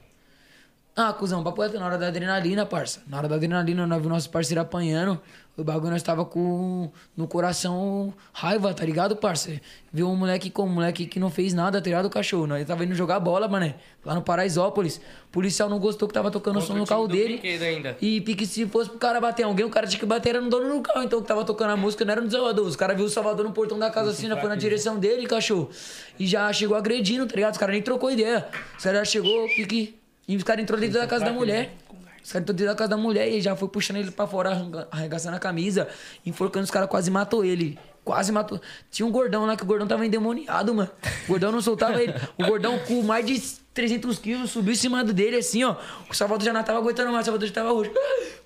[0.96, 3.02] Ah, cuzão, papo reto, na hora da adrenalina, parça.
[3.06, 5.20] Na hora da adrenalina, nós vimos nosso parceiro apanhando.
[5.56, 9.60] O bagulho nós tava com no coração raiva, tá ligado, parça?
[9.92, 12.44] Viu um moleque como um moleque que não fez nada, tá ligado, cachorro?
[12.44, 13.76] Nós tava indo jogar bola, mané.
[14.04, 14.96] Lá no Paraisópolis.
[15.28, 17.40] O policial não gostou que tava tocando Contra som o no carro dele.
[17.64, 17.96] ainda.
[18.02, 20.50] E pique se fosse pro cara bater alguém, o cara tinha que bater era no
[20.50, 21.04] dono do carro.
[21.04, 22.66] Então que tava tocando a música não era no Salvador.
[22.66, 24.34] Os caras viu o Salvador no portão da casa assim, né?
[24.40, 25.70] foi na direção dele, cachorro.
[26.18, 27.52] E já chegou agredindo, tá ligado?
[27.52, 28.48] Os caras nem trocou ideia.
[28.76, 29.96] Os caras já chegou, pique.
[30.26, 31.76] E os caras entrou dentro da casa da mulher.
[32.24, 35.38] Os caras da casa da mulher e já foi puxando ele pra fora, arregaçando a
[35.38, 35.86] camisa,
[36.24, 37.78] enforcando os caras, quase matou ele.
[38.02, 38.60] Quase matou.
[38.90, 40.90] Tinha um gordão lá que o gordão tava endemoniado, mano.
[41.24, 42.12] O gordão não soltava ele.
[42.38, 43.40] O gordão com mais de
[43.74, 45.76] 300 quilos subiu em cima dele, assim, ó.
[46.10, 47.90] O Salvador já não tava aguentando mais, o Salvador já tava roxo.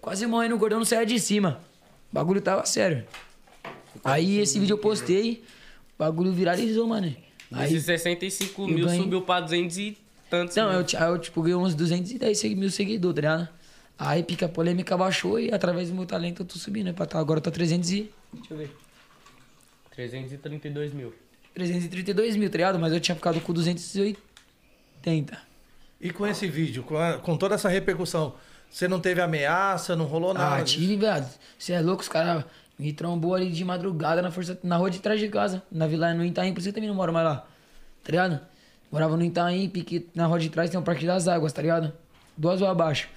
[0.01, 1.61] Quase morrendo, o gordão não saia de cima.
[2.11, 3.05] O bagulho tava sério.
[4.05, 5.43] Aí esse vídeo eu postei,
[5.97, 7.15] o bagulho viralizou, mano.
[7.53, 9.99] Aí, Esses 65 eu mil ganhei- subiu pra 200 e
[10.31, 10.55] tantos.
[10.57, 10.81] não, mil.
[10.81, 13.49] eu, eu tipo, ganhei uns 210 segui- mil seguidores, tá ligado?
[13.99, 16.93] Aí pica a polêmica baixou e através do meu talento eu tô subindo, né?
[16.93, 18.11] Tá, agora eu tô 300 e...
[18.33, 18.71] Deixa eu ver.
[19.91, 21.13] 332 mil.
[21.55, 22.79] 332 mil, tá ligado?
[22.79, 25.39] Mas eu tinha ficado com 280.
[26.01, 28.35] E com esse vídeo, com, a- com toda essa repercussão,
[28.71, 30.57] você não teve ameaça, não rolou nada?
[30.57, 31.29] Ah, tive, viado.
[31.59, 32.45] Você é louco, os caras
[32.79, 35.63] me trombou ali de madrugada na, força, na rua de trás de casa.
[35.73, 37.37] Na vila, no Itaim, por isso eu também não moro mais lá.
[38.05, 38.41] Tá ligado?
[38.93, 41.93] Morava no Itaim, pique, na rua de trás tem um parque das águas, tá ligado?
[42.37, 43.09] Duas ruas abaixo.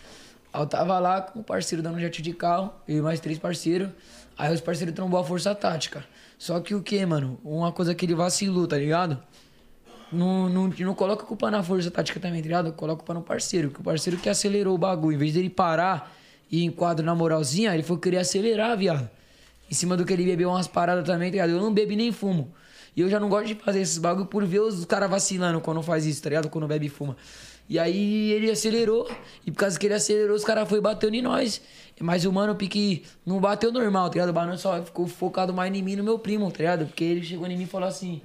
[0.54, 3.40] Eu tava lá com o parceiro dando um jet de carro, eu e mais três
[3.40, 3.90] parceiros.
[4.38, 6.04] Aí os parceiros trombou a força tática.
[6.38, 7.40] Só que o que, mano?
[7.44, 9.22] Uma coisa que ele vacilou, tá ligado?
[10.12, 12.74] Não, não, não coloca culpa na força tática também, tá ligado?
[12.74, 13.70] Coloca culpa no parceiro.
[13.70, 15.16] Que o parceiro que acelerou o bagulho.
[15.16, 16.14] Em vez dele parar
[16.50, 19.10] e ir em quadro na moralzinha, ele foi querer acelerar, viado.
[19.70, 21.52] Em cima do que ele bebeu umas paradas também, tá ligado?
[21.52, 22.54] Eu não bebo nem fumo.
[22.96, 25.82] E eu já não gosto de fazer esses bagulho por ver os caras vacilando quando
[25.82, 26.50] faz isso, tá ligado?
[26.50, 27.16] Quando bebe e fuma.
[27.72, 29.10] E aí ele acelerou.
[29.46, 31.62] E por causa que ele acelerou, os caras foi batendo em nós.
[32.02, 34.32] Mas o mano Pique não bateu normal, tá ligado?
[34.32, 36.86] O mano só ficou focado mais em mim no meu primo, tá ligado?
[36.86, 38.20] Porque ele chegou em mim e falou assim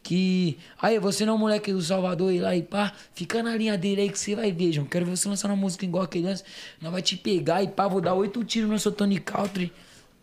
[0.00, 0.56] que.
[0.80, 4.02] Aí, você não é moleque do Salvador e lá e pá, fica na linha dele
[4.02, 4.86] aí que você vai ver, João.
[4.86, 6.44] Quero ver você lançar uma música igual aquele lance.
[6.80, 9.72] Nós vai te pegar e pá, vou dar oito tiros no seu Tony Country.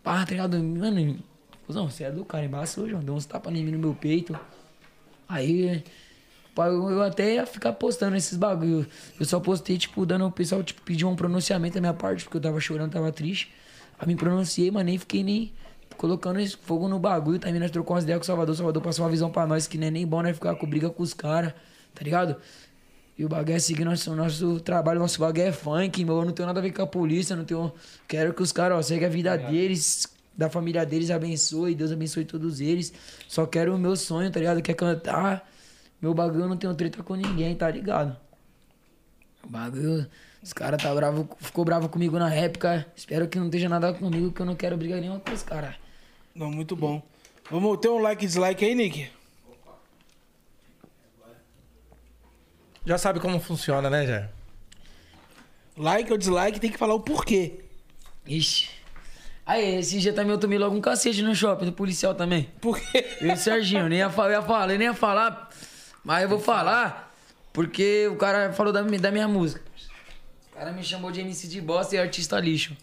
[0.02, 0.56] Pá, tá ligado?
[0.56, 1.18] Mano,
[1.68, 3.02] não, você é do cara, embaçou, João.
[3.02, 4.34] Deu uns tapas em mim no meu peito.
[5.28, 5.84] Aí.
[6.54, 8.86] Pá, Eu, até ia ficar postando esses bagulho.
[9.18, 12.36] Eu só postei, tipo, dando o pessoal, tipo, pediu um pronunciamento da minha parte, porque
[12.36, 13.52] eu tava chorando, tava triste.
[13.98, 15.52] Aí me pronunciei, mas nem fiquei nem
[15.96, 17.38] colocando fogo no bagulho.
[17.38, 18.52] Também nós trocamos umas ideias com o Salvador.
[18.52, 20.34] O Salvador passou uma visão pra nós que não é nem bom, né?
[20.34, 21.52] Ficar com briga com os caras,
[21.94, 22.36] tá ligado?
[23.16, 26.18] E o bagulho é seguir nosso, nosso trabalho, nosso bagulho é funk, meu.
[26.18, 27.72] Eu não tenho nada a ver com a polícia, não tenho.
[28.08, 32.24] Quero que os caras, ó, seguem a vida deles, da família deles, abençoe, Deus abençoe
[32.24, 32.92] todos eles.
[33.28, 34.62] Só quero o meu sonho, tá ligado?
[34.62, 35.48] Quer cantar.
[36.02, 38.16] Meu bagulho eu não tenho treta com ninguém, tá ligado?
[39.44, 40.04] O bagulho.
[40.42, 42.84] Os caras tá bravo, ficou bravo comigo na época.
[42.96, 45.76] Espero que não esteja nada comigo, que eu não quero brigar nenhuma com os caras.
[46.34, 47.00] Não, muito bom.
[47.48, 49.08] Vamos ter um like e dislike aí, Nick?
[52.84, 54.28] Já sabe como funciona, né, Jé?
[55.76, 57.60] Like ou dislike, tem que falar o porquê.
[58.26, 58.70] Ixi.
[59.46, 62.50] Aí, esse dia também eu tomei logo um cacete no shopping, do policial também.
[62.60, 63.06] Por quê?
[63.20, 65.50] Eu e o Serginho, nem ia falar, eu ia falar, eu nem ia falar,
[66.04, 67.12] mas eu vou falar
[67.52, 69.62] porque o cara falou da, da minha música.
[70.50, 72.76] O cara me chamou de MC de bosta e artista lixo.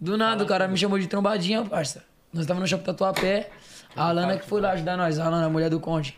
[0.00, 2.04] Do nada, o cara me chamou de trombadinha, parça.
[2.32, 3.50] Nós tava no shopping Tatuapé,
[3.96, 6.16] a Alana que foi lá ajudar nós, a Alana, a mulher do Conde.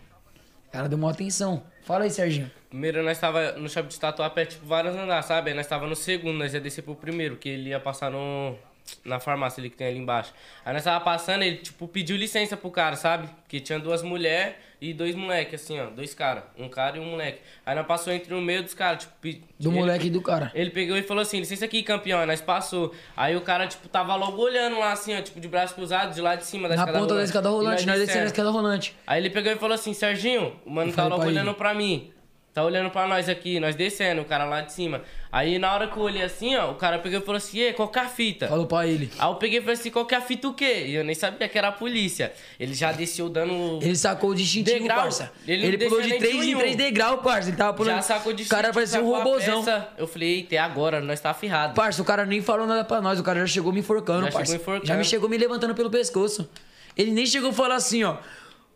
[0.73, 1.63] Ela deu uma atenção.
[1.85, 2.51] Fala aí, Serginho.
[2.69, 5.51] Primeiro nós tava no shopping de Tatuapé, tipo, vários andares, sabe?
[5.51, 8.57] Aí nós tava no segundo, nós ia descer pro primeiro, que ele ia passar no,
[9.05, 10.33] na farmácia ali que tem ali embaixo.
[10.65, 13.29] Aí nós tava passando, ele, tipo, pediu licença pro cara, sabe?
[13.29, 15.87] Porque tinha duas mulheres e dois moleques, assim, ó.
[15.91, 16.45] Dois caras.
[16.59, 17.41] Um cara e um moleque.
[17.67, 19.39] Aí nós passou entre no meio dos caras, tipo...
[19.59, 20.51] Do ele- moleque e do cara.
[20.55, 22.19] Ele pegou e falou assim, licença aqui, campeão.
[22.21, 22.95] Aí nós passou.
[23.17, 25.21] Aí o cara, tipo, tava logo olhando lá, assim, ó.
[25.21, 27.29] Tipo, de braço cruzado, de lá de cima da Na escada ponta da rolante.
[27.29, 28.97] escada E rolante, nós descendo a escada rolante.
[29.07, 31.57] Aí ele pegou e falou assim, Serginho, o mano Eu tá logo pra olhando ele.
[31.57, 32.13] pra mim.
[32.53, 35.03] Tá olhando pra nós aqui, nós descendo, o cara lá de cima.
[35.33, 37.73] Aí na hora que eu olhei assim, ó, o cara pegou e falou assim, e
[37.73, 38.49] qual que é a fita?
[38.49, 39.09] Falou pra ele.
[39.17, 40.87] Aí eu peguei e falei assim, qual que é a fita o quê?
[40.89, 42.33] E eu nem sabia que era a polícia.
[42.59, 43.79] Ele já desceu dando...
[43.81, 44.99] Ele sacou o distintivo, Degrau.
[45.03, 45.33] parça.
[45.47, 46.77] Ele Ele, pulou de nem de 3 um em em 3 um.
[46.77, 47.49] degraus, parça.
[47.49, 47.97] Ele tava pulando.
[47.97, 49.65] Já sacou de O cara parecia um robozão.
[49.97, 51.75] Eu falei, eita, é agora, nós tá ferrado.
[51.75, 53.21] Parça, o cara nem falou nada pra nós.
[53.21, 54.57] O cara já chegou me enforcando, Já parça.
[54.57, 54.87] enforcando.
[54.87, 56.49] Já me chegou me levantando pelo pescoço.
[56.97, 58.17] Ele nem chegou a falar assim, ó.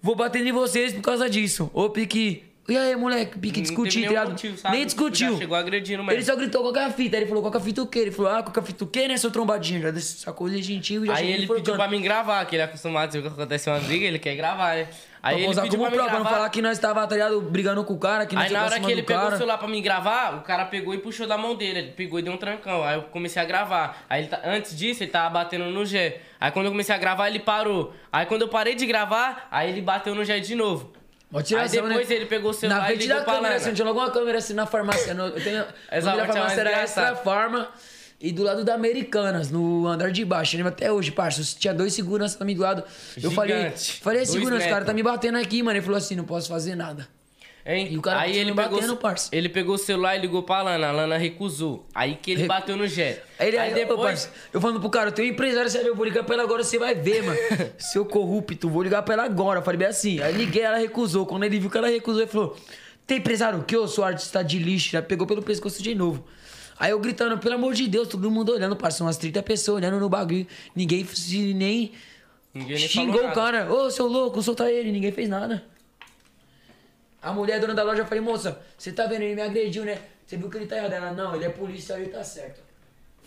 [0.01, 1.69] Vou bater em vocês por causa disso.
[1.75, 2.45] Ô, Pique.
[2.67, 3.39] E aí, moleque?
[3.39, 4.69] Pique Não discutir, tá motivo?
[4.71, 5.33] Nem discutiu.
[5.33, 6.17] Já chegou agredindo mesmo.
[6.17, 7.17] Ele só gritou qual que é a fita.
[7.17, 7.99] Aí ele falou, qual que é a fita o quê?
[7.99, 9.83] Ele falou, ah, qual que é a fita o quê, né, seu trombadinho?
[9.83, 12.65] Já sacou o distintivo e já Aí ele pediu pra mim gravar, que ele é
[12.65, 14.89] acostumado que acontece uma briga, ele quer gravar, né?
[15.23, 17.41] Aí Pra ele pediu como pra prova, pra não falar que nós tava, tá ligado,
[17.43, 19.37] brigando com o cara, que nós Aí na hora que ele pegou o cara.
[19.37, 21.79] celular pra mim gravar, o cara pegou e puxou da mão dele.
[21.79, 22.83] Ele pegou e deu um trancão.
[22.83, 24.05] Aí eu comecei a gravar.
[24.09, 26.17] Aí ele tá- antes disso, ele tava batendo no G.
[26.41, 27.95] Aí quando eu comecei a gravar, ele parou.
[28.13, 30.93] Aí quando eu parei de gravar, aí ele bateu no G de novo.
[31.43, 32.15] Tiração, Aí depois né?
[32.15, 33.57] ele pegou o celular Na frente da pra câmera, Lana.
[33.57, 35.15] assim, tinha logo uma câmera assim na farmácia.
[35.15, 37.17] No, eu tenho, Essa mais farmácia era Extra engraçada.
[37.17, 37.69] Farma.
[38.21, 40.55] E do lado da Americanas, no andar de baixo.
[40.55, 41.43] Eu lembro até hoje, parça.
[41.59, 42.83] Tinha dois seguranças também do lado.
[43.23, 44.01] Eu falei, Gigante.
[44.01, 45.77] falei, segurança, o cara tá me batendo aqui, mano.
[45.77, 47.07] Ele falou assim, não posso fazer nada.
[47.67, 47.89] Hein?
[47.93, 48.99] E o cara aí ele pegou, batendo,
[49.33, 50.89] ele pegou o celular e ligou pra Lana.
[50.89, 51.87] A Lana recusou.
[51.95, 52.85] Aí que ele bateu no.
[52.85, 54.31] Aí ele, aí aí, depois.
[54.53, 56.63] eu falando pro cara, eu tenho um empresário, você eu vou ligar pra ela agora,
[56.63, 57.39] você vai ver, mano.
[57.79, 59.61] Seu corrupto, vou ligar pra ela agora.
[59.61, 60.21] Eu falei bem assim.
[60.21, 61.25] Aí liguei, ela recusou.
[61.25, 62.55] Quando ele viu que ela recusou, ele falou:
[63.07, 63.75] Tem empresário que?
[63.75, 64.91] Eu sou artista de lixo.
[64.91, 66.23] Já pegou pelo pescoço de novo.
[66.79, 69.99] Aí eu gritando, pelo amor de Deus, todo mundo olhando, parça, umas 30 pessoas olhando
[69.99, 70.47] no bagulho.
[70.77, 71.93] Ninguém se nem
[72.53, 73.73] Ninguém nem xingou o cara.
[73.73, 74.93] Ô, seu louco, solta ele.
[74.93, 75.65] Ninguém fez nada.
[77.25, 79.99] A mulher dona da loja, eu falei, moça, você tá vendo, ele me agrediu, né?
[80.27, 80.93] Você viu que ele tá errado?
[80.93, 82.61] Ela, não, ele é policial, ele tá certo.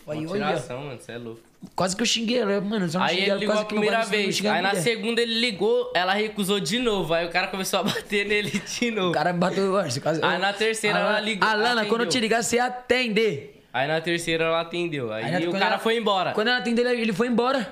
[0.05, 1.41] Olha, tiração, mano, você é louco.
[1.75, 4.45] quase que eu xinguei ela, mano, só Aí ele ela ligou a primeira não vez.
[4.45, 7.13] Aí na segunda ele ligou, ela recusou de novo.
[7.13, 9.09] Aí o cara começou a bater nele de novo.
[9.09, 10.23] O cara me bateu, mano, quase...
[10.23, 12.09] Aí na terceira A ela ligou- Alana, quando eu atendeu.
[12.09, 13.49] te ligar, você atende.
[13.73, 15.11] Aí na terceira ela atendeu.
[15.11, 16.31] Aí, Aí o cara ela- foi embora.
[16.31, 17.69] Quando ela atendeu, ele foi embora.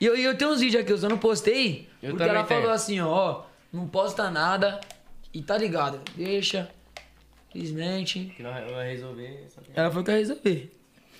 [0.00, 1.88] E eu, eu tenho uns vídeos aqui, eu só não postei.
[2.00, 2.74] Eu porque ela falou tenho.
[2.74, 3.42] assim, ó, ó,
[3.72, 4.80] não posta nada.
[5.32, 6.68] E tá ligado, deixa.
[7.52, 8.32] Simplesmente.
[8.36, 9.46] Que não vai resolver.
[9.74, 10.72] Ela falou que ia resolver.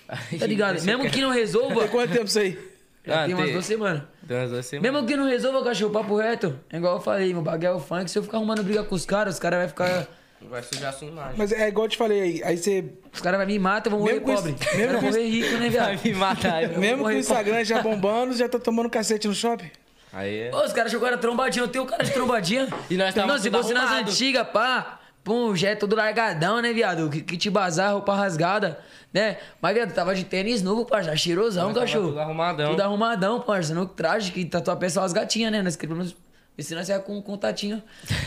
[0.08, 0.74] Aí, Tá ligado?
[0.82, 1.80] Mesmo cara- que não resolva.
[1.80, 2.58] Tem quanto tempo isso aí?
[3.04, 4.02] Já Ah, tem umas tem- duas semanas.
[4.28, 4.92] Tem umas duas semanas.
[4.92, 6.58] Mesmo que não resolva, cachorro, papo reto.
[6.70, 8.10] É igual eu falei, meu bagulho é o funk.
[8.10, 10.06] Se eu ficar arrumando briga com os caras, os caras vão ficar.
[10.42, 11.34] Vai sujar sua imagem.
[11.36, 12.42] Mas é igual eu te falei aí.
[12.44, 12.84] Aí você.
[13.12, 14.52] Os caras vão me matar, eu vou morrer pobre.
[14.52, 16.04] isso- mesmo vou com morrer rico, né, Vai viado?
[16.04, 16.68] me matar.
[16.78, 19.70] Mesmo com o Instagram já bombando, já tá tomando cacete no shopping?
[20.12, 20.54] Aí é.
[20.54, 22.68] Ô, os caras jogaram trombadinha, eu tenho cara de trombadinha.
[22.90, 24.98] E nós tava Não, se tudo fosse nas antigas, pá.
[25.24, 27.08] Pum, já é todo largadão, né, viado?
[27.08, 28.80] Que, te bazar, roupa rasgada,
[29.14, 29.38] né?
[29.60, 31.14] Mas, viado, tava de tênis novo, parça.
[31.16, 32.08] Cheirosão, Nós tava cachorro.
[32.08, 32.70] tudo arrumadão.
[32.70, 33.72] Tudo arrumadão, parça.
[33.72, 35.62] No traje, que tatuar só as gatinhas, né?
[35.62, 36.16] Nós queríamos.
[36.58, 37.80] Se nós ia com um contatinho.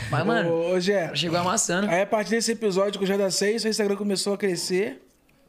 [0.10, 1.90] Mas, mano, Ô, ô, Gé, chegou amassando.
[1.90, 5.02] aí a partir desse episódio que eu já da 6, seu Instagram começou a crescer.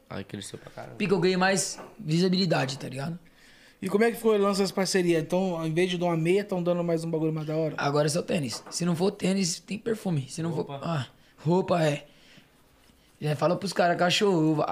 [0.09, 0.95] Aí cresceu pra caramba.
[0.95, 3.17] Pica, eu ganhei mais visibilidade, tá ligado?
[3.81, 5.21] E como é que foi o lance das parcerias?
[5.21, 7.75] Então, ao invés de dar uma meia, estão dando mais um bagulho mais da hora?
[7.77, 8.63] Agora é só tênis.
[8.71, 10.25] Se não for tênis, tem perfume.
[10.29, 10.79] Se não Roupa.
[10.79, 10.87] for.
[10.87, 11.07] Ah,
[11.37, 12.05] roupa é.
[13.19, 14.57] Já fala pros caras, cachorro.
[14.61, 14.65] eu-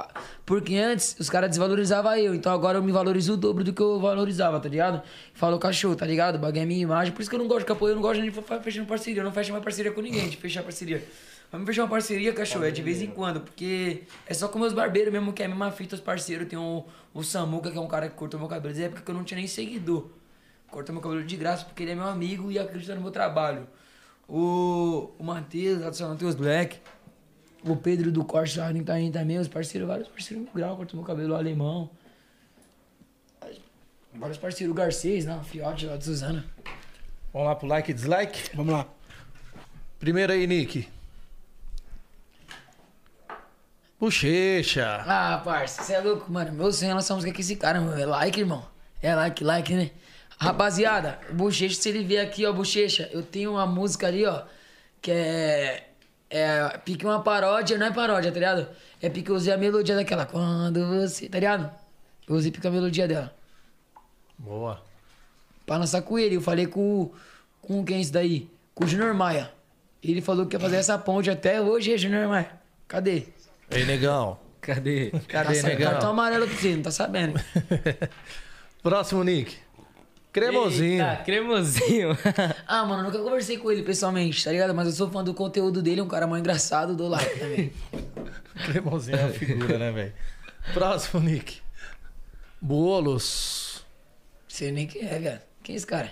[0.46, 2.34] Porque antes os caras desvalorizavam eu.
[2.34, 5.02] Então agora eu me valorizo o dobro do que eu valorizava, tá ligado?
[5.34, 6.38] Falou, cachorro, tá ligado?
[6.40, 7.12] Baguei a minha imagem.
[7.14, 8.32] Por isso que eu não gosto de apoio, eu não gosto de
[8.64, 9.22] fechando parceria.
[9.22, 11.04] Eu não fecho mais parceria com ninguém, de fechar parceria.
[11.56, 13.40] Vamos fechar uma parceria, cachorro, é de vez em quando.
[13.40, 16.48] Porque é só com meus barbeiros mesmo, que é a mesma fita, os parceiros.
[16.50, 18.74] Tem o, o Samuca, que é um cara que cortou meu cabelo.
[18.74, 20.10] Desde a época que eu não tinha nem seguidor.
[20.70, 23.68] Cortou meu cabelo de graça porque ele é meu amigo e acredita no meu trabalho.
[24.28, 26.80] O, o Matheus, lá do São Matheus Black.
[27.64, 29.40] O Pedro do Corte lá tá aí também.
[29.40, 31.90] Os parceiros, vários parceiros no grau, cortou meu cabelo o alemão.
[34.14, 35.40] Vários parceiros, o Garcês, né?
[35.44, 36.46] Fiote lá de Suzana.
[37.34, 38.56] Vamos lá pro like e dislike.
[38.56, 38.88] Vamos lá.
[40.00, 40.95] Primeiro aí, Nick.
[44.00, 45.04] Bochecha.
[45.08, 46.52] Ah, parça, você é louco, mano.
[46.52, 48.00] Meu sonho é lançar música com esse cara, mano.
[48.00, 48.66] É like, irmão.
[49.02, 49.92] É like, like, né?
[50.38, 54.44] Rapaziada, o Bochecha, se ele vier aqui, ó, Bochecha, eu tenho uma música ali, ó,
[55.02, 55.88] que é.
[56.30, 56.78] É.
[56.80, 58.68] Pique uma paródia, não é paródia, tá ligado?
[59.02, 60.26] É porque eu usei a melodia daquela.
[60.26, 61.30] Quando você.
[61.30, 61.72] Tá ligado?
[62.28, 63.34] Eu usei pique a melodia dela.
[64.38, 64.82] Boa.
[65.66, 66.36] Pra lançar com ele.
[66.36, 67.12] Eu falei com.
[67.62, 68.50] Com quem é isso daí?
[68.74, 69.52] Com o Junior Maia.
[70.04, 72.52] Ele falou que ia fazer essa ponte até hoje, Junior Maia.
[72.88, 73.28] Cadê?
[73.70, 74.38] Ei, negão.
[74.62, 75.12] Cadê?
[75.28, 75.92] Cadê, tá, negão?
[75.92, 77.40] Cartão amarelo pra você, não tá sabendo.
[78.82, 79.58] Próximo nick.
[80.32, 81.04] Cremosinho.
[81.04, 82.18] Eita, cremosinho.
[82.68, 84.74] Ah, mano, nunca conversei com ele pessoalmente, tá ligado?
[84.74, 87.72] Mas eu sou fã do conteúdo dele, é um cara mó engraçado, dou like também.
[88.66, 90.14] Cremosinho é uma figura, né, velho?
[90.74, 91.62] Próximo nick.
[92.60, 93.86] Bolos.
[94.48, 95.42] Sei nem quem é, velho.
[95.64, 96.12] Quem é esse cara?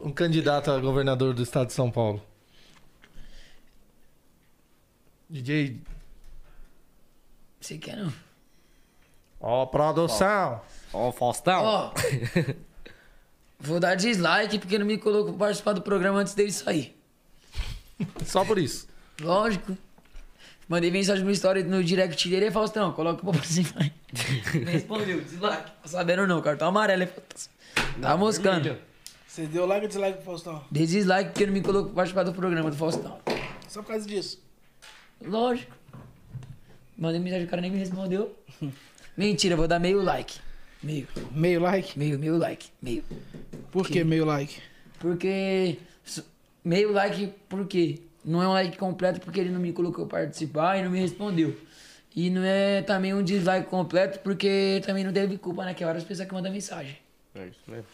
[0.00, 2.22] Um candidato a governador do estado de São Paulo.
[5.28, 5.80] DJ.
[7.60, 8.12] Sei quem é, não.
[9.40, 10.60] Ó, produção.
[10.92, 11.62] Ó, o Faustão.
[11.64, 11.92] Ó,
[13.58, 16.96] vou dar dislike porque não me colocou pra participar do programa antes dele sair.
[18.24, 18.86] Só por isso.
[19.20, 19.76] Lógico.
[20.68, 23.82] Mandei mensagem no story no direct dele e Faustão, coloca pra participar.
[23.82, 23.92] aí.
[24.54, 25.70] Nem respondeu, dislike.
[25.82, 27.06] Tá sabendo não, cartão amarelo.
[27.06, 27.52] Faustão?
[28.00, 28.78] Tá moscando.
[29.26, 30.64] Você deu like ou dislike pro Faustão?
[30.70, 33.18] Dei dislike porque não me colocou pra participar do programa do Faustão.
[33.68, 34.42] Só por causa disso.
[35.24, 35.74] Lógico.
[36.96, 38.34] Mandei mensagem, o cara nem me respondeu.
[39.16, 40.38] Mentira, vou dar meio like.
[40.82, 41.98] Meio, Meio like?
[41.98, 42.68] meio, meio like.
[42.82, 43.02] Meio.
[43.72, 44.60] Por que meio like?
[44.98, 45.78] Porque.
[46.64, 50.82] Meio like porque não é um like completo porque ele não me colocou participar e
[50.82, 51.54] não me respondeu.
[52.16, 55.74] E não é também um dislike completo porque também não teve culpa, né?
[55.74, 56.96] Que é várias pessoas que mandam mensagem.
[57.34, 57.86] É isso mesmo.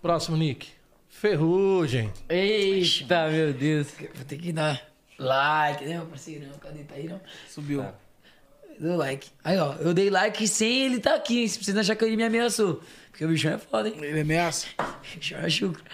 [0.00, 0.68] Próximo nick.
[1.08, 2.10] Ferrugem.
[2.28, 3.88] Eita, meu Deus.
[4.14, 4.80] Vou ter que dar
[5.18, 6.46] like, né, meu parceiro?
[6.60, 6.84] Cadê?
[6.84, 7.20] Tá aí, não?
[7.48, 7.84] Subiu.
[8.78, 9.30] Deu like.
[9.44, 11.48] Aí, ó, eu dei like sem ele tá aqui, hein?
[11.48, 12.82] Se vocês não achar que ele me ameaçou.
[13.10, 13.94] Porque o bichão é foda, hein?
[14.00, 14.66] Ele ameaça?
[14.78, 15.84] O bichão é chucro.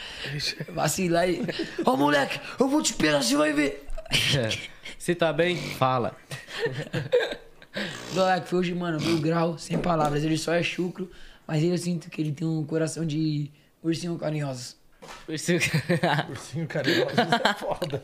[0.70, 1.42] Vacilar aí.
[1.84, 3.86] Ó, moleque, eu vou te pegar, você vai ver.
[4.98, 6.16] Se tá bem, fala.
[8.14, 10.24] Dou like, foi hoje, mano, mil grau, sem palavras.
[10.24, 11.10] Ele só é chucro,
[11.46, 13.50] mas eu sinto que ele tem um coração de
[13.82, 14.76] ursinho carinhoso.
[15.28, 15.60] Ursinho
[16.68, 18.02] Carinhosos é foda.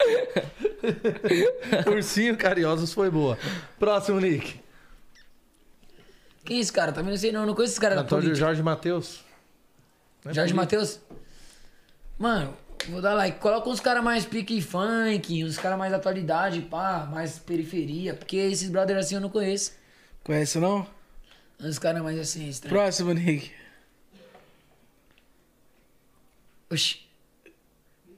[1.87, 3.39] Ursinho Carinhosos foi boa.
[3.79, 4.61] Próximo nick.
[6.45, 6.93] Quem é esse cara?
[6.93, 8.47] Também não sei não, não conheço esse cara da Antônio política.
[8.47, 9.25] Jorge Matheus.
[10.25, 10.55] É Jorge.
[10.55, 11.01] Matheus?
[12.19, 12.57] Mano,
[12.89, 13.39] vou dar like.
[13.39, 18.15] Coloca uns caras mais pique funk, uns caras mais atualidade, pá, mais periferia.
[18.15, 19.73] Porque esses brothers assim eu não conheço.
[20.23, 20.87] Conhece não?
[21.61, 22.77] Uns caras mais assim, estranhos.
[22.79, 23.51] Próximo, Nick.
[26.71, 27.06] Oxi.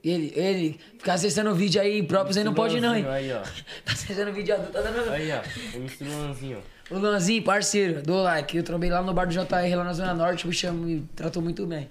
[0.03, 3.05] Ele, ele, ficar acessando vídeo aí próprio, você não pode não, hein?
[3.07, 3.41] Aí, ó.
[3.83, 5.09] Tá acessando vídeo adulto, tá dando...
[5.09, 5.77] Aí, ó.
[5.77, 6.63] MC Luanzinho.
[6.89, 8.57] O Lanzinho, parceiro, do like.
[8.57, 11.41] Eu trombei lá no bar do JR, lá na Zona Norte, o bicho me tratou
[11.41, 11.89] muito bem.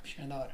[0.00, 0.50] O bicho é da hora.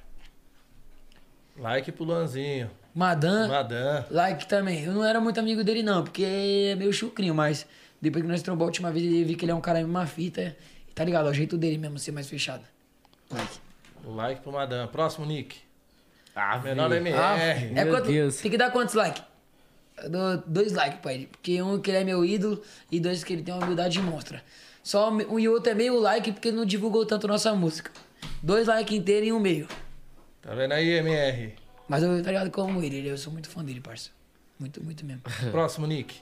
[1.56, 2.70] Like pro Luanzinho.
[2.94, 4.04] Madan, Madan.
[4.10, 4.84] like também.
[4.84, 7.66] Eu não era muito amigo dele não, porque é meio chucrinho, mas
[8.00, 10.06] depois que nós trombamos a última vez, eu vi que ele é um cara uma
[10.06, 10.56] fita.
[10.88, 12.62] E tá ligado, é o jeito dele mesmo ser mais fechado.
[13.30, 13.58] Like.
[14.04, 14.86] Like pro Madan.
[14.86, 15.63] Próximo nick.
[16.34, 17.06] Ah, Menor velho.
[17.06, 17.18] MR.
[17.18, 18.36] Ah, é Meu quanto, Deus.
[18.38, 19.22] Tem que dar quantos likes?
[20.02, 21.26] Eu dou dois likes pra ele.
[21.28, 24.42] Porque um que ele é meu ídolo e dois que ele tem uma humildade monstra.
[24.82, 27.90] Só um e o outro é meio like porque ele não divulgou tanto nossa música.
[28.42, 29.68] Dois likes inteiros e um meio.
[30.42, 31.54] Tá vendo aí, MR?
[31.88, 34.10] Mas eu tá ligado como ele, eu sou muito fã dele, parça.
[34.58, 35.22] Muito, muito mesmo.
[35.50, 36.16] Próximo nick.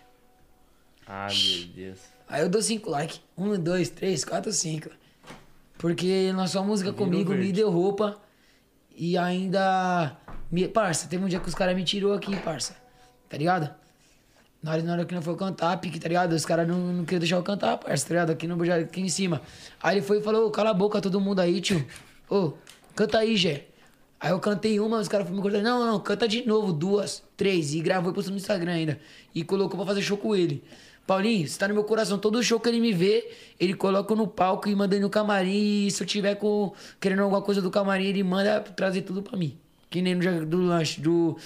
[1.07, 1.99] Ah, meu Deus.
[2.29, 3.21] Aí eu dou cinco likes.
[3.37, 4.91] Um, dois, três, quatro, cinco.
[5.79, 7.53] Porque lançou a música comigo, me verde.
[7.53, 8.17] deu roupa.
[8.97, 10.17] E ainda.
[10.51, 10.69] Me...
[10.69, 12.77] Parça, teve um dia que os caras me tirou aqui, parça.
[13.29, 13.71] Tá ligado?
[14.63, 16.33] Na hora, na hora que não foi cantar, pique, tá ligado?
[16.33, 18.31] Os caras não, não queriam deixar eu cantar, parça, tá ligado?
[18.31, 19.43] Aqui, no, aqui em cima.
[19.83, 21.85] Aí ele foi e falou, "Ô, cala a boca todo mundo aí, tio.
[22.31, 22.53] Ô,
[22.95, 23.67] canta aí, Gé.
[24.21, 25.65] Aí eu cantei uma, os caras foram me cortando.
[25.65, 27.75] Não, não, canta de novo, duas, três.
[27.75, 29.01] E gravou e postou no Instagram ainda.
[29.35, 30.63] E colocou pra fazer show com ele.
[31.07, 32.19] Paulinho, você tá no meu coração.
[32.19, 35.87] Todo show que ele me vê, ele coloca no palco e manda ele no camarim.
[35.87, 39.37] E se eu tiver com, querendo alguma coisa do camarim, ele manda trazer tudo pra
[39.37, 39.59] mim.
[39.91, 41.37] Que nem no do lanche do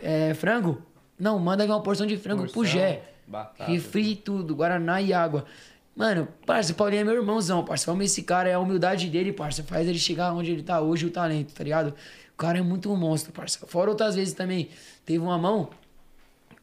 [0.00, 0.82] é, frango.
[1.18, 3.02] Não, manda uma porção de frango pro Porção, Gé.
[3.26, 3.70] batata.
[3.70, 5.46] Refri e tudo, Guaraná e água.
[5.94, 7.90] Mano, parça, o Paulinho é meu irmãozão, parça.
[7.90, 9.62] Amo esse cara, é a humildade dele, parça.
[9.62, 11.94] Faz ele chegar onde ele tá hoje, o talento, tá ligado?
[12.34, 13.66] O cara é muito um monstro, parça.
[13.66, 14.68] Fora outras vezes também,
[15.06, 15.70] teve uma mão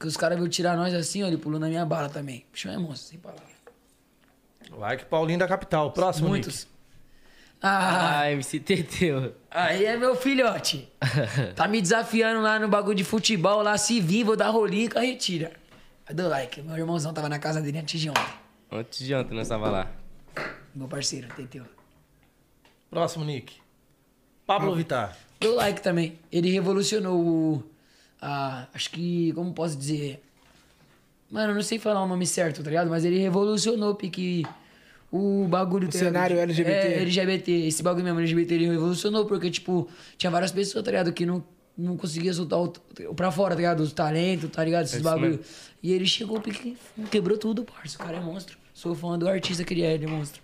[0.03, 2.45] que os caras veio tirar nós assim, ó, ele pulou na minha bala também.
[2.51, 3.47] Bicho é monstro, sem palavras.
[4.69, 5.91] Like Paulinho da Capital.
[5.91, 6.65] Próximo Muitos.
[6.65, 6.67] nick.
[7.61, 9.33] Ah, Ah, MC Teteu.
[9.49, 10.89] aí é meu filhote.
[11.55, 14.89] Tá me desafiando lá no bagulho de futebol, lá se vir, vou dar rolinho e
[14.89, 15.53] carretira.
[16.05, 16.61] Aí dou like.
[16.61, 18.33] Meu irmãozão tava na casa dele antes de ontem.
[18.69, 19.89] Antes de ontem nós tava lá.
[20.75, 21.63] Meu parceiro, Teteu.
[22.89, 23.55] Próximo nick.
[24.45, 25.15] Pablo Vittar.
[25.39, 26.19] Deu like também.
[26.29, 27.63] Ele revolucionou o.
[28.25, 29.33] A, acho que.
[29.33, 30.23] Como posso dizer?
[31.29, 32.89] Mano, eu não sei falar o nome certo, tá ligado?
[32.89, 34.45] Mas ele revolucionou, pique.
[35.11, 35.87] O bagulho.
[35.89, 36.13] tá ligado?
[36.13, 36.71] cenário LGBT.
[36.71, 37.51] É, LGBT.
[37.67, 39.87] Esse bagulho mesmo, LGBT, ele revolucionou, porque, tipo,
[40.17, 41.11] tinha várias pessoas, tá ligado?
[41.11, 41.43] Que não,
[41.77, 42.73] não conseguia soltar o,
[43.09, 43.81] o pra fora, tá ligado?
[43.81, 44.85] Os talentos, tá ligado?
[44.85, 45.31] Esses isso bagulho.
[45.31, 45.43] mesmo.
[45.83, 46.77] E ele chegou, pique,
[47.11, 47.95] quebrou tudo, parça.
[47.97, 48.57] O cara é monstro.
[48.73, 50.41] Sou fã do artista que ele é, ele é monstro.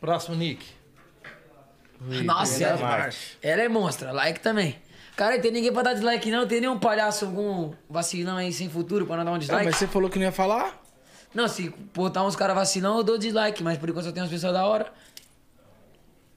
[0.00, 0.64] Próximo, Nick.
[2.24, 3.38] Nossa, Cuidado, ela, Marte.
[3.42, 4.12] ela é monstra.
[4.12, 4.76] Like também.
[5.16, 6.46] Cara, tem ninguém pra dar dislike não.
[6.46, 9.64] Tem nenhum palhaço, algum vacilão aí sem futuro pra não dar um Ah, dislike.
[9.64, 10.80] mas você falou que não ia falar?
[11.34, 13.62] Não, se botar uns caras vacilão, eu dou dislike.
[13.62, 14.92] Mas por enquanto só tem umas pessoas da hora.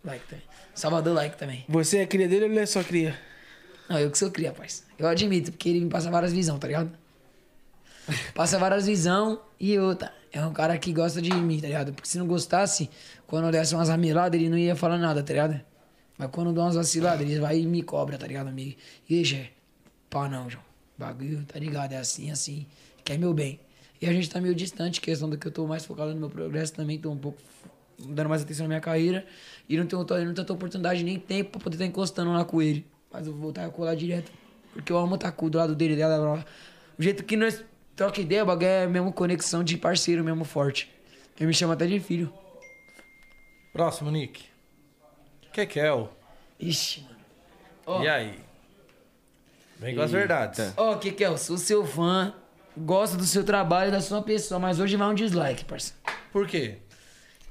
[0.04, 0.44] Like também.
[0.74, 1.66] Salvador, like também.
[1.68, 3.20] Você é cria dele ou ele é só cria?
[3.90, 4.84] Não, eu que sou cria, parça.
[4.98, 6.92] Eu admito, porque ele me passa várias visão, tá ligado?
[8.34, 10.14] Passa várias visão e outra.
[10.32, 11.92] É um cara que gosta de mim, tá ligado?
[11.92, 12.90] Porque se não gostasse,
[13.28, 15.60] quando eu desse umas rameladas, ele não ia falar nada, tá ligado?
[16.20, 18.76] Mas quando dou umas vaciladas, ele vai e me cobra, tá ligado, amigo?
[19.10, 19.52] E Gé?
[20.10, 20.64] Pá não, João.
[20.98, 21.94] Bagulho, tá ligado?
[21.94, 22.68] É assim, assim.
[23.06, 23.58] Quer meu bem.
[24.02, 26.30] E a gente tá meio distante, questão do que eu tô mais focado no meu
[26.30, 27.42] progresso também, tô um pouco
[27.98, 29.26] dando mais atenção na minha carreira.
[29.68, 32.86] E não tenho, não tenho oportunidade nem tempo pra poder estar encostando lá com ele.
[33.10, 34.30] Mas eu vou voltar a colar direto.
[34.74, 36.46] Porque eu amo estar com do lado dele, dela.
[36.98, 37.64] O jeito que nós
[37.96, 40.92] troca ideia, o bagulho é mesmo conexão de parceiro mesmo forte.
[41.38, 42.32] Ele me chama até de filho.
[43.72, 44.59] Próximo, Nick.
[45.66, 46.10] Kekel.
[46.60, 47.16] Ixi, mano.
[47.86, 48.04] Ó.
[48.04, 48.40] E aí?
[49.78, 50.74] Vem com as verdades.
[50.78, 51.38] Ó, que é?
[51.38, 52.34] Sou seu fã,
[52.78, 55.94] gosto do seu trabalho e da sua pessoa, mas hoje vai um dislike, parça.
[56.32, 56.78] Por quê?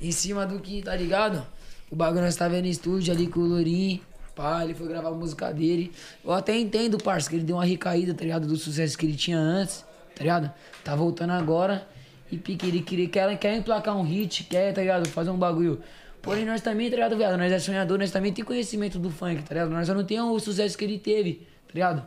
[0.01, 1.47] Em cima do que, tá ligado?
[1.91, 4.01] O bagulho nós tava no estúdio ali com o Lourinho.
[4.35, 5.93] Pá, ele foi gravar a música dele.
[6.25, 8.47] Eu até entendo, parça, que ele deu uma recaída, tá ligado?
[8.47, 10.53] Do sucesso que ele tinha antes, tá ligado?
[10.85, 11.89] Tá voltando agora.
[12.31, 15.09] E pique, ele queria, quer, quer emplacar um hit, quer, tá ligado?
[15.09, 15.83] Fazer um bagulho.
[16.23, 17.37] Porém, nós também, tá ligado, viado?
[17.39, 19.71] Nós é sonhador, nós também tem conhecimento do funk, tá ligado?
[19.71, 22.07] Nós só não temos o sucesso que ele teve, tá ligado?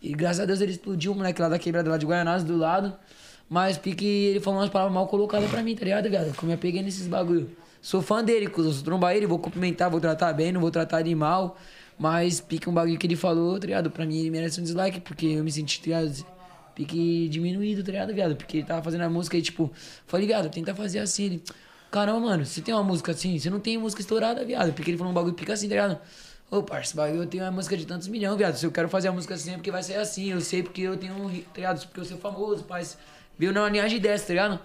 [0.00, 2.56] E graças a Deus ele explodiu, o moleque lá da quebrada lá de Guaianás do
[2.56, 2.94] lado.
[3.48, 6.36] Mas pique, ele falou umas palavras mal colocadas pra mim, tá ligado, viado?
[6.36, 7.50] Que eu me apeguei nesses bagulho.
[7.80, 8.50] Sou fã dele.
[8.72, 11.56] Se trombar ele, vou cumprimentar, vou tratar bem, não vou tratar ele mal.
[11.98, 13.90] Mas pique um bagulho que ele falou, tá ligado?
[13.90, 16.26] Pra mim ele merece um dislike, porque eu me senti, tá ligado?
[16.74, 18.36] Pique diminuído, tá ligado, viado?
[18.36, 19.72] Porque ele tava fazendo a música e, tipo,
[20.06, 21.24] falei, viado, tenta fazer assim.
[21.24, 21.42] Ele,
[21.96, 23.38] caramba, mano, você tem uma música assim?
[23.38, 24.70] Você não tem música estourada, viado?
[24.74, 25.98] Porque ele falou um bagulho pica assim, tá ligado?
[26.50, 28.54] Ô, parça, bagulho, eu tenho uma música de tantos milhões, viado.
[28.54, 30.30] Se eu quero fazer a música assim é porque vai ser assim.
[30.30, 31.80] Eu sei porque eu tenho um, tá ligado?
[31.86, 32.98] Porque eu sou famoso, mas
[33.38, 34.60] veio na linhagem dessa, tá ligado?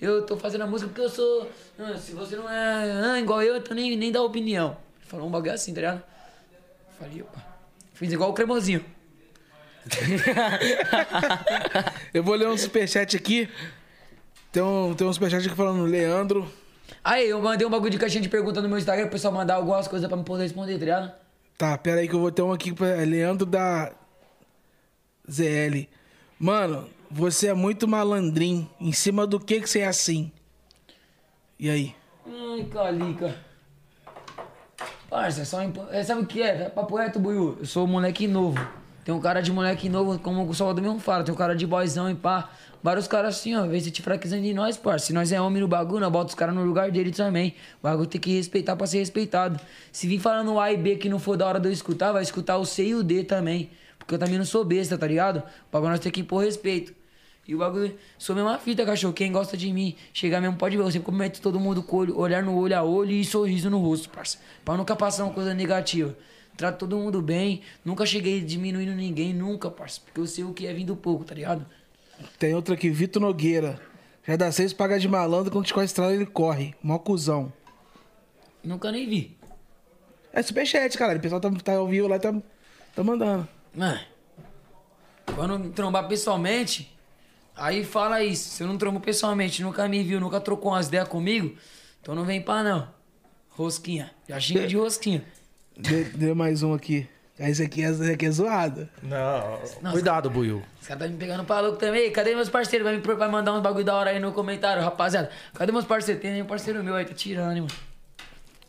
[0.00, 1.50] Eu tô fazendo a música porque eu sou.
[1.76, 4.76] ah, se você não é ah, igual eu, então nem, nem dá opinião.
[5.00, 6.04] Ele falou um bagulho assim, tá ligado?
[7.00, 7.44] Falei, opa.
[7.94, 8.84] Fiz igual o cremosinho.
[12.14, 13.48] Eu vou ler um superchat aqui.
[14.52, 16.48] Tem um, tem um superchat aqui falando Leandro.
[17.02, 19.54] Aí, eu mandei um bagulho de caixinha de pergunta no meu Instagram, o pessoal mandar
[19.54, 21.12] algumas coisas pra me poder responder, tá ligado?
[21.56, 23.92] Tá, pera aí que eu vou ter um aqui pra é Leandro da
[25.30, 25.88] ZL.
[26.38, 28.68] Mano, você é muito malandrinho.
[28.80, 30.30] Em cima do que que você é assim?
[31.58, 31.94] E aí?
[32.26, 33.34] Ai, calica.
[35.08, 35.82] Parça, é só impo...
[35.90, 36.64] é, sabe o que é?
[36.64, 37.56] É Papo reto, Buiu.
[37.60, 38.60] Eu sou um moleque novo.
[39.04, 41.22] Tem um cara de moleque novo, como o Salvador mesmo fala.
[41.22, 42.50] Tem um cara de boyzão e pá.
[42.86, 43.66] Vários caras assim, ó.
[43.66, 45.06] Vem se te fraquezando de nós, parça.
[45.06, 47.52] Se nós é homem no bagulho, nós bota os caras no lugar dele também.
[47.80, 49.58] O bagulho tem que respeitar pra ser respeitado.
[49.90, 52.22] Se vir falando A e B que não for da hora de eu escutar, vai
[52.22, 53.70] escutar o C e o D também.
[53.98, 55.38] Porque eu também não sou besta, tá ligado?
[55.38, 56.94] O bagulho nós tem que impor respeito.
[57.48, 59.12] E o bagulho, sou mesma fita, cachorro.
[59.12, 60.84] Quem gosta de mim, chegar mesmo, pode ver.
[60.84, 63.80] Eu sempre cumprimento todo mundo com olho, olhar no olho a olho e sorriso no
[63.80, 64.38] rosto, parça.
[64.64, 66.16] Pra nunca passar uma coisa negativa.
[66.56, 70.00] Trato todo mundo bem, nunca cheguei diminuindo ninguém, nunca, parça.
[70.04, 71.66] Porque eu sei o que é vindo pouco, tá ligado?
[72.38, 73.80] Tem outro aqui, Vitor Nogueira.
[74.26, 76.74] Já dá seis, paga de malandro, quando te corre a estrada ele corre.
[76.82, 77.52] Mó cuzão.
[78.62, 79.36] Nunca nem vi.
[80.32, 81.16] É superchat, cara.
[81.16, 82.34] O pessoal tá, tá ao vivo lá e tá,
[82.94, 83.48] tá mandando.
[83.72, 84.00] Mano,
[85.34, 86.92] quando me trombar pessoalmente,
[87.54, 88.50] aí fala isso.
[88.50, 91.56] Se eu não trombo pessoalmente, nunca me viu, nunca trocou umas ideias comigo,
[92.02, 92.88] então não vem pá, não.
[93.50, 94.10] Rosquinha.
[94.28, 95.24] Já xinga de rosquinha.
[96.14, 97.08] Dê mais um aqui.
[97.38, 98.88] Esse aqui, esse aqui é zoado.
[99.02, 99.90] Não.
[99.92, 100.62] Cuidado, Buiu.
[100.80, 102.10] Os caras tá me pegando pra louco também.
[102.10, 102.86] Cadê meus parceiros?
[102.86, 105.30] Vai, me, pro- vai mandar uns bagulho da hora aí no comentário, rapaziada.
[105.54, 106.22] Cadê meus parceiros?
[106.22, 107.74] Tem um parceiro meu aí, tá tirando, hein, mano.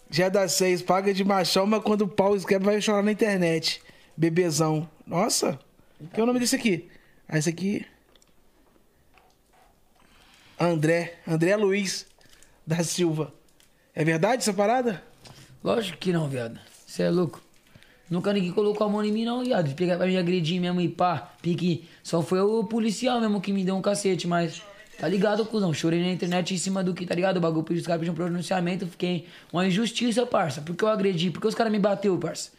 [0.09, 3.81] Já dá seis, paga de machão, mas quando o pau esquece vai chorar na internet.
[4.17, 4.89] Bebezão.
[5.05, 5.57] Nossa.
[6.13, 6.89] Que é o nome desse aqui?
[7.27, 7.85] Ah, esse aqui.
[10.59, 11.15] André.
[11.27, 12.05] André Luiz
[12.65, 13.33] da Silva.
[13.95, 15.01] É verdade essa parada?
[15.63, 16.59] Lógico que não, viado.
[16.85, 17.41] Você é louco.
[18.09, 19.67] Nunca ninguém colocou a mão em mim, não, viado.
[19.67, 21.31] De pegar pra me agredir mesmo e pá.
[21.41, 21.85] Pique.
[22.01, 24.61] Só foi o policial mesmo que me deu um cacete, mas.
[24.97, 25.73] Tá ligado, cuzão?
[25.73, 27.37] Chorei na internet em cima do que, tá ligado?
[27.37, 28.87] O bagulho pediu, os caras pediram um pronunciamento.
[28.87, 29.27] Fiquei.
[29.51, 30.61] Uma injustiça, parça.
[30.61, 31.29] Por que eu agredi?
[31.29, 32.51] Por que os caras me bateu, parça?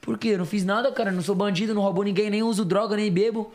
[0.00, 0.28] Por quê?
[0.28, 1.10] Eu não fiz nada, cara.
[1.10, 3.52] Não sou bandido, não roubo ninguém, nem uso droga, nem bebo.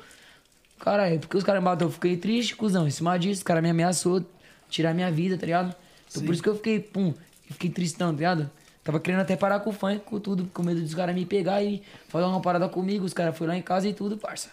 [0.79, 1.87] Caralho, porque os caras me bateu?
[1.87, 2.87] Eu fiquei triste, cuzão.
[2.87, 4.25] Em cima disso, os caras me ameaçou
[4.69, 5.75] tirar minha vida, tá ligado?
[6.09, 7.13] Então por isso que eu fiquei, pum,
[7.49, 8.49] fiquei tristão, tá ligado?
[8.85, 11.63] Tava querendo até parar com o funk, com tudo, com medo dos caras me pegar
[11.63, 13.03] e fazer uma parada comigo.
[13.03, 14.51] Os caras foram lá em casa e tudo, parça.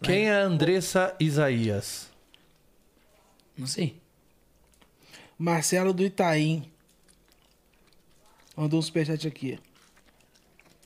[0.00, 2.08] Quem é a Andressa Isaías?
[3.58, 4.00] Não sei.
[5.36, 6.70] Marcelo do Itaim.
[8.56, 9.58] Mandou um superchat aqui.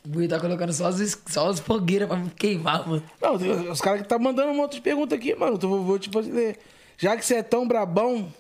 [0.03, 3.03] O Bui tá colocando só as, só as fogueiras pra me queimar, mano.
[3.21, 3.35] Não,
[3.71, 5.59] os caras que tá mandando um monte de perguntas aqui, mano.
[5.63, 6.59] Eu vou te fazer.
[6.97, 8.33] Já que você é tão brabão,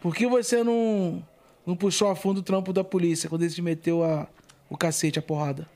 [0.00, 1.24] por que você não,
[1.68, 4.26] não puxou a fundo o trampo da polícia quando eles te meteu a,
[4.70, 5.68] o cacete, a porrada?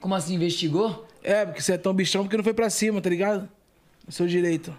[0.00, 1.06] Como assim, investigou?
[1.22, 3.48] É, porque você é tão bichão porque não foi pra cima, tá ligado?
[4.06, 4.76] O seu direito.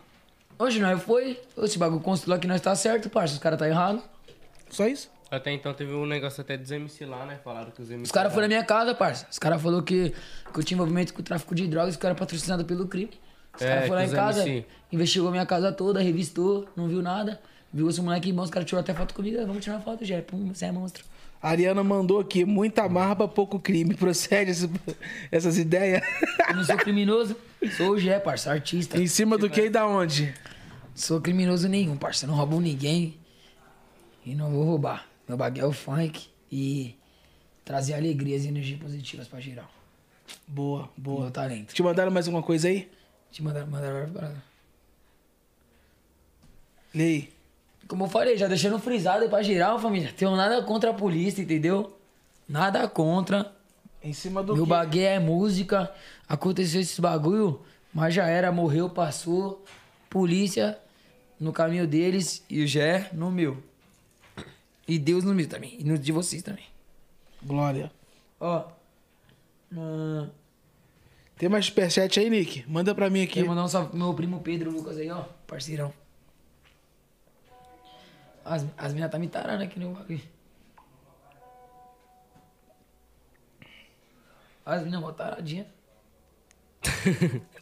[0.60, 1.40] Hoje nós foi.
[1.58, 3.34] Esse bagulho construiu aqui nós tá certo, parça.
[3.34, 4.04] Os caras tá errado.
[4.70, 5.10] Só isso?
[5.32, 7.40] Até então teve um negócio até dos MC lá, né?
[7.44, 8.04] Falaram que os MC.
[8.04, 9.28] Os caras foram na minha casa, parça.
[9.32, 10.14] Os caras falaram que,
[10.54, 13.12] que eu tinha envolvimento com o tráfico de drogas, que eu era patrocinado pelo crime.
[13.56, 14.66] Os É, caras foram lá que em os casa, MC.
[14.92, 17.42] investigou minha casa toda, revistou, não viu nada.
[17.76, 19.38] Viu esse moleque bom, os caras tiraram até foto comigo.
[19.38, 20.22] "Ah, Vamos tirar uma foto, já.
[20.22, 21.04] Pum, você é monstro.
[21.42, 23.94] A Ariana mandou aqui, muita marba, pouco crime.
[23.98, 24.70] Procede esse-
[25.30, 26.02] essas ideias?
[26.50, 27.36] Eu não sou criminoso,
[27.76, 28.98] sou o Gé, parça, artista.
[28.98, 30.34] em cima do que e da onde?
[30.96, 32.26] Sou criminoso nenhum, parça.
[32.26, 33.18] Não roubo ninguém
[34.26, 35.06] e não vou roubar.
[35.28, 36.96] Meu bagulho é o funk e
[37.66, 39.70] trazer alegrias e energias positivas pra geral.
[40.48, 41.24] Boa, boa.
[41.24, 41.74] Meu talento.
[41.74, 42.90] Te mandaram mais alguma coisa aí?
[43.32, 44.32] Te mandar, mandar pra...
[46.94, 47.35] Lê aí.
[47.88, 50.12] Como eu falei, já deixando frisado aí pra geral, família.
[50.16, 51.96] Tenho nada contra a polícia, entendeu?
[52.48, 53.54] Nada contra.
[54.04, 55.92] Em cima do Meu bagulho é música.
[56.28, 57.62] Aconteceu esses bagulho,
[57.94, 59.64] mas já era, morreu, passou.
[60.10, 60.78] Polícia
[61.40, 63.62] no caminho deles e o Gé no meu.
[64.88, 65.76] E Deus no meu também.
[65.80, 66.66] E no de vocês também.
[67.44, 67.92] Glória.
[68.40, 68.66] Ó.
[71.38, 72.64] Tem mais superchat aí, Nick?
[72.68, 73.34] Manda pra mim aqui.
[73.34, 75.24] Queria mandar um salve pro meu primo Pedro Lucas aí, ó.
[75.46, 75.92] Parceirão.
[78.46, 80.22] As, as minas tá me tarando aqui no bagulho.
[84.64, 85.66] As minas mó taradinha.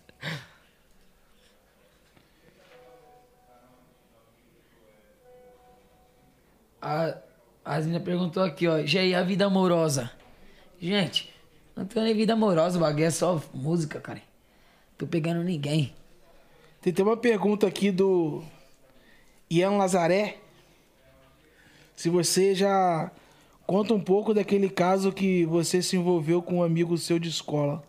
[6.82, 7.18] A,
[7.64, 8.86] as minas perguntou aqui, ó.
[8.86, 10.12] Já e a vida amorosa?
[10.82, 11.34] Gente,
[11.74, 14.22] não tenho nem vida amorosa, o bagulho é só música, cara.
[14.98, 15.96] Tô pegando ninguém.
[16.82, 18.44] Tem, tem uma pergunta aqui do
[19.50, 20.43] Ian Lazaré.
[21.96, 23.12] Se você já
[23.66, 27.84] conta um pouco daquele caso que você se envolveu com um amigo seu de escola.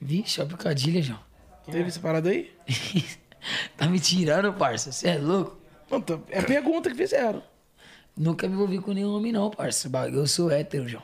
[0.00, 1.20] Vixe, a picadilha, João.
[1.66, 2.52] Teve essa parada aí?
[3.76, 4.92] tá me tirando, parça.
[4.92, 5.56] Você é louco?
[5.90, 7.42] Não, é a pergunta que fizeram.
[8.16, 9.90] Nunca me envolvi com nenhum homem, não, parça.
[10.12, 11.02] Eu sou hétero, João.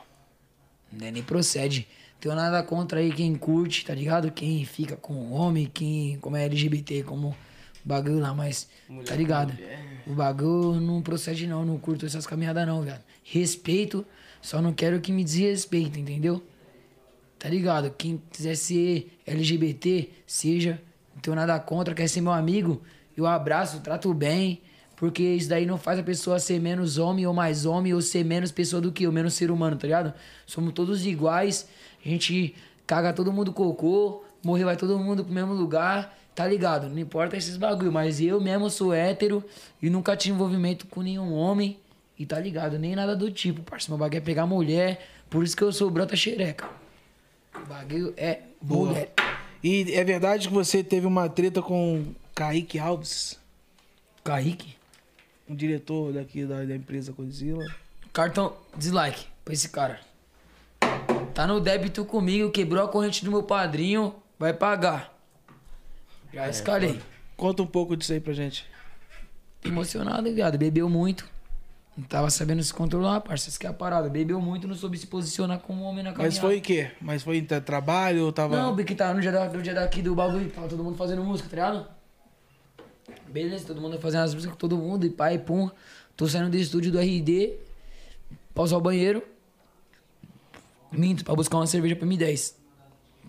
[1.01, 1.87] É nem procede.
[2.19, 4.31] Tenho nada contra aí quem curte, tá ligado?
[4.31, 7.35] Quem fica com homem, quem como é LGBT, como
[7.87, 8.69] bagulho lá, mas
[9.05, 9.53] tá ligado?
[10.05, 12.99] O bagulho não procede não, não curto essas caminhadas não, velho.
[13.23, 14.05] Respeito,
[14.41, 16.41] só não quero que me desrespeite, entendeu?
[17.37, 17.91] Tá ligado?
[17.91, 20.81] Quem quiser ser LGBT, seja.
[21.13, 22.81] Não tenho nada contra, quer ser meu amigo,
[23.15, 24.61] eu abraço, trato bem.
[24.95, 28.23] Porque isso daí não faz a pessoa ser menos homem ou mais homem, ou ser
[28.23, 30.13] menos pessoa do que eu, menos ser humano, tá ligado?
[30.45, 31.67] Somos todos iguais,
[32.05, 32.53] a gente
[32.85, 36.89] caga todo mundo cocô, morrer vai todo mundo pro mesmo lugar, tá ligado?
[36.89, 39.43] Não importa esses bagulho, mas eu mesmo sou hétero
[39.81, 41.77] e nunca tive envolvimento com nenhum homem,
[42.17, 42.77] e tá ligado?
[42.77, 43.93] Nem nada do tipo, parceiro.
[43.93, 46.69] Meu bagulho é pegar mulher, por isso que eu sou brota xereca.
[47.55, 49.11] O bagulho é mulher.
[49.63, 53.39] E é verdade que você teve uma treta com Kaique Alves,
[54.23, 54.75] Kaique?
[55.51, 57.65] um diretor daqui da, da empresa Godzilla.
[58.13, 59.99] Cartão dislike pra esse cara.
[61.33, 65.13] Tá no débito comigo, quebrou a corrente do meu padrinho, vai pagar.
[66.33, 66.99] Já escalei.
[67.35, 68.65] Conta um pouco disso aí pra gente.
[69.63, 70.57] Emocionado, viado.
[70.57, 71.27] Bebeu muito.
[71.97, 73.49] Não tava sabendo se controlar, parça.
[73.49, 74.09] Isso que é a parada.
[74.09, 76.33] Bebeu muito, não soube se posicionar como homem na caminhada.
[76.33, 76.91] Mas foi o quê?
[77.01, 78.55] Mas foi em tra- trabalho ou tava.
[78.55, 81.23] Não, porque tava no dia, da, no dia daqui do bagulho, tava todo mundo fazendo
[81.23, 81.87] música, tá ligado?
[83.27, 85.69] Beleza, todo mundo fazendo as músicas com todo mundo, e pai, pum.
[86.15, 87.53] Tô saindo do estúdio do RD,
[88.53, 89.21] pra usar o banheiro.
[90.91, 92.53] Minto, pra buscar uma cerveja pra M10.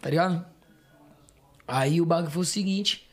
[0.00, 0.44] Tá ligado?
[1.66, 3.08] Aí o bagulho foi o seguinte.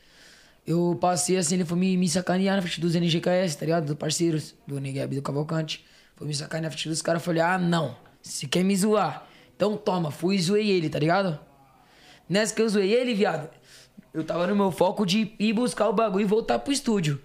[0.66, 3.86] Eu passei assim, ele foi me, me sacanear na frente dos NGKS, tá ligado?
[3.86, 5.86] Dos parceiros, do Negueb do Cavalcante.
[6.16, 7.22] Foi me sacanear na frente dos caras.
[7.22, 7.96] Eu falei, ah, não.
[8.22, 10.12] Se quer me zoar, então toma.
[10.12, 11.40] Fui e zoei ele, tá ligado?
[12.28, 13.50] Nessa que eu zoei ele, viado,
[14.14, 17.22] eu tava no meu foco de ir buscar o bagulho e voltar pro estúdio.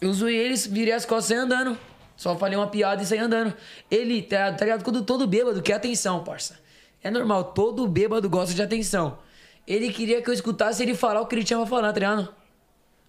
[0.00, 1.78] Eu zoei ele, virei as costas e saí andando.
[2.16, 3.54] Só falei uma piada e saí andando.
[3.90, 4.84] Ele, tá, tá ligado?
[4.84, 6.58] Quando todo bêbado quer atenção, parça.
[7.02, 9.18] É normal, todo bêbado gosta de atenção.
[9.66, 12.34] Ele queria que eu escutasse ele falar o que ele tinha pra falar, tá ligado?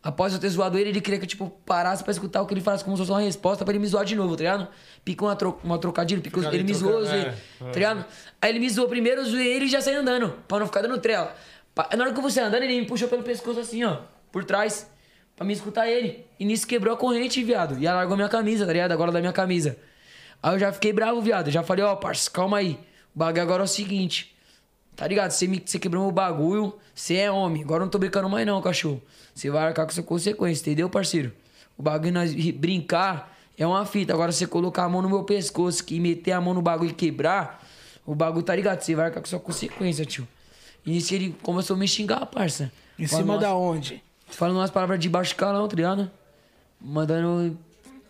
[0.03, 2.53] Após eu ter zoado ele, ele queria que eu, tipo, parasse pra escutar o que
[2.53, 4.67] ele falasse como se fosse uma resposta pra ele me zoar de novo, tá ligado?
[5.05, 8.05] Pica uma, tro uma trocadilho, pica, ele me zoou, zoei, é, tá ligado?
[8.41, 10.81] Aí ele me zoou primeiro, eu zoei ele e já saí andando, pra não ficar
[10.81, 11.35] dando trela.
[11.95, 13.99] Na hora que eu fui andando, ele me puxou pelo pescoço assim, ó,
[14.31, 14.89] por trás,
[15.35, 16.25] pra me escutar ele.
[16.39, 17.77] E nisso quebrou a corrente, viado.
[17.79, 18.91] E largou minha camisa, tá ligado?
[18.91, 19.77] Agora da minha camisa.
[20.41, 21.51] Aí eu já fiquei bravo, viado.
[21.51, 22.79] Já falei, ó, parça, calma aí.
[23.15, 24.30] O bagulho agora é o seguinte.
[25.01, 25.31] Tá ligado?
[25.31, 27.63] Você, me, você quebrou meu bagulho, você é homem.
[27.63, 29.01] Agora eu não tô brincando mais não, cachorro.
[29.33, 31.31] Você vai arcar com sua consequência, entendeu, parceiro?
[31.75, 34.13] O bagulho nós ri- brincar é uma fita.
[34.13, 36.93] Agora você colocar a mão no meu pescoço e meter a mão no bagulho e
[36.93, 37.67] quebrar,
[38.05, 38.79] o bagulho tá ligado?
[38.81, 40.27] Você vai arcar com sua consequência, tio.
[40.85, 42.71] E nisso ele começou a me xingar, parça.
[42.99, 44.03] Em Falando cima umas- da onde?
[44.27, 46.11] Falando umas palavras de baixo calão, tá ligado?
[46.79, 47.57] Mandando.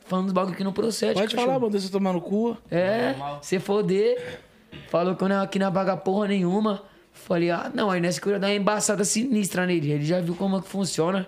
[0.06, 1.14] Falando dos bagulho que não procede.
[1.14, 1.48] Pode cachorro.
[1.54, 2.58] falar, mano, você tomar no cu.
[2.70, 4.42] É, você foder.
[4.90, 6.84] Falou que eu não, que não ia pagar porra nenhuma.
[7.12, 9.92] Falei, ah, não, aí nessa que eu uma embaçada sinistra nele.
[9.92, 11.28] Ele já viu como é que funciona.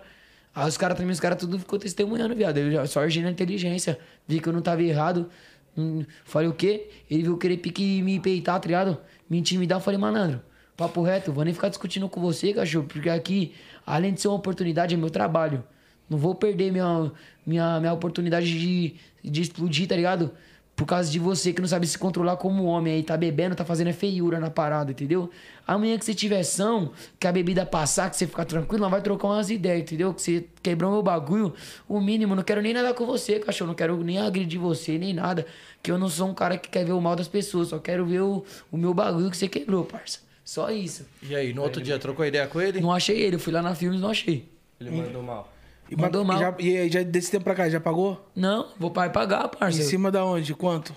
[0.55, 2.57] Aí os caras também, os caras tudo ficou testemunhando, viado.
[2.57, 3.97] Eu já só agindo na inteligência.
[4.27, 5.29] Vi que eu não tava errado.
[5.77, 6.89] Hum, falei o quê?
[7.09, 8.97] Ele viu querer pique me peitar, tá ligado?
[9.29, 9.81] Me intimidar.
[9.81, 10.41] Falei, malandro,
[10.77, 12.85] papo reto, vou nem ficar discutindo com você, cachorro.
[12.87, 13.53] Porque aqui,
[13.85, 15.63] além de ser uma oportunidade, é meu trabalho.
[16.09, 17.11] Não vou perder minha,
[17.45, 20.31] minha, minha oportunidade de, de explodir, tá ligado?
[20.75, 23.63] Por causa de você que não sabe se controlar como homem aí, tá bebendo, tá
[23.63, 25.29] fazendo é feiura na parada, entendeu?
[25.67, 29.01] Amanhã que você tiver são, que a bebida passar, que você ficar tranquilo, nós vai
[29.01, 30.13] trocar umas ideias, entendeu?
[30.15, 31.53] Que você quebrou meu bagulho,
[31.87, 35.13] o mínimo, não quero nem nada com você, cachorro, não quero nem agredir você, nem
[35.13, 35.45] nada.
[35.81, 38.03] Que eu não sou um cara que quer ver o mal das pessoas, só quero
[38.05, 40.19] ver o, o meu bagulho que você quebrou, parça.
[40.43, 41.05] Só isso.
[41.21, 42.81] E aí, no outro dia, trocou ideia com ele?
[42.81, 44.49] Não achei ele, eu fui lá na filmes não achei.
[44.81, 45.53] Ele mandou mal.
[45.89, 46.51] E Mandou mas- mal.
[46.51, 48.25] Já, e aí, já desse tempo pra cá, já pagou?
[48.35, 49.83] Não, vou pagar, Em parça.
[49.83, 50.53] cima da onde?
[50.55, 50.95] Quanto?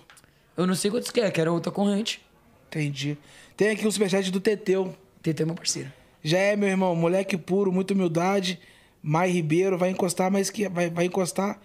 [0.57, 2.23] Eu não sei quantos quer, quero outra corrente.
[2.69, 3.19] Entendi.
[3.57, 4.95] Tem aqui o superchat do Teteu.
[5.23, 5.93] TT é meu parceiro.
[6.23, 8.59] Já é, meu irmão, moleque puro, muita humildade.
[9.03, 10.69] Mai Ribeiro vai encostar mais que.
[10.69, 11.61] Vai, vai encostar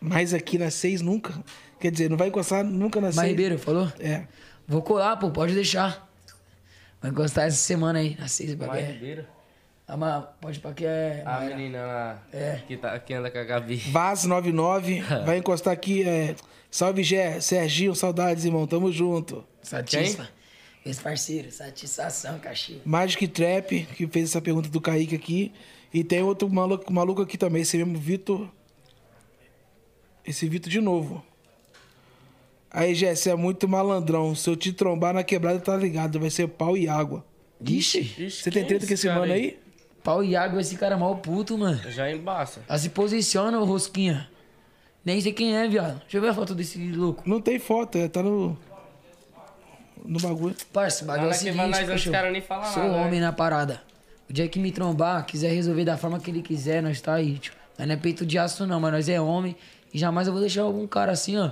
[0.00, 1.34] mais aqui na seis nunca.
[1.80, 3.28] Quer dizer, não vai encostar nunca na Mas seis.
[3.28, 3.90] Ribeiro, falou?
[3.98, 4.24] É.
[4.68, 6.08] Vou colar, pô, pode deixar.
[7.00, 8.80] Vai encostar essa semana aí, na seis, bagulho.
[8.84, 9.26] Ribeiro.
[9.86, 11.22] Ah, mas pode pra que é.
[11.26, 12.60] A menina lá É.
[12.66, 13.76] que, tá, que anda com a Gabi.
[13.76, 16.02] Vaz 99 vai encostar aqui.
[16.08, 16.34] É...
[16.70, 17.40] Salve, Gé.
[17.40, 18.66] Serginho, saudades, irmão.
[18.66, 19.44] Tamo junto.
[19.62, 20.28] Satisfa.
[20.84, 22.78] Esse parceiro, satisfação, cachê.
[22.84, 25.52] Magic Trap, que fez essa pergunta do Kaique aqui.
[25.94, 28.48] E tem outro maluco, maluco aqui também, esse mesmo Vitor.
[30.26, 31.24] Esse Vitor de novo.
[32.70, 34.34] Aí, Jé, você é muito malandrão.
[34.34, 36.18] Se eu te trombar na quebrada, tá ligado?
[36.18, 37.24] Vai ser pau e água.
[37.64, 39.60] Ixi, Você tem treta com esse mano aí?
[40.02, 41.80] Pau e água, esse cara é mal puto, mano.
[41.90, 42.62] Já embaça.
[42.68, 44.28] Ela se posiciona, ô rosquinha.
[45.04, 46.00] Nem sei quem é, viado.
[46.00, 47.22] Deixa eu ver a foto desse louco.
[47.26, 48.56] Não tem foto, é, tá no.
[50.04, 50.54] No bagulho.
[50.72, 53.06] Parça, o bagulho é o seguinte, nós caras nem falar Sou nada, né?
[53.06, 53.82] homem na parada.
[54.28, 57.38] O dia que me trombar, quiser resolver da forma que ele quiser, nós tá aí,
[57.38, 57.52] tio.
[57.78, 59.56] Nós não é peito de aço não, mas nós é homem.
[59.92, 61.50] E jamais eu vou deixar algum cara assim, ó,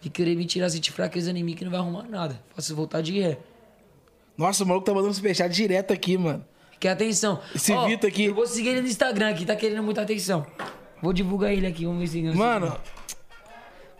[0.00, 2.40] de querer me tirar, sentir fraqueza em mim que não vai arrumar nada.
[2.54, 3.38] Faço voltar de ré.
[4.36, 6.44] Nossa, o maluco tá mandando superchat direto aqui, mano.
[6.80, 7.40] Quer atenção.
[7.54, 10.46] Esse Ó, Vitor aqui- Eu vou seguir ele no Instagram aqui, tá querendo muita atenção.
[11.02, 12.36] Vou divulgar ele aqui, vamos ver se...
[12.36, 12.76] Mano,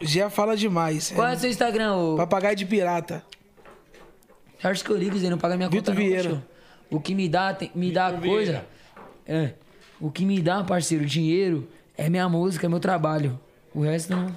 [0.01, 1.11] já fala demais.
[1.11, 2.17] Qual é É, o seu Instagram, ô?
[2.17, 3.23] papagaio de pirata.
[4.61, 6.23] Que eu ligo, Zé, não paga minha Vitor conta não, Vieira.
[6.25, 6.45] cachorro.
[6.91, 8.65] O que me dá, tem- me dá coisa...
[9.27, 9.53] É.
[10.01, 13.39] O que me dá, parceiro, dinheiro é minha música, é meu trabalho.
[13.75, 14.37] O resto não...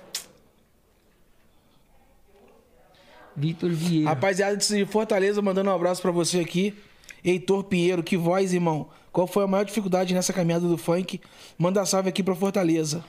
[3.35, 4.09] Vitor Vieira.
[4.09, 6.75] Rapaziada de Fortaleza, mandando um abraço pra você aqui.
[7.23, 8.89] Heitor Pinheiro, que voz, irmão.
[9.11, 11.19] Qual foi a maior dificuldade nessa caminhada do funk?
[11.57, 13.03] Manda salve aqui pra Fortaleza.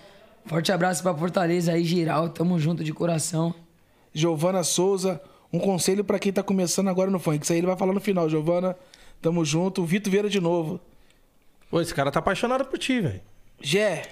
[0.47, 2.28] Forte abraço pra Fortaleza aí, geral.
[2.28, 3.55] Tamo junto de coração.
[4.12, 5.20] Giovana Souza,
[5.52, 7.43] um conselho pra quem tá começando agora no funk.
[7.44, 8.76] Isso aí ele vai falar no final, Giovana.
[9.20, 9.84] Tamo junto.
[9.84, 10.80] Vitor Vieira de novo.
[11.70, 13.20] Pô, esse cara tá apaixonado por ti, velho.
[13.60, 14.02] Gé,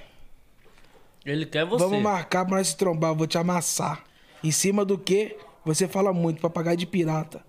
[1.27, 1.85] Ele quer você.
[1.85, 3.11] vamos marcar pra nós se trombar.
[3.11, 4.05] Eu vou te amassar.
[4.43, 5.37] Em cima do que?
[5.65, 7.45] Você fala muito, papagaio de pirata.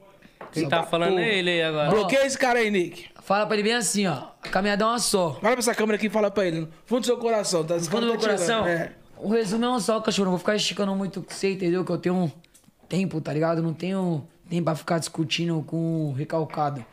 [0.51, 1.89] Quem tá falando é ele aí agora.
[1.89, 3.05] Bloqueia esse cara aí, Nick.
[3.21, 4.23] Fala pra ele bem assim, ó.
[4.43, 5.29] A caminhada é uma só.
[5.29, 6.67] Olha pra essa câmera aqui e fala pra ele.
[6.85, 7.75] Fundo do seu coração, tá?
[7.75, 8.37] Esse Fundo do tá meu tirando.
[8.37, 8.67] coração.
[8.67, 8.91] É.
[9.17, 10.25] O resumo é um só, cachorro.
[10.25, 11.85] Não vou ficar esticando muito com você, entendeu?
[11.85, 12.31] Que eu tenho um
[12.89, 13.61] tempo, tá ligado?
[13.61, 16.83] Não tenho tempo pra ficar discutindo com o recalcado.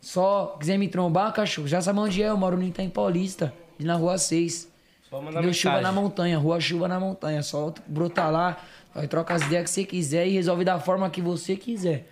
[0.00, 2.28] Só quiser me trombar, cachorro, já sabe onde é.
[2.28, 4.68] Eu moro no Itaim Paulista, na rua 6.
[5.08, 7.42] Só mandar Deu chuva na montanha, rua chuva na montanha.
[7.42, 8.56] Só brotar lá,
[8.94, 12.06] vai trocar as ideias que você quiser e resolve da forma que você quiser.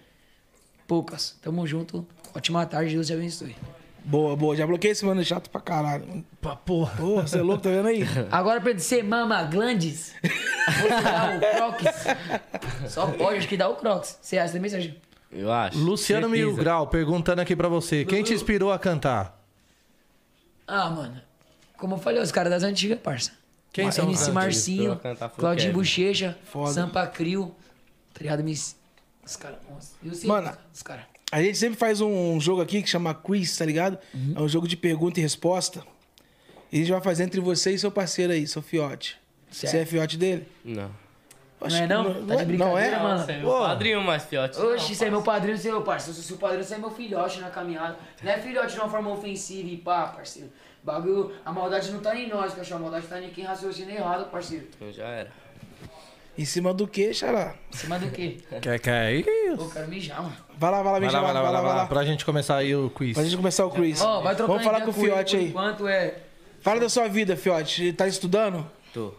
[0.89, 1.37] Poucas.
[1.43, 2.05] Tamo junto.
[2.35, 3.55] Ótima tarde, Deus te abençoe.
[4.05, 4.57] Boa, boa.
[4.57, 6.25] Já bloqueei esse mano chato pra caralho.
[6.41, 6.97] Pá, porra.
[6.97, 8.03] Porra, você é louco, tá vendo aí?
[8.33, 10.15] Agora pra ele ser mama glandes,
[10.81, 12.91] vou te dar o Crocs.
[12.91, 14.19] Só pode, acho que dá o Crocs.
[14.23, 14.95] Você acha também, Sérgio?
[15.31, 15.77] Eu acho.
[15.79, 16.27] Luciano.
[16.27, 18.03] Mil Grau perguntando aqui pra você.
[18.07, 19.39] Quem te inspirou a cantar?
[20.67, 21.21] Ah, mano.
[21.77, 23.33] Como eu falei, os caras das antigas, parça.
[23.73, 24.33] Quem Ma- são MC?
[24.33, 25.01] Marcinho,
[25.37, 25.75] Claudinho
[26.45, 26.73] Foda.
[26.73, 27.55] Sampa Crio.
[28.15, 28.43] Tá ligado?
[29.29, 29.59] Os caras...
[29.71, 31.05] nossa, Eu sei, Mano, os caras.
[31.31, 33.99] A gente sempre faz um jogo aqui que chama quiz, tá ligado?
[34.35, 35.85] É um jogo de pergunta e resposta.
[36.73, 39.19] E a gente vai fazer entre você e seu parceiro aí, seu fiote.
[39.51, 39.71] Certo.
[39.73, 40.49] Você é fiote dele?
[40.65, 40.91] Não.
[41.61, 42.27] Não é não?
[42.27, 42.99] Tá de não é?
[42.99, 43.25] mano?
[43.25, 43.59] Você é meu Pô.
[43.61, 44.59] padrinho, mas fiote.
[44.61, 46.15] Oxe, você é meu padrinho, você é meu parceiro.
[46.15, 47.99] Se eu sou seu padrinho, você é meu filhote na caminhada.
[48.23, 50.51] Não é filhote de uma forma ofensiva e pá, parceiro.
[50.83, 52.79] Bagulho, a maldade não tá em nós, cachorro.
[52.79, 54.69] A maldade tá em quem raciocina errado, parceiro.
[54.77, 55.31] Então já era.
[56.39, 57.57] Em cima do que, xará?
[57.75, 58.37] Em cima do quê?
[58.63, 59.25] Quer, quer ir?
[59.57, 60.37] Pô, eu quero mijar, mano.
[60.57, 61.75] Vai lá, vai lá, Vai mijar, lá, vai lá, vai lá, vai lá.
[61.75, 61.87] vai lá.
[61.89, 63.15] Pra gente começar aí o quiz.
[63.15, 64.01] Pra gente começar o quiz.
[64.01, 65.49] Ó, vai trocar Vamos falar com o Fiote aí.
[65.49, 66.15] Enquanto é...
[66.61, 67.93] Fala da sua vida, Fiote.
[67.93, 68.65] Tá estudando?
[68.95, 69.13] Tô.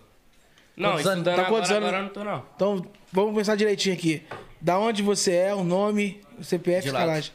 [0.78, 1.18] Não, Quantos anos?
[1.18, 1.84] estudando Tá agora, quantos anos?
[1.90, 2.44] agora eu não tô não.
[2.56, 4.24] Então, vamos começar direitinho aqui.
[4.62, 7.06] Da onde você é, o nome, o CPF, De lado.
[7.06, 7.26] caralho.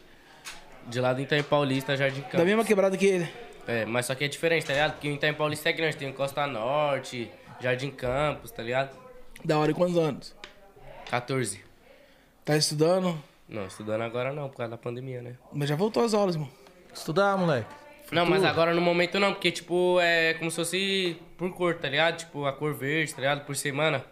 [0.89, 2.39] De lá do Itaim Paulista, Jardim Campos.
[2.39, 3.29] Da mesma quebrada que ele.
[3.67, 4.93] É, mas só que é diferente, tá ligado?
[4.93, 7.31] Porque o Itaim Paulista é grande, tem o Costa Norte,
[7.61, 9.04] Jardim Campos, tá ligado?
[9.45, 10.35] Da hora, e quantos anos?
[11.11, 11.61] 14.
[12.45, 13.23] Tá estudando?
[13.49, 15.35] Não, estudando agora não, por causa da pandemia, né?
[15.53, 16.51] Mas já voltou às aulas, irmão.
[16.93, 17.69] Estudar, moleque.
[18.11, 21.89] Não, mas agora no momento não, porque, tipo, é como se fosse por cor, tá
[21.89, 22.19] ligado?
[22.19, 23.45] Tipo, a cor verde, tá ligado?
[23.45, 24.05] Por semana.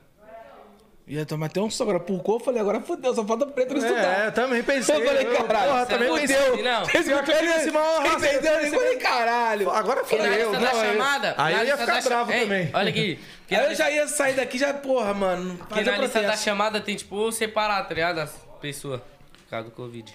[1.07, 1.83] Ia tomar até um só.
[1.83, 4.25] Agora pulcou, eu falei, agora fudeu, só falta preto não É, estudar.
[4.27, 4.95] eu também pensei.
[4.97, 6.37] Eu falei, eu- caralho, porra, também é pensei.
[6.37, 6.85] fudeu, não.
[6.85, 8.53] Vocês Pior que esse raça, eu Entendeu?
[8.61, 9.71] Eu falei, caralho.
[9.71, 11.35] Agora foi na eu- chamada.
[11.37, 12.71] Aí eu ia ficar bravo também.
[12.73, 13.19] Olha aqui.
[13.51, 15.57] Aí eu já ia sair daqui, já, porra, mano.
[15.57, 18.19] porque na lista da chamada tem, tipo, separado, tá ligado?
[18.19, 19.01] As pessoas.
[19.01, 20.15] Por causa do Covid.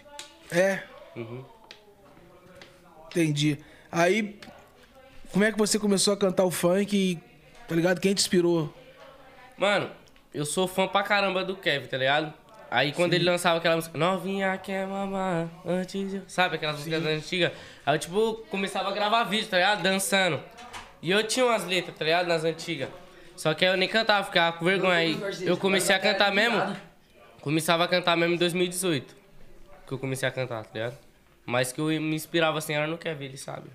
[0.50, 0.82] É.
[1.16, 1.44] Uhum.
[3.10, 3.58] Entendi.
[3.92, 4.40] Aí,
[5.32, 7.20] como é que você começou a cantar o funk e,
[7.68, 8.00] tá ligado?
[8.00, 8.74] Quem te inspirou?
[9.58, 9.90] Mano,
[10.38, 12.34] eu sou fã pra caramba do Kevin, tá ligado?
[12.70, 16.22] Aí quando ele lançava aquela música, novinha quer mamar antes de...
[16.28, 17.52] Sabe aquelas músicas antigas?
[17.86, 19.82] Aí eu, tipo, começava a gravar vídeo, tá ligado?
[19.82, 20.42] Dançando.
[21.02, 22.28] E eu tinha umas letras, tá ligado?
[22.28, 22.90] Nas antigas.
[23.36, 24.98] Só que aí eu nem cantava, ficava com vergonha.
[24.98, 26.76] Aí eu comecei a cantar mesmo.
[27.42, 29.16] Começava a cantar mesmo em 2018.
[29.88, 30.98] Que eu comecei a cantar, tá ligado?
[31.46, 33.70] Mas que eu me inspirava assim era no Kevin, ele sabe.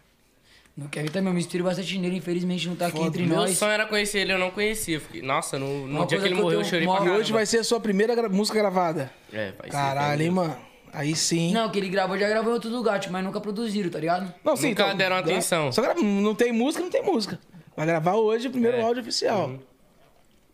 [0.75, 3.59] Não quero também, eu me inspiro bastante nele, infelizmente não tá aqui entre Meu nós.
[3.59, 4.99] sonho era conhecer ele, eu não conhecia.
[5.01, 7.31] Fiquei, nossa, no, no dia que ele que eu morreu eu chorei pra E hoje
[7.33, 9.13] vai ser a sua primeira gra- música gravada.
[9.31, 9.71] É, vai ser.
[9.71, 10.57] Caralho, hein, mano.
[10.91, 11.53] Aí sim.
[11.53, 14.33] Não, que ele gravou, já gravou em outros lugares, mas nunca produziram, tá ligado?
[14.43, 15.71] Não, sim, Nunca deram gra- atenção.
[15.73, 17.39] Só grava, não tem música, não tem música.
[17.77, 18.83] Vai gravar hoje o primeiro É.
[18.83, 19.49] áudio oficial.
[19.49, 19.59] Uhum.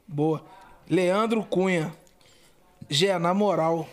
[0.06, 0.44] Boa.
[0.88, 1.92] Leandro Cunha.
[2.90, 3.88] Gé, na moral,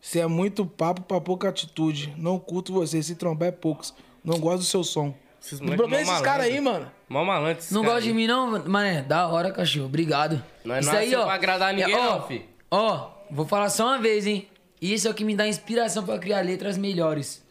[0.00, 2.12] você é muito papo pra pouca atitude.
[2.18, 3.94] Não curto você, se trombar é poucos.
[4.24, 5.14] Não gosto do seu som.
[5.40, 6.90] Esses bloqueia mó esses caras aí, mano.
[7.08, 9.02] Mó malandro esses Não gosta de mim, não, mané.
[9.02, 9.86] Da hora, cachorro.
[9.86, 10.42] Obrigado.
[10.64, 11.24] Nós Isso não aí, ó.
[11.24, 12.44] pra agradar ninguém, ó, não, fi.
[12.70, 14.48] Ó, vou falar só uma vez, hein.
[14.80, 17.42] Isso é o que me dá inspiração pra criar letras melhores.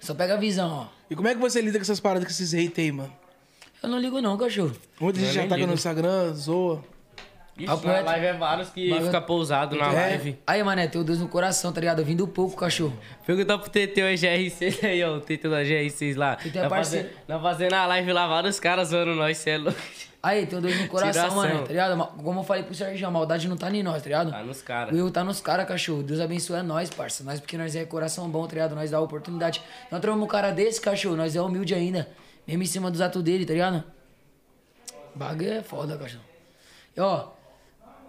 [0.00, 0.86] Só pega a visão, ó.
[1.10, 3.12] E como é que você lida com essas paradas com esses hate aí, mano?
[3.82, 4.72] Eu não ligo não, cachorro.
[5.00, 5.68] Muita gente já ataca ligo.
[5.68, 6.84] no Instagram, zoa.
[7.58, 8.04] Ixi, reto.
[8.04, 9.92] live é vários que Bagulho- fica pousado na É.
[10.10, 10.38] live.
[10.46, 12.00] Aí, mané, tem o Deus no coração, tá ligado?
[12.00, 12.98] Eu vim do pouco, cachorro.
[13.26, 15.16] Pergunta pro TT o GR6 aí, ó.
[15.16, 16.36] O TT da GR6 lá.
[16.36, 17.08] TT é Tá parceiro.
[17.26, 19.78] fazendo, fazendo a live lá, vários caras zoando nós, cê é louco.
[20.22, 21.36] Aí, tem o Deus no coração, Tiração.
[21.36, 22.06] mané, tá ligado?
[22.22, 24.32] Como eu falei pro Sérgio, a maldade não tá em nós, tá ligado?
[24.32, 24.92] Tá nos caras.
[24.92, 26.02] O erro tá nos caras, cachorro.
[26.02, 27.22] Deus abençoe nós, parça.
[27.22, 28.74] Nós, porque nós é coração bom, tá ligado?
[28.74, 29.62] Nós dá a oportunidade.
[29.90, 31.14] Nós trovamos um cara desse, cachorro.
[31.16, 32.08] Nós é humilde ainda.
[32.46, 33.84] Mesmo em cima dos atos dele, tá ligado?
[35.14, 36.24] Bagulho é foda, cachorro.
[36.96, 37.28] E, ó,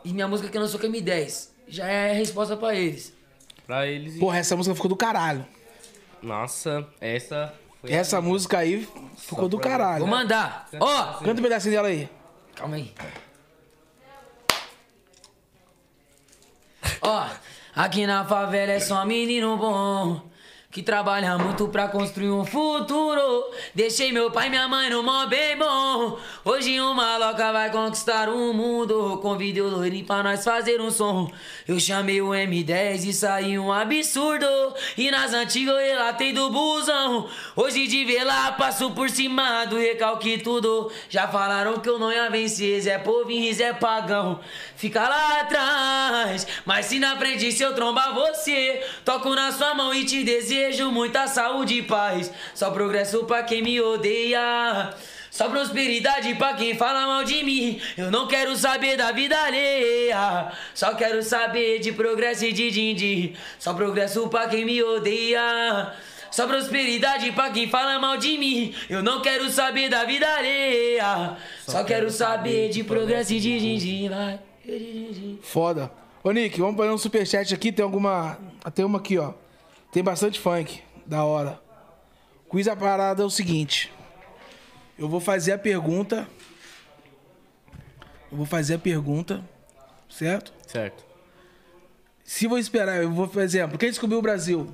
[0.08, 3.14] e minha música que lançou com a M10 já é a resposta pra eles.
[3.66, 4.18] Pra eles.
[4.18, 5.46] Porra, essa música ficou do caralho.
[6.22, 7.54] Nossa, essa.
[7.82, 10.00] Foi Essa música aí ficou do caralho.
[10.00, 10.68] Vou mandar.
[10.80, 12.10] Ó, Canta um pedacinho dela aí.
[12.56, 12.94] Calma aí.
[17.02, 17.28] Ó,
[17.76, 20.22] aqui na favela é só menino bom.
[20.78, 23.50] Que trabalha muito pra construir um futuro.
[23.74, 26.20] Deixei meu pai e minha mãe no mó bem bom.
[26.46, 29.18] Hoje uma loca vai conquistar o mundo.
[29.20, 31.32] Convidei o loirinho pra nós fazer um som.
[31.68, 34.46] Eu chamei o M10 e saiu um absurdo.
[34.96, 37.28] E nas antigas eu relatei do busão.
[37.56, 40.92] Hoje de ver lá passo por cima do recalque tudo.
[41.10, 42.82] Já falaram que eu não ia vencer.
[42.82, 44.42] Zé Povinho e Zé Pagão.
[44.76, 46.46] Fica lá atrás.
[46.68, 50.67] Mas se na frente se eu trombar você, toco na sua mão e te desejo
[50.92, 52.32] muita saúde e paz.
[52.54, 54.94] Só progresso pra quem me odeia.
[55.30, 57.80] Só prosperidade pra quem fala mal de mim.
[57.96, 60.52] Eu não quero saber da vida alheia.
[60.74, 63.36] Só quero saber de progresso e de din-din.
[63.60, 65.94] Só progresso pra quem me odeia.
[66.32, 68.74] Só prosperidade pra quem fala mal de mim.
[68.90, 71.38] Eu não quero saber da vida alheia.
[71.68, 74.10] Só quero saber de progresso e de din-din.
[75.42, 75.92] Foda.
[76.24, 77.72] Ô, Nick, vamos fazer um superchat aqui.
[77.72, 78.38] Tem alguma.
[78.74, 79.34] Tem uma aqui, ó.
[79.98, 80.84] Tem bastante funk.
[81.08, 81.60] Da hora.
[82.48, 83.92] Quiz a parada é o seguinte.
[84.96, 86.28] Eu vou fazer a pergunta.
[88.32, 89.44] Eu vou fazer a pergunta.
[90.08, 90.54] Certo?
[90.68, 91.04] Certo.
[92.24, 94.70] Se vou esperar, eu vou, por exemplo, quem descobriu o Brasil?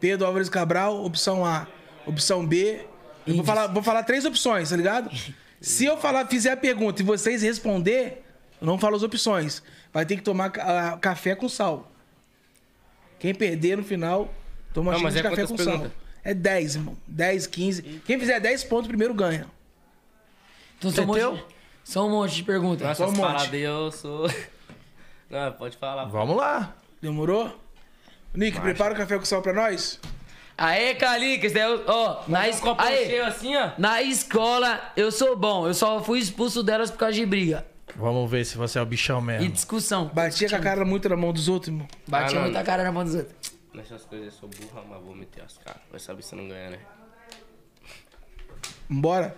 [0.00, 1.66] Pedro Álvares Cabral, opção A.
[2.04, 2.84] Opção B.
[3.26, 5.08] Eu vou falar, vou falar três opções, tá ligado?
[5.62, 8.22] Se eu falar, fizer a pergunta e vocês responder,
[8.60, 9.62] Eu não falo as opções.
[9.90, 11.90] Vai ter que tomar ca- ah, café com sal.
[13.18, 14.32] Quem perder no final,
[14.72, 15.66] toma Não, xícara mas de é café com sal.
[15.66, 15.92] perguntas?
[16.22, 16.96] É 10, irmão.
[17.06, 17.82] 10, 15.
[18.06, 19.46] Quem fizer 10 pontos primeiro ganha.
[20.78, 21.44] Então são um, monte,
[21.82, 22.86] são um monte de perguntas.
[22.86, 23.56] Nossa, Só um monte.
[23.56, 24.30] eu sou.
[25.30, 26.04] Não, pode falar.
[26.06, 26.74] Vamos lá.
[27.00, 27.58] Demorou?
[28.34, 30.00] Nick, prepara o café com sal pra nós.
[30.56, 32.60] Aê, Calica, eu- ó, na, Um es...
[32.60, 33.70] copo Aê, cheio assim, ó.
[33.76, 37.66] na escola eu sou bom, eu só fui expulso delas por causa de briga
[37.96, 39.48] Vamos ver se você é o bichão e mesmo.
[39.50, 40.08] discussão.
[40.12, 41.86] Batia com a cara muito na mão dos outros, irmão.
[42.08, 42.42] Batia Ah, não.
[42.42, 43.52] muita cara na mão dos outros.
[43.72, 45.80] Nessas coisas eu sou burra, mas vou meter as caras.
[45.90, 46.78] Vai saber se não ganha, né?
[48.88, 49.36] Bora.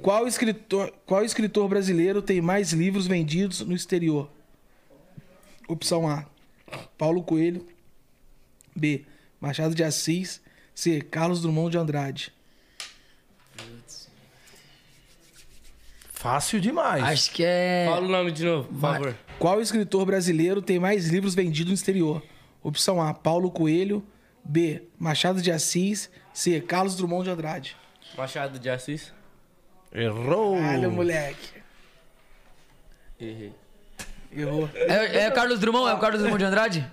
[0.00, 4.30] Qual escritor, qual escritor brasileiro tem mais livros vendidos no exterior?
[5.68, 6.24] Opção A:
[6.96, 7.66] Paulo Coelho.
[8.74, 9.04] B:
[9.40, 10.40] Machado de Assis.
[10.74, 12.32] C: Carlos Drummond de Andrade.
[16.20, 17.02] Fácil demais.
[17.02, 17.86] Acho que é.
[17.88, 19.16] Fala o nome de novo, por favor.
[19.38, 22.22] Qual escritor brasileiro tem mais livros vendidos no exterior?
[22.62, 24.06] Opção A: Paulo Coelho.
[24.44, 26.10] B: Machado de Assis.
[26.34, 27.74] C: Carlos Drummond de Andrade.
[28.18, 29.14] Machado de Assis.
[29.90, 30.56] Errou.
[30.56, 31.62] Olha, moleque.
[33.18, 33.54] Errei.
[34.30, 34.68] Errou.
[34.74, 35.88] É, é Carlos Drummond?
[35.88, 36.90] É o Carlos Drummond de Andrade?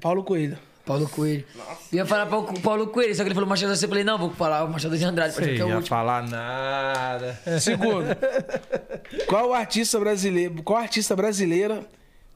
[0.00, 0.58] Paulo Coelho.
[0.84, 1.44] Paulo Coelho.
[1.90, 3.82] Eu ia falar pra o Paulo Coelho, só que ele falou Machado de Assis.
[3.84, 5.76] Eu falei, não, vou falar o Machado de Andrade, pra Você que é o ia
[5.76, 5.88] último.
[5.88, 7.40] falar nada.
[7.60, 8.06] Segundo,
[9.26, 11.86] qual artista brasileiro, qual artista brasileira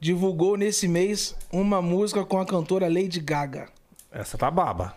[0.00, 3.68] divulgou nesse mês uma música com a cantora Lady Gaga?
[4.10, 4.96] Essa tá baba.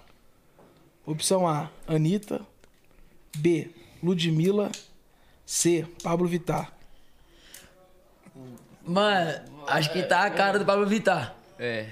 [1.05, 2.41] Opção A, Anitta.
[3.35, 3.69] B,
[4.01, 4.71] Ludmilla.
[5.45, 6.71] C, Pablo Vittar.
[8.85, 11.35] Mano, acho que tá a cara do Pablo Vittar.
[11.59, 11.87] É.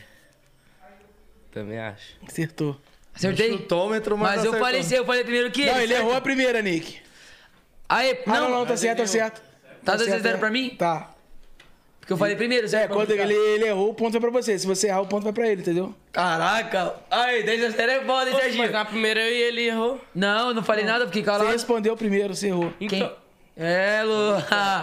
[1.51, 2.15] Também acho.
[2.27, 2.79] Acertou.
[3.15, 3.51] Acertei?
[3.51, 4.59] Chutômetro, mas Mas eu acertou.
[4.67, 5.71] falei, eu falei primeiro que ele.
[5.71, 6.01] Não, ele certo?
[6.01, 6.97] errou a primeira, Nick.
[7.87, 9.41] Aí, Ah, não, não, não, tá certo, tá certo.
[9.83, 10.39] Tá dois a certo, zero é.
[10.39, 10.69] pra mim?
[10.77, 11.11] Tá.
[11.99, 12.93] Porque eu falei primeiro, É, certo?
[12.93, 14.57] quando ele, ele errou, o ponto vai pra você.
[14.57, 15.93] Se você errar, o ponto vai pra ele, entendeu?
[16.11, 16.95] Caraca.
[17.09, 18.71] Aí, 10 a 0 é foda, hein, Serginho?
[18.71, 19.99] na primeira eu e ele errou.
[20.13, 21.49] Não, não falei nada, fiquei Você calado.
[21.49, 22.71] respondeu primeiro, você errou.
[22.79, 22.87] Quem?
[22.99, 23.15] Então-
[23.57, 24.33] É, Lu.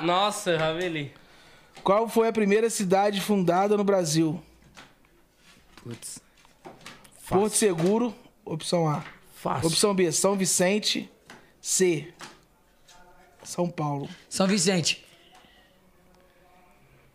[0.04, 1.12] Nossa, eu Raveli.
[1.82, 4.42] Qual foi a primeira cidade fundada no Brasil?
[5.82, 6.20] Putz.
[7.28, 9.04] Porto Seguro, opção A.
[9.34, 9.68] Fácil.
[9.68, 11.10] Opção B, São Vicente.
[11.60, 12.14] C,
[13.42, 14.08] São Paulo.
[14.28, 15.04] São Vicente.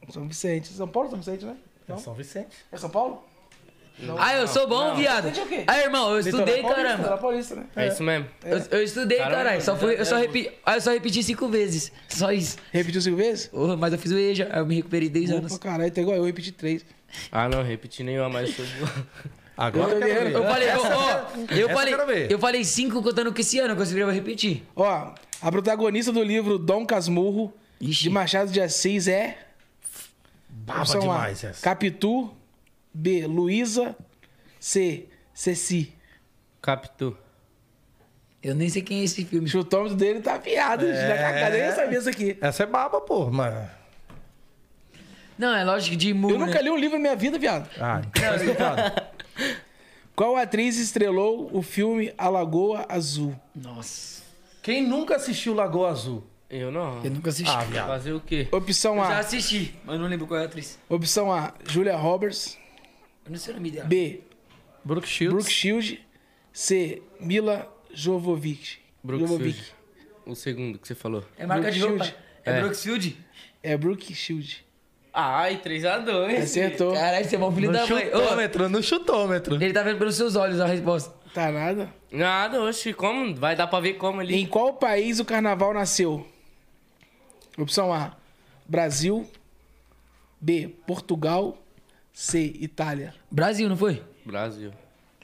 [0.10, 0.68] São Vicente.
[0.68, 1.56] São Paulo São Vicente, né?
[1.88, 2.50] É São Vicente.
[2.72, 3.24] É São Paulo?
[4.18, 5.30] ah, eu sou bom, viado.
[5.30, 5.64] Vicente é o quê?
[5.68, 7.18] Aí, irmão, eu estudei, Litoral Paulista, caramba.
[7.18, 7.66] Paulista, né?
[7.78, 8.28] É isso mesmo.
[8.44, 9.62] Eu, eu estudei, Caramba, caralho.
[9.62, 10.52] Só fui, eu só é- repeti.
[10.66, 11.92] Ah, eu só repeti cinco vezes.
[12.10, 12.58] Só isso.
[12.72, 13.48] Repetiu cinco vezes?
[13.48, 15.58] Porra, mas eu fiz o EJA, aí eu me recuperei 10 anos.
[15.58, 16.86] Caralho, tá igual eu, repeti três.
[17.32, 18.88] Ah, não, repeti nenhuma, mas eu sou.
[19.62, 20.36] Agora Eu eu quero ver.
[20.36, 22.32] Eu falei, ó, ó, eu essa falei, eu quero ver.
[22.32, 24.64] eu falei cinco contando que esse ano eu vou repetir.
[24.76, 28.04] Ó, a protagonista do livro Dom Casmurro, Ixi.
[28.04, 29.38] de Machado de Assis, é...
[30.50, 31.62] Baba opção demais A, essa.
[31.62, 32.34] Capitu.
[32.92, 33.96] B, Luísa.
[34.60, 35.94] C, Ceci.
[36.60, 37.16] Capitu.
[38.42, 39.46] Eu nem sei quem é esse filme.
[39.46, 40.88] O chutômetro dele tá afiado.
[40.88, 41.40] É...
[41.40, 42.36] Já nem sabia isso aqui.
[42.42, 43.30] Essa é baba, pô.
[43.30, 43.54] Mas...
[45.38, 46.62] Não, é lógico de mu, Eu nunca né?
[46.64, 47.70] li um livro na minha vida, viado.
[47.80, 49.12] Ah, então tá explicado.
[50.16, 53.36] Qual atriz estrelou o filme A Lagoa Azul?
[53.56, 54.22] Nossa.
[54.62, 56.24] Quem nunca assistiu Lagoa Azul?
[56.50, 57.04] Eu não.
[57.04, 57.50] Eu nunca assisti.
[57.52, 57.88] Ah, viado.
[57.88, 58.48] Fazer o quê?
[58.52, 59.20] Opção eu já A.
[59.20, 60.78] assisti, mas não lembro qual é a atriz.
[60.90, 62.58] Opção A, Julia Roberts.
[63.26, 63.88] Eu não sei o nome dela.
[63.88, 64.22] B,
[64.84, 65.34] Brooke Shields.
[65.36, 66.06] Brooke Shield.
[66.52, 68.82] C, Mila Jovovich.
[69.02, 69.54] Brooke Jovovich.
[69.64, 69.76] Shield.
[70.26, 71.24] O segundo que você falou.
[71.38, 71.96] É marca de roupa.
[71.96, 72.26] Brooksfield.
[72.46, 72.60] É, É.
[72.62, 73.18] Brooksfield?
[73.64, 74.66] É Brooke Shield.
[75.14, 76.42] Ai, 3x2.
[76.44, 76.94] Acertou.
[76.94, 78.08] Caralho, você é bom filho No da mãe.
[78.08, 79.56] Ô, chutômetro, no chutômetro.
[79.56, 81.14] ele tá vendo pelos seus olhos a resposta.
[81.34, 81.94] Tá nada.
[82.12, 83.36] Nada, oxe, como?
[83.36, 84.36] Vai dar pra ver como ali.
[84.36, 86.26] Em qual país o carnaval nasceu?
[87.58, 88.16] Opção A,
[88.66, 89.30] Brasil.
[90.40, 91.58] B, Portugal.
[92.14, 93.14] C, Itália.
[93.30, 94.04] Brasil, não foi?
[94.26, 94.72] Brasil.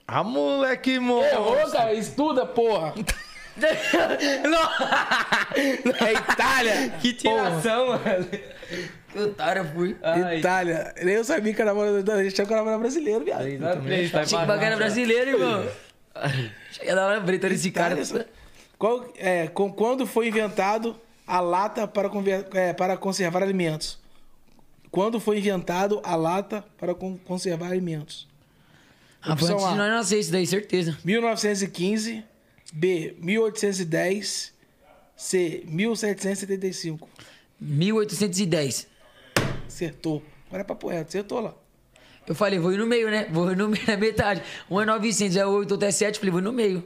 [0.07, 1.37] Ah, moleque monstro.
[1.37, 1.93] Errou, cara.
[1.93, 2.93] Estuda, porra.
[5.99, 6.89] É Itália.
[7.01, 8.27] Que tiração, mano.
[9.11, 9.97] Que otário eu fui.
[10.03, 10.93] Ai, Itália.
[11.03, 13.43] Nem eu sabia que carnaval a gente tinha carnaval era brasileiro, viado.
[13.43, 15.67] 3x3, tá Chique bacana brasileiro, irmão.
[16.71, 17.95] Chega da hora, Brito, esse cara.
[18.77, 22.09] Qual, é, com, quando foi inventado a lata para,
[22.53, 23.97] é, para conservar alimentos?
[24.91, 28.27] Quando foi inventado a lata para con- conservar alimentos?
[29.21, 30.97] Ah, Opção antes de nós nascer isso daí, certeza.
[31.03, 32.23] 1915.
[32.73, 34.53] B, 1810.
[35.15, 37.09] C, 1775.
[37.59, 38.87] 1810.
[39.65, 40.23] Acertou.
[40.47, 41.09] Agora é papo reto.
[41.09, 41.55] Acertou lá.
[42.27, 43.25] Eu falei, vou ir no meio, né?
[43.31, 44.43] Vou ir no meio, na metade.
[44.69, 46.19] Um é 900, é 8, outro é 7.
[46.19, 46.83] Falei, vou ir no meio.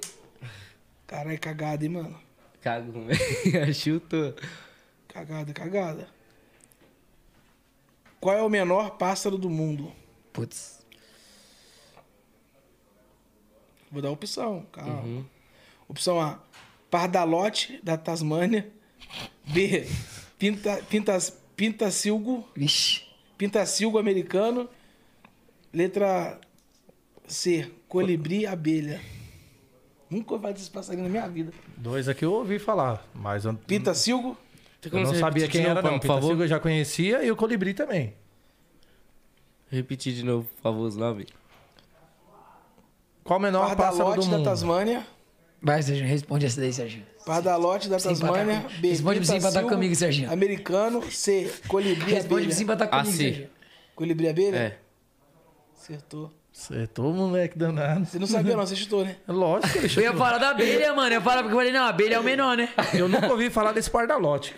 [1.08, 2.20] Caralho, cagada, hein, mano?
[2.62, 3.74] Cagou, velho.
[3.74, 4.36] Chutou.
[5.08, 6.08] Cagada, cagada.
[8.20, 9.91] Qual é o menor pássaro do mundo?
[10.32, 10.86] Putz.
[13.91, 15.02] Vou dar opção, calma.
[15.02, 15.26] Uhum.
[15.92, 16.40] Opção A,
[16.90, 18.72] pardalote da Tasmânia.
[19.46, 19.86] B,
[20.40, 23.02] pinta, pintas, pintacilgo, Vixe.
[23.38, 24.70] pintacilgo americano.
[25.74, 26.40] Letra
[27.28, 29.02] C, colibri abelha.
[30.10, 31.52] Nunca ouvi falar desses passarinhos na minha vida.
[31.76, 34.38] Dois aqui eu ouvi falar, mas eu, Pintacilgo,
[34.90, 36.00] eu não sabia quem era, não.
[36.00, 36.40] por favor?
[36.40, 38.14] Eu já conhecia e o colibri também.
[39.70, 41.28] Repetir de novo, por favor, os nomes.
[43.26, 44.46] Qual o menor pássaro do pardalote da mundo?
[44.46, 45.06] Tasmânia.
[45.62, 47.06] Vai, Serginho, responde essa daí, Serginho.
[47.26, 48.66] Pardalote da Tasmânia.
[48.80, 50.32] B, Responde pra você empatar pintacilgo comigo, Serginho.
[50.32, 51.12] Americano.
[51.12, 52.52] C, colibri Responde pra abelha.
[52.56, 53.18] você empatar comigo, Ah, sim.
[53.18, 53.50] Serginho.
[53.96, 54.56] Colibri abelha?
[54.58, 54.78] É.
[55.78, 56.32] Acertou.
[56.54, 58.06] Acertou, moleque danado.
[58.06, 59.16] Você não sabia não, você chutou, né?
[59.28, 60.04] Lógico que ele Eu chutou.
[60.04, 61.08] ia falar da abelha, mano.
[61.10, 62.70] Eu ia falar porque eu falei, não, a abelha é o menor, né?
[62.94, 64.56] Eu nunca ouvi falar desse pardalote.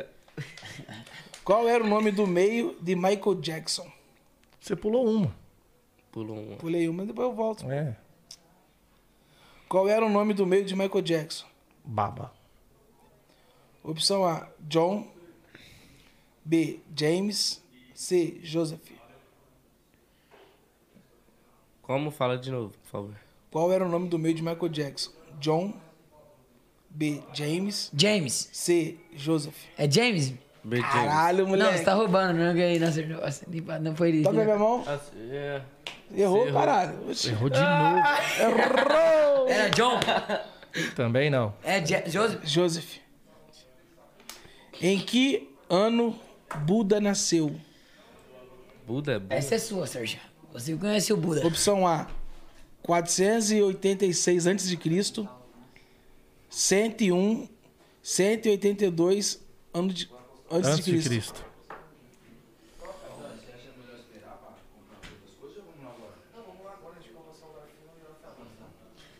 [1.43, 3.89] Qual era o nome do meio de Michael Jackson?
[4.59, 5.33] Você pulou uma.
[6.11, 6.57] Pulou um.
[6.57, 7.71] Pulei uma, depois eu volto.
[7.71, 7.95] É.
[9.67, 11.45] Qual era o nome do meio de Michael Jackson?
[11.85, 12.38] Baba.
[13.83, 15.07] Opção A, John.
[16.43, 17.61] B, James.
[17.93, 18.79] C, Joseph.
[21.81, 22.11] Como?
[22.11, 23.15] Fala de novo, por favor.
[23.51, 25.11] Qual era o nome do meio de Michael Jackson?
[25.39, 25.73] John.
[26.89, 27.91] B, James.
[27.95, 28.49] James.
[28.53, 29.55] C, Joseph.
[29.77, 30.33] É James?
[30.63, 30.77] B.
[30.77, 30.91] James.
[30.91, 31.77] Caralho, Não, moleque.
[31.77, 33.21] você tá roubando, não ganhei, não acertou.
[33.81, 34.23] Não foi isso.
[34.23, 34.83] Toca na minha mão.
[34.87, 34.99] Ah,
[35.31, 35.61] é.
[36.15, 36.59] Errou, errou.
[36.59, 37.09] caralho.
[37.09, 37.29] Oxi.
[37.29, 37.97] Errou de novo.
[38.39, 39.47] Errou!
[39.47, 39.99] Era John?
[40.95, 41.53] Também não.
[41.63, 42.43] É Ja- Joseph?
[42.45, 42.97] Joseph.
[44.81, 46.17] Em que ano
[46.65, 47.59] Buda nasceu?
[48.87, 49.35] Buda é Buda.
[49.35, 50.19] Essa é sua, Sérgio.
[50.53, 51.45] Você conhece o Buda.
[51.45, 52.07] Opção A,
[52.81, 55.29] 486 a.C.
[56.49, 57.47] 101,
[58.01, 59.39] 182
[59.73, 60.09] anos de,
[60.49, 61.09] antes, Antes de Cristo.
[61.09, 61.45] Cristo.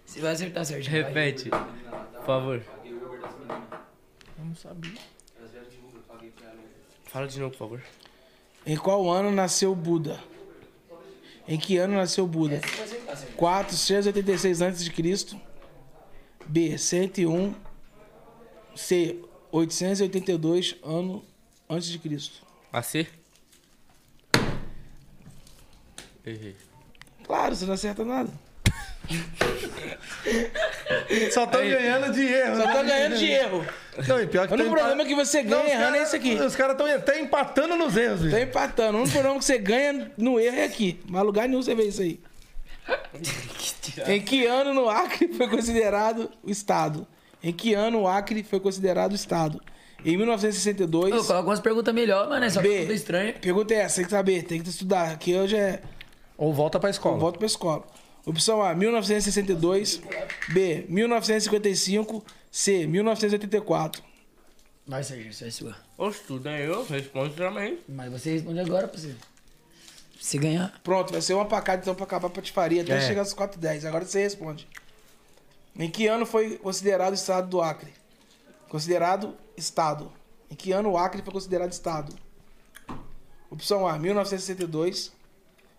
[0.06, 0.92] Você vai acertar, Sérgio.
[0.92, 2.64] Repete, por favor.
[2.84, 5.19] Eu não sabia.
[7.10, 7.82] Fala de novo, por favor.
[8.64, 10.24] Em qual ano nasceu Buda?
[11.48, 12.62] Em que ano nasceu Buda?
[13.36, 15.42] 486 a.C.
[16.46, 17.56] B, 101.
[18.76, 19.20] C,
[19.52, 21.24] 882 anos
[21.68, 22.46] antes de Cristo.
[22.72, 23.08] AC?
[26.24, 26.56] Errei.
[27.24, 28.32] Claro, você não acerta nada.
[31.32, 32.56] Só tô ganhando de erro.
[32.58, 33.66] Só tá ganhando de erro.
[34.08, 35.72] Não, e pior que O único tá problema é empa- que você Não, ganha os
[35.72, 36.34] errando é cara- esse aqui.
[36.36, 38.44] Os caras estão até empatando nos erros, Tá velho.
[38.50, 38.98] empatando.
[38.98, 41.00] O único problema que você ganha no erro é aqui.
[41.10, 42.20] Mas lugar nenhum você vê isso aí.
[44.08, 47.06] em que ano no Acre foi considerado o Estado?
[47.44, 49.62] Em que ano o Acre foi considerado o Estado?
[50.04, 51.12] Em 1962.
[51.12, 52.44] Ô, coloca algumas perguntas melhor, mano.
[52.46, 52.82] É só B.
[52.82, 53.34] tudo estranho.
[53.40, 55.12] Pergunta é essa, tem que saber, tem que estudar.
[55.12, 55.82] Aqui hoje é.
[56.38, 57.18] Ou volta pra escola.
[57.18, 57.84] Volta pra escola.
[58.26, 60.02] Opção A, 1962.
[60.50, 62.24] B, 1955.
[62.52, 64.04] C, 1984.
[64.86, 65.76] Vai, Sérgio, isso é sua.
[65.98, 67.80] Oxe, tudo é eu, responde também.
[67.88, 69.10] Mas você responde agora pra você.
[69.10, 70.80] Pra você ganhar.
[70.84, 73.02] Pronto, vai ser uma pra cada então pra acabar a patifaria até É.
[73.02, 73.86] chegar aos 4 e 10.
[73.86, 74.68] Agora você responde.
[75.78, 77.94] Em que ano foi considerado o estado do Acre?
[78.68, 80.12] Considerado estado.
[80.50, 82.14] Em que ano o Acre foi considerado estado?
[83.50, 85.12] Opção A, 1962.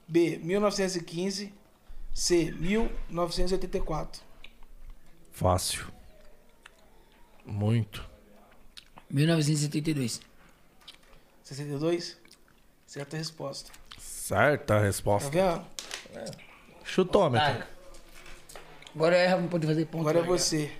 [0.08, 1.52] B, 1915.
[2.12, 4.22] C, 1984.
[5.32, 5.86] Fácil.
[7.46, 8.08] Muito.
[9.10, 10.20] 1972.
[11.42, 12.16] 62?
[12.86, 13.70] Certa resposta.
[13.98, 15.30] Certa a Tá resposta.
[15.30, 15.64] vendo?
[16.84, 17.64] Chutômetro.
[18.94, 20.00] Agora erra pra poder fazer ponto.
[20.00, 20.72] Agora é você.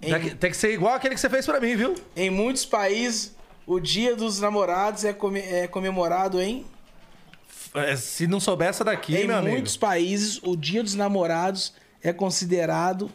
[0.00, 1.94] Tem que, tem que ser igual aquele que você fez pra mim, viu?
[2.16, 3.34] Em muitos países,
[3.66, 6.66] o Dia dos Namorados é, come- é comemorado em.
[7.74, 9.52] É, Se não souber essa daqui, em meu amigo.
[9.54, 11.72] muitos países, o Dia dos Namorados
[12.02, 13.10] é considerado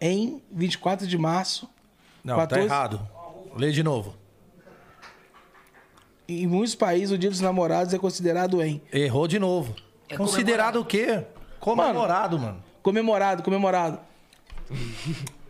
[0.00, 1.68] em 24 de março.
[2.24, 2.68] Não, 14.
[2.68, 3.08] tá errado.
[3.56, 4.16] Lê de novo.
[6.28, 8.82] Em muitos países, o Dia dos Namorados é considerado em.
[8.92, 9.74] Errou de novo.
[10.08, 11.24] É Considerado o quê?
[11.60, 12.62] Comemorado, mano.
[12.82, 13.98] Comemorado, comemorado.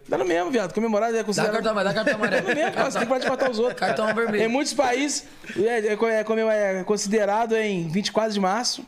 [0.09, 0.72] Dá no mesmo, viado.
[0.72, 1.52] Comemorado é Dá considerado.
[1.52, 2.47] cartão, mas dá cartão amarelo.
[2.47, 2.90] Dá no mesmo, cara.
[2.90, 3.78] Você tem que parar de matar os outros.
[3.78, 4.51] Cartão Em vermelho.
[4.51, 5.26] muitos países,
[5.56, 8.86] é, é, é comem- é considerado em 24 de março,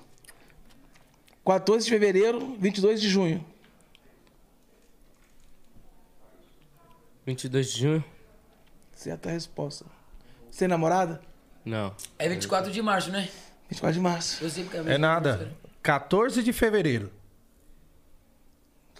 [1.44, 3.44] 14 de fevereiro, 22 de junho.
[7.26, 8.04] 22 de junho?
[8.94, 9.84] Certa resposta.
[10.50, 11.20] Você tem namorada?
[11.64, 11.94] Não.
[12.18, 13.28] É 24 de março, né?
[13.68, 14.42] 24 de março.
[14.44, 15.52] Eu sei porque É nada.
[15.82, 17.10] 14 de fevereiro.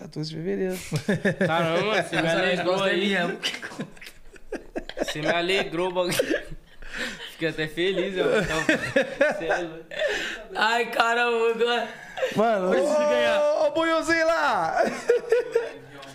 [0.00, 0.78] 14 de fevereiro.
[1.46, 3.38] Caramba, você me alegrou é aí.
[4.98, 6.14] Você me alegrou, bagulho.
[7.32, 8.26] Fiquei até feliz, eu.
[10.56, 11.88] Ai, caramba.
[12.34, 14.84] Mano, Ô, ô, bunhozinho lá!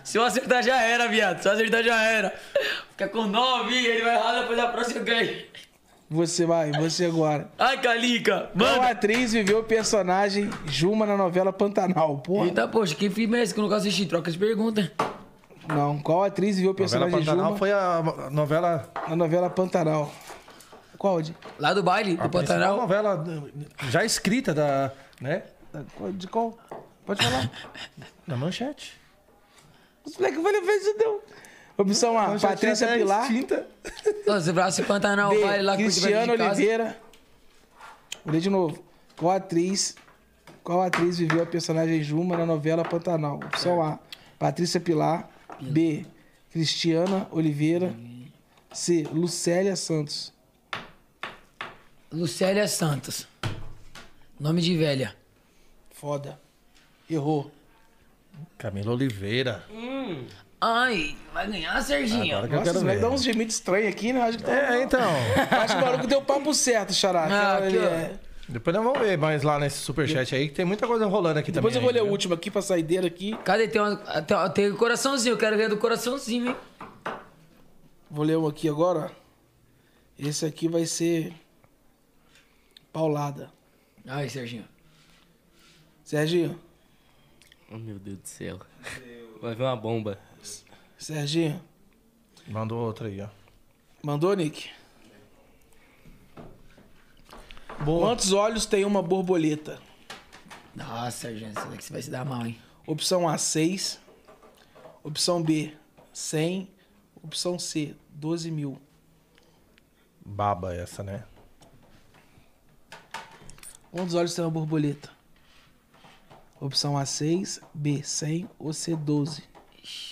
[0.04, 1.42] Se eu acertar, já era, viado.
[1.42, 2.34] Se eu acertar, já era.
[2.92, 5.46] Fica com 9, ele vai errar, depois da próxima eu ganho.
[6.10, 7.50] Você vai, você agora.
[7.58, 8.50] Ai, Calica.
[8.58, 8.90] Qual Manda.
[8.92, 12.18] atriz viveu o personagem Juma na novela Pantanal?
[12.20, 12.46] Porra.
[12.48, 14.06] Eita, poxa, quem filme é esse que eu nunca assisti?
[14.06, 14.92] Troca de pergunta.
[15.68, 18.92] Não, qual atriz viveu o Novela personagem Pantanal Juma foi a novela.
[19.08, 20.14] na novela Pantanal?
[20.98, 21.36] Qual de?
[21.60, 22.78] Lá do baile, A do Pantanal.
[22.78, 23.24] novela
[23.90, 24.92] já escrita da.
[25.20, 25.44] né?
[26.14, 26.58] De qual?
[27.06, 27.50] Pode falar.
[28.28, 29.00] Da manchete.
[30.04, 31.24] Os moleques vão levar isso, deu.
[31.78, 33.22] Opção A, Manchete Patrícia Pilar.
[33.24, 33.68] extinta.
[34.26, 36.34] Nossa, braço Pantanal, B, baile lá Cristiano.
[36.34, 36.98] Oliveira.
[38.24, 38.84] Vou ler de novo.
[39.18, 39.96] Qual atriz,
[40.64, 43.36] qual atriz viveu a personagem Juma na novela Pantanal?
[43.38, 44.00] Opção A,
[44.40, 45.30] Patrícia Pilar.
[45.62, 46.06] B,
[46.52, 47.94] Cristiana Oliveira.
[48.74, 50.34] C, Lucélia Santos.
[52.12, 53.28] Lucélia Santos.
[54.40, 55.16] Nome de velha.
[55.92, 56.40] Foda.
[57.10, 57.52] Errou.
[58.58, 59.64] Camila Oliveira.
[60.62, 62.38] Ai, vai ganhar, Serginho.
[62.38, 63.00] Agora que eu Nossa, quero ver.
[63.00, 64.22] dão uns gemidos estranhos aqui, né?
[64.22, 65.02] Acho que, tá- É, então.
[65.62, 67.24] acho que o maluco deu papo certo, Xará.
[67.26, 67.78] Ah, aqui.
[67.78, 68.20] É.
[68.48, 71.52] Depois nós vamos ver mais lá nesse superchat aí, que tem muita coisa rolando aqui
[71.52, 71.94] Depois eu também.
[71.96, 73.36] vou ler o último aqui pra saideira aqui.
[73.44, 73.68] Cadê?
[73.68, 76.56] Tem, uma, tem, tem um coraçãozinho, eu quero ver do coraçãozinho, hein?
[78.10, 79.12] Vou ler um aqui agora.
[79.12, 79.26] ó.
[80.18, 81.34] Esse aqui vai ser
[82.94, 83.52] paulada.
[84.08, 84.66] Ai, Serginho.
[86.04, 86.60] Serginho,
[87.72, 88.60] Oh, meu Deus do céu.
[89.42, 90.20] Vai vir uma bomba.
[90.98, 91.62] Serginho?
[92.48, 93.28] Mandou outra aí, ó.
[94.04, 94.70] mandou, Nick?
[97.84, 98.08] Boa.
[98.08, 99.80] Quantos olhos tem uma borboleta?
[100.74, 102.58] Nossa, Serginho, isso daqui você vai se dar mal, hein?
[102.88, 104.00] Opção A, 6.
[105.04, 105.74] Opção B,
[106.14, 106.70] 100.
[107.24, 108.80] Opção C, 12 mil.
[110.24, 111.24] Baba essa, né?
[113.92, 115.10] Quantos olhos tem uma borboleta?
[116.60, 117.62] Opção A, 6.
[117.74, 118.50] B, 100.
[118.60, 119.44] Ou C, 12.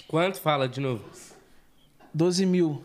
[0.07, 0.39] Quanto?
[0.39, 1.03] Fala de novo.
[2.13, 2.83] 12 mil.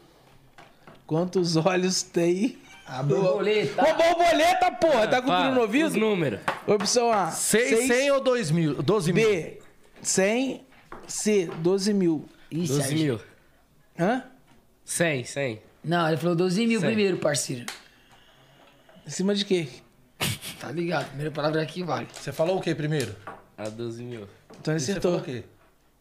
[1.07, 2.59] Quantos olhos tem...
[2.87, 3.83] A borboleta.
[3.83, 5.07] Uma borboleta, porra!
[5.07, 5.97] Tá com tudo Fala, no Os ouvido?
[6.01, 6.41] números.
[6.67, 7.87] Opção A, 6, 6.
[7.87, 8.83] 100 ou 2 mil?
[8.83, 9.29] 12 mil?
[9.29, 9.59] B,
[10.01, 10.67] 100.
[11.07, 12.25] C, 12 mil.
[12.51, 13.15] Ih, 12 Serginho.
[13.17, 13.21] mil.
[13.99, 14.25] Hã?
[14.87, 15.63] 100, 100.
[15.85, 16.89] Não, ele falou 12 mil Cem.
[16.89, 17.67] primeiro, parceiro.
[19.07, 19.69] Em cima de quê?
[20.59, 21.09] Tá ligado?
[21.09, 22.09] Primeira palavra aqui vale.
[22.13, 23.15] Você falou o que primeiro?
[23.57, 24.27] A 12 mil.
[24.61, 25.37] Então ele Você falou acertou.
[25.37, 25.45] o quê?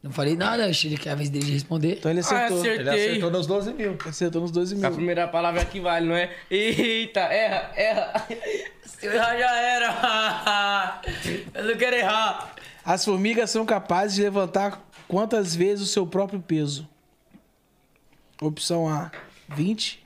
[0.08, 1.98] Não falei nada, achei que é a vez dele de responder.
[1.98, 2.60] Então ele Ah, acertou.
[2.62, 2.80] acertei.
[2.80, 3.98] Ele acertou nos 12 mil.
[4.06, 4.92] Acertou nos 12 A mil.
[4.92, 6.34] primeira palavra que vale, não é?
[6.50, 8.26] Eita, erra, erra.
[8.86, 11.02] Se eu errar, já era.
[11.54, 12.56] Eu não quero errar.
[12.86, 16.88] As formigas são capazes de levantar quantas vezes o seu próprio peso?
[18.42, 19.12] Opção A,
[19.50, 20.04] 20.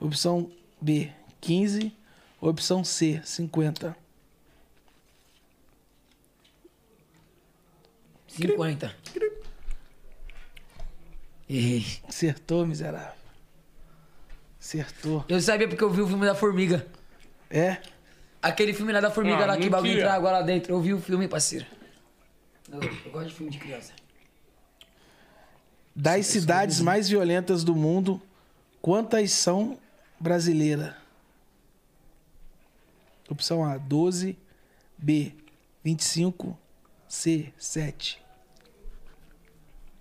[0.00, 1.10] Opção B,
[1.40, 1.92] 15.
[2.40, 3.96] Opção C, 50.
[8.46, 8.94] 50.
[11.48, 11.86] Errei.
[12.06, 13.18] Acertou, miserável.
[14.60, 15.24] Acertou.
[15.28, 16.86] Eu sabia porque eu vi o filme da Formiga.
[17.50, 17.78] É?
[18.42, 20.72] Aquele filme lá da Formiga Ah, lá que bagulho entrar agora lá dentro.
[20.72, 21.66] Eu vi o filme, parceiro.
[22.70, 23.92] Eu, eu gosto de filme de criança.
[25.94, 28.22] Das cidades mais violentas do mundo,
[28.80, 29.78] quantas são
[30.20, 30.94] brasileiras?
[33.28, 34.38] Opção A, 12.
[34.96, 35.32] B,
[35.82, 36.56] 25.
[37.08, 38.20] C, 7.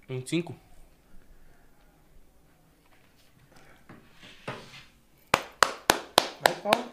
[0.08, 0.56] 25?
[6.42, 6.86] Vai, Paulo.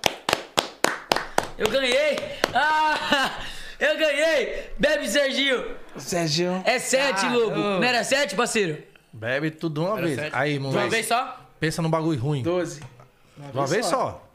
[1.59, 2.19] Eu ganhei!
[2.55, 3.41] Ah!
[3.79, 4.71] Eu ganhei!
[4.79, 5.77] Bebe, Serginho!
[5.99, 6.63] Sérgio.
[6.65, 7.55] É sete, Ah, Lobo.
[7.61, 7.81] ô.
[7.81, 8.83] Não era sete, parceiro?
[9.13, 10.19] Bebe tudo de uma Era vez.
[10.19, 10.35] sete.
[10.37, 10.91] Aí, De uma moleque.
[10.91, 11.41] vez só?
[11.61, 12.43] Pensa num bagulho ruim.
[12.43, 12.81] 12.
[12.81, 14.27] De uma vez só.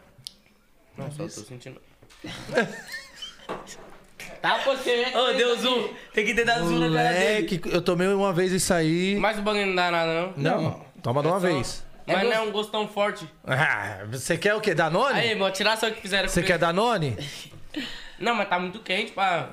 [0.98, 1.82] Não, só tô sentindo.
[4.42, 5.06] tá, você.
[5.16, 5.90] Ô, deu zoom.
[6.14, 7.62] Tem que ter dado zoom na cara dele.
[7.66, 9.18] Eu tomei uma vez isso aí.
[9.20, 10.34] Mas o bagulho não dá nada, não.
[10.62, 11.86] Não, toma de uma É só- vez.
[12.08, 13.28] É Mas não é um gosto tão forte.
[13.46, 14.74] Ah, você quer o quê?
[14.74, 15.20] Danone?
[15.20, 16.58] Aí, vou tirar só o que fizeram Você quer.
[16.58, 17.16] Danone?
[18.20, 19.52] Não, mas tá muito quente pra.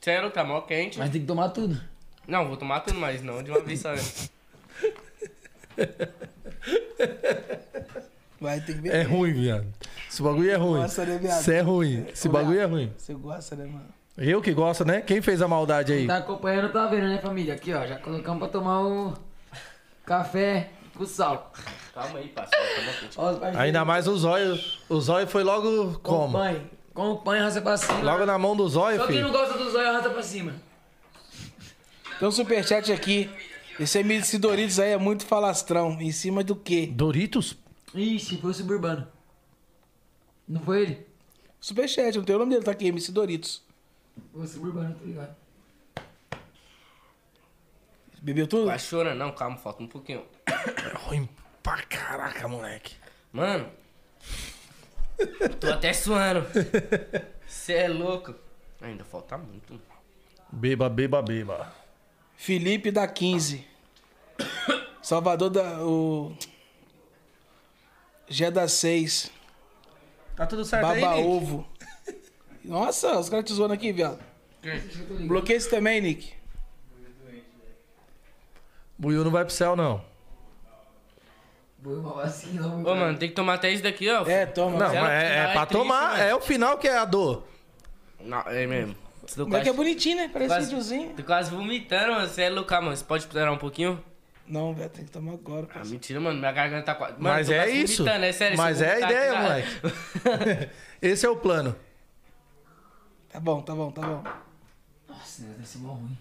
[0.00, 0.98] Sério, tá mó quente.
[0.98, 1.80] Mas tem que tomar tudo.
[2.26, 3.90] Não, vou tomar tudo, mas não de uma vez só.
[8.40, 8.94] Vai, tem que ver.
[8.94, 9.66] É ruim, viado.
[10.10, 10.80] Esse bagulho é ruim.
[10.80, 11.40] Nossa, né, viado?
[11.40, 12.06] Isso é ruim.
[12.12, 12.92] Esse bagulho é ruim.
[12.96, 13.86] Você gosta, né, mano?
[14.18, 15.00] Eu que gosto, né?
[15.00, 16.06] Quem fez a maldade aí?
[16.06, 17.54] Tá acompanhando, tá vendo, né, família?
[17.54, 17.86] Aqui, ó.
[17.86, 19.14] Já colocamos pra tomar o
[20.04, 21.52] café com sal.
[21.94, 22.64] Calma aí, parceiro.
[23.14, 23.56] Parceiros.
[23.58, 24.58] Ainda mais o zóio.
[24.88, 26.36] O zóio foi logo como?
[26.38, 26.62] Acompanhe.
[26.92, 28.00] Acompanhe, raça pra cima.
[28.00, 29.38] Logo na mão do zóio, Só quem não filho.
[29.38, 30.54] gosta do zóio, raça pra cima.
[32.18, 33.30] Tem um superchat aqui.
[33.78, 35.98] Esse MC Doritos aí é muito falastrão.
[36.00, 36.88] Em cima do quê?
[36.90, 37.54] Doritos?
[37.98, 39.06] Ixi, foi o suburbano.
[40.46, 41.06] Não foi ele?
[41.60, 43.62] Superchat, não tem o nome dele, tá aqui, MC Doritos.
[44.32, 45.36] Foi o suburbano, tá ligado?
[48.22, 48.66] Bebeu tudo?
[48.66, 49.18] Vai chorando.
[49.18, 50.24] Não, calma, falta um pouquinho.
[50.46, 51.28] É ruim
[51.62, 52.96] pra caraca, moleque.
[53.32, 53.70] Mano.
[55.60, 56.46] Tô até suando.
[57.46, 58.34] Você é louco.
[58.80, 59.80] Ainda falta muito.
[60.50, 61.72] Beba, beba, beba.
[62.36, 63.64] Felipe da 15.
[65.02, 65.84] Salvador da.
[65.84, 66.36] O.
[68.28, 69.30] Gé da 6.
[70.34, 71.28] Tá tudo certo Baba aí, Nick?
[71.28, 71.66] Ovo.
[72.64, 74.18] Nossa, os caras te zoando aqui, viado.
[75.26, 76.34] Bloqueia esse também, Nick.
[78.98, 80.02] Buiu não vai pro céu, não.
[81.84, 82.66] Uma vacina.
[82.66, 84.26] Ô, mano, tem que tomar até isso daqui, ó.
[84.26, 84.76] É, toma.
[84.76, 86.10] Não, mas é, é é pra triste, tomar.
[86.10, 86.22] mano.
[86.22, 87.44] É o final que é a dor.
[88.20, 88.96] Não, é mesmo.
[89.24, 90.30] Você O moleque é bonitinho, né?
[90.32, 91.14] Parece quase, videozinho.
[91.16, 92.26] tô quase vomitando, mano.
[92.28, 92.96] Você é louco, mano.
[92.96, 94.02] Você pode esperar um pouquinho?
[94.48, 95.66] Não, velho, tem que tomar agora.
[95.74, 96.38] Ah, mentira, mano.
[96.38, 97.12] Minha garganta tá quase.
[97.14, 98.08] Mano, Mas é quase isso.
[98.08, 98.56] É sério.
[98.56, 100.70] Mas é a ideia, aqui já- moleque.
[101.02, 101.74] Esse é o plano.
[103.30, 104.24] Tá bom, tá bom, tá bom.
[105.08, 106.16] Nossa, deve ser mó ruim.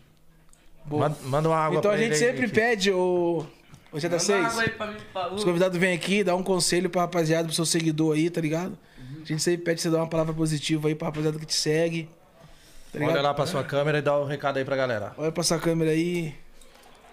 [0.85, 1.15] Boa.
[1.23, 3.45] Manda, uma água Então a gente ele sempre pede, o.
[3.91, 4.59] O Gé da Manda água 6.
[4.59, 5.35] aí pra mim, por favor.
[5.35, 8.77] Os convidados vêm aqui, dá um conselho pra rapaziada, pro seu seguidor aí, tá ligado?
[9.21, 12.09] A gente sempre pede você dar uma palavra positiva aí pra rapaziada que te segue.
[12.91, 12.99] Tá?
[13.03, 15.13] Olha lá pra sua câmera e dá um recado aí pra galera.
[15.17, 16.35] Olha pra essa câmera aí.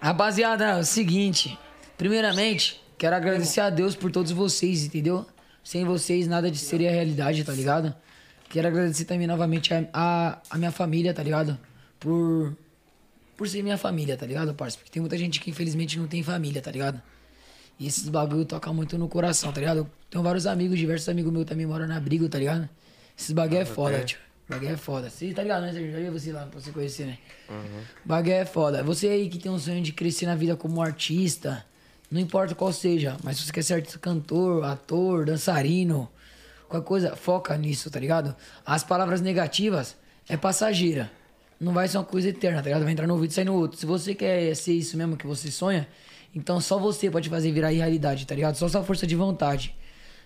[0.03, 1.57] Rapaziada, é o seguinte.
[1.97, 5.25] Primeiramente, quero agradecer a Deus por todos vocês, entendeu?
[5.63, 7.95] Sem vocês, nada de seria realidade, tá ligado?
[8.49, 11.57] Quero agradecer também novamente a, a, a minha família, tá ligado?
[12.01, 12.53] Por,
[13.37, 14.75] por ser minha família, tá ligado, parça?
[14.77, 17.01] Porque tem muita gente que infelizmente não tem família, tá ligado?
[17.79, 19.77] E esses bagulho toca muito no coração, tá ligado?
[19.77, 22.67] Eu tenho vários amigos, diversos amigos meus também moram na briga, tá ligado?
[23.17, 24.19] Esses bagulho é foda, tio.
[24.53, 25.09] Bagulho é foda.
[25.09, 25.91] Você tá ligado, né, Sérgio?
[25.91, 27.17] Já vi você lá pra você conhecer, né?
[28.05, 28.83] Bagulho é foda.
[28.83, 31.65] Você aí que tem um sonho de crescer na vida como artista,
[32.11, 36.07] não importa qual seja, mas se você quer ser artista, cantor, ator, dançarino,
[36.69, 38.35] qualquer coisa, foca nisso, tá ligado?
[38.63, 39.95] As palavras negativas
[40.29, 41.11] é passageira.
[41.59, 42.83] Não vai ser uma coisa eterna, tá ligado?
[42.83, 43.79] Vai entrar no ouvido e sair no outro.
[43.79, 45.87] Se você quer ser isso mesmo que você sonha,
[46.35, 48.55] então só você pode fazer virar realidade, tá ligado?
[48.55, 49.75] Só sua força de vontade.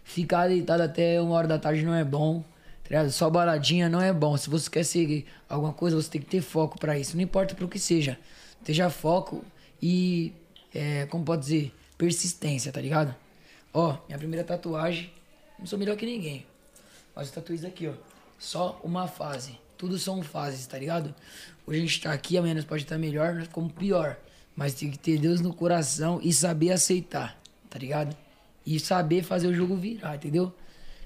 [0.03, 2.43] Ficar deitado até uma hora da tarde não é bom,
[2.89, 3.09] tá?
[3.09, 4.35] Só baladinha não é bom.
[4.38, 7.15] Se você quer seguir alguma coisa, você tem que ter foco pra isso.
[7.15, 8.18] Não importa pro que seja.
[8.59, 9.43] Esteja foco
[9.81, 10.34] e,
[10.73, 13.15] é, como pode dizer, persistência, tá ligado?
[13.73, 15.11] Ó, minha primeira tatuagem,
[15.59, 16.45] não sou melhor que ninguém.
[17.15, 17.93] Mas eu tatuei isso aqui, ó.
[18.38, 19.57] Só uma fase.
[19.77, 21.14] Tudo são fases, tá ligado?
[21.65, 24.18] Hoje a gente tá aqui, amanhã nós pode estar melhor, nós ficamos pior.
[24.55, 27.39] Mas tem que ter Deus no coração e saber aceitar,
[27.69, 28.15] tá ligado?
[28.65, 30.51] E saber fazer o jogo virar, entendeu?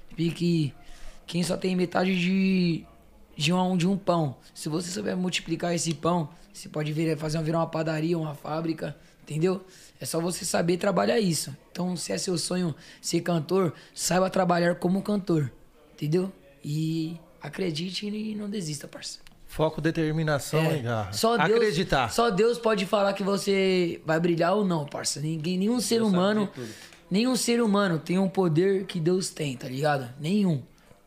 [0.08, 0.72] Porque
[1.26, 2.84] quem só tem metade de,
[3.36, 7.42] de, um, de um pão, se você souber multiplicar esse pão, você pode vir, fazer
[7.42, 9.64] virar uma padaria, uma fábrica, entendeu?
[10.00, 11.56] É só você saber trabalhar isso.
[11.70, 15.50] Então, se é seu sonho ser cantor, saiba trabalhar como cantor,
[15.94, 16.30] entendeu?
[16.64, 19.20] E acredite e não desista, parça.
[19.46, 21.12] Foco, determinação É, e garra.
[21.12, 22.10] Só Deus, Acreditar.
[22.10, 25.20] Só Deus pode falar que você vai brilhar ou não, parça.
[25.20, 26.48] Ninguém, nenhum ser humano,
[27.10, 30.08] nenhum ser humano tem um poder que Deus tem, tá ligado?
[30.18, 30.62] Nenhum.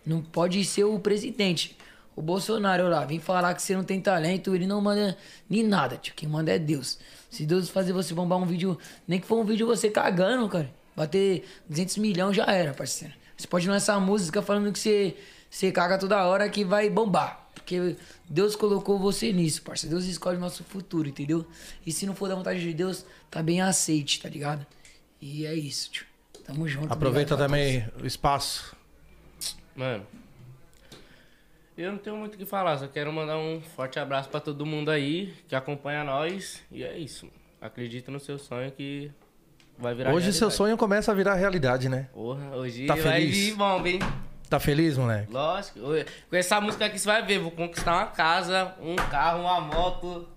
[0.06, 1.76] Não pode ser o presidente.
[2.15, 5.18] O Bolsonaro lá, vem falar que você não tem talento, ele não manda
[5.49, 6.14] nem nada, tio.
[6.15, 6.98] Quem manda é Deus.
[7.30, 10.72] Se Deus fazer você bombar um vídeo, nem que for um vídeo você cagando, cara,
[10.95, 13.14] bater 200 milhões já era, parceiro.
[13.36, 15.18] Você pode lançar música falando que você,
[15.49, 17.49] você caga toda hora que vai bombar.
[17.53, 17.98] Porque
[18.30, 19.95] Deus colocou você nisso, parceiro.
[19.95, 21.45] Deus escolhe o nosso futuro, entendeu?
[21.86, 24.65] E se não for da vontade de Deus, tá bem aceite, tá ligado?
[25.19, 26.06] E é isso, tio.
[26.45, 26.94] Tamo junto.
[26.94, 28.76] Aproveita obrigado também o espaço.
[29.76, 30.06] Mano,
[31.77, 34.65] eu não tenho muito o que falar, só quero mandar um forte abraço pra todo
[34.65, 36.64] mundo aí que acompanha nós.
[36.72, 37.30] E é isso.
[37.60, 39.11] Acredita no seu sonho que
[39.77, 40.57] vai virar Hoje seu realidade.
[40.57, 42.07] sonho começa a virar realidade, né?
[42.14, 43.35] Porra, hoje Tá vai feliz?
[43.38, 43.99] vir bom, hein?
[44.49, 45.31] Tá feliz, moleque?
[45.34, 45.80] Lógico.
[46.30, 50.27] Com essa música aqui você vai ver, vou conquistar uma casa, um carro, uma moto.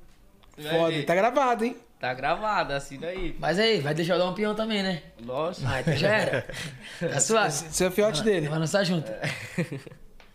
[0.59, 1.77] Foda, tá gravado, hein?
[2.01, 3.37] Tá gravado, assim daí.
[3.41, 5.03] Mas aí, vai deixar eu dar um peão também, né?
[5.21, 5.67] Lógico.
[5.69, 6.47] Ah, então já era.
[7.01, 7.53] Tá suave.
[7.53, 8.49] Você é o fiote dele.
[8.49, 9.11] Vai lançar junto.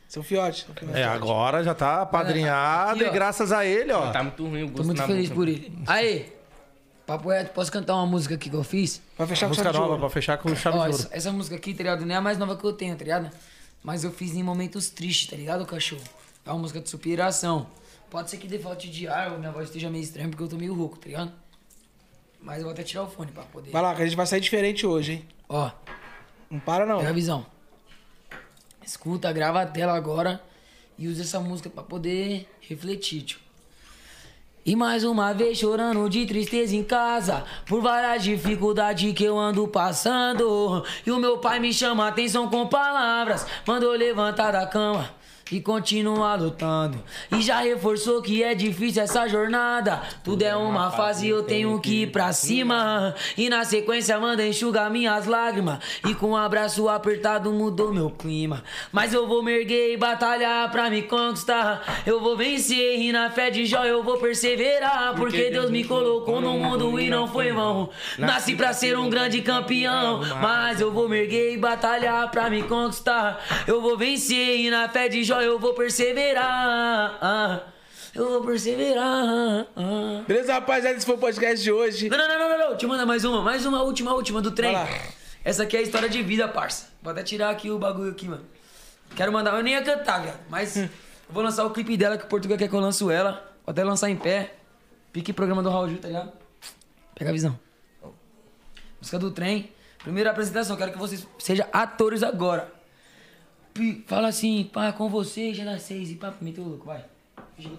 [0.09, 0.65] Seu fiote.
[0.65, 0.97] seu fiote.
[0.99, 4.11] É, agora já tá apadrinhado Aqui, e graças a ele, ó.
[4.11, 5.35] Tá muito ruim o gosto Tô muito na feliz boca.
[5.35, 5.73] por ele.
[5.87, 6.33] Aí,
[7.07, 9.01] papo reto, posso cantar uma música aqui que eu fiz?
[9.17, 11.15] Vai fechar com Música nova pra fechar com chave Ó, de essa, ouro.
[11.15, 12.05] essa música aqui, tá ligado?
[12.05, 13.31] Nem é a mais nova que eu tenho, tá ligado?
[13.81, 16.03] Mas eu fiz em momentos tristes, tá ligado, cachorro?
[16.45, 17.67] É uma música de superação.
[18.09, 20.47] Pode ser que dê falta de ar ou minha voz esteja meio estranha porque eu
[20.47, 21.31] tô meio rouco, tá ligado?
[22.43, 23.71] Mas eu vou até tirar o fone pra poder.
[23.71, 25.27] Vai lá, que a gente vai sair diferente hoje, hein?
[25.47, 25.71] Ó,
[26.51, 26.97] Não para, não.
[26.97, 27.45] pega a visão.
[28.85, 30.43] Escuta, grava a tela agora
[30.99, 33.39] e usa essa música pra poder refletir, tio.
[34.65, 39.67] E mais uma vez chorando de tristeza em casa Por várias dificuldades que eu ando
[39.67, 45.13] passando E o meu pai me chama atenção com palavras Mandou levantar da cama
[45.51, 47.01] e continuar lutando.
[47.31, 50.01] E já reforçou que é difícil essa jornada.
[50.23, 53.13] Tudo é uma fase, eu tenho que ir pra cima.
[53.37, 55.79] E na sequência manda enxugar minhas lágrimas.
[56.07, 58.63] E com um abraço apertado mudou meu clima.
[58.91, 62.03] Mas eu vou me erguer e batalhar pra me conquistar.
[62.05, 65.13] Eu vou vencer e na fé de Jó eu vou perseverar.
[65.15, 69.41] Porque Deus me colocou no mundo e não foi vão Nasci pra ser um grande
[69.41, 70.21] campeão.
[70.41, 73.43] Mas eu vou me erguer e batalhar pra me conquistar.
[73.67, 77.73] Eu vou vencer e na fé de Jó eu vou perseverar
[78.13, 79.67] Eu vou perseverar.
[80.27, 80.97] Beleza, rapaziada?
[80.97, 82.09] Esse foi o podcast de hoje.
[82.09, 82.77] Não, não, não, não, não, não.
[82.77, 84.75] Te manda mais uma, mais uma, última, última do trem.
[85.43, 86.89] Essa aqui é a história de vida, parça.
[87.01, 88.45] Vou até tirar aqui o bagulho aqui, mano.
[89.15, 90.39] Quero mandar, eu nem ia cantar, viado.
[90.49, 90.89] Mas eu
[91.29, 93.51] vou lançar o clipe dela, que o Portugal quer que eu lanço ela.
[93.65, 94.55] Vou até lançar em pé.
[95.11, 96.31] Pique programa do Raul Gil, tá ligado?
[97.13, 97.59] Pega a visão.
[98.99, 99.71] Música do trem.
[99.99, 102.72] Primeira apresentação, quero que vocês sejam atores agora.
[104.05, 107.03] Fala assim, pá, com você, já nas seis e pá, meteu o louco, vai.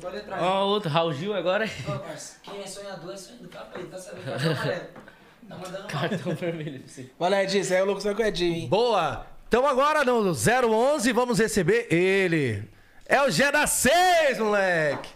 [0.01, 0.43] Tô ali atrás.
[0.43, 1.69] Ó, outro, Raul Gil agora.
[1.87, 3.49] Ô, parça, quem é sonhador é sonhador.
[3.49, 4.25] Capa aí, tá sabendo?
[4.25, 4.87] Cartão amarelo.
[5.49, 5.89] Tá mandando.
[5.89, 7.11] Cartão vermelho pra você.
[7.19, 7.61] Lá, Edinho.
[7.63, 8.69] Isso aí é o louco com o Edinho, hein?
[8.69, 9.27] Boa!
[9.49, 12.69] Então agora no 011 vamos receber ele.
[13.07, 15.11] É o Gé da 6, moleque!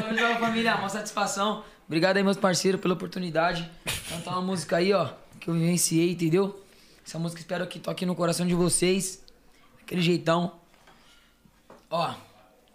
[0.00, 0.76] Salve, salve, família.
[0.76, 1.64] Uma satisfação.
[1.86, 3.70] Obrigado aí, meus parceiros, pela oportunidade.
[4.08, 6.63] Cantar uma música aí, ó, que eu vivenciei, entendeu?
[7.06, 9.22] Essa música espero que toque no coração de vocês.
[9.78, 10.58] Daquele jeitão.
[11.90, 12.14] Ó,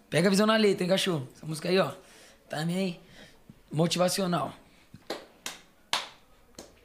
[0.10, 1.28] pega a visão na letra, hein, cachorro?
[1.36, 1.92] Essa música aí, ó,
[2.48, 3.00] também
[3.72, 4.54] motivacional.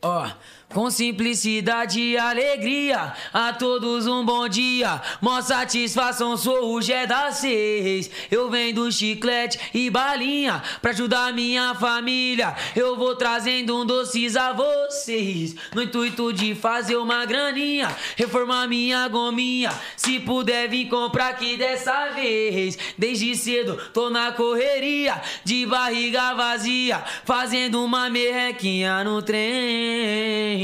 [0.00, 0.30] Ó,
[0.74, 5.00] com simplicidade e alegria, a todos um bom dia.
[5.20, 8.10] Mó satisfação, sou o Gé da seis.
[8.28, 12.56] Eu venho do chiclete e balinha pra ajudar minha família.
[12.74, 19.06] Eu vou trazendo um doces a vocês, no intuito de fazer uma graninha, reformar minha
[19.06, 19.70] gominha.
[19.96, 26.98] Se puder vir comprar aqui dessa vez, desde cedo tô na correria, de barriga vazia,
[27.24, 30.63] fazendo uma merrequinha no trem.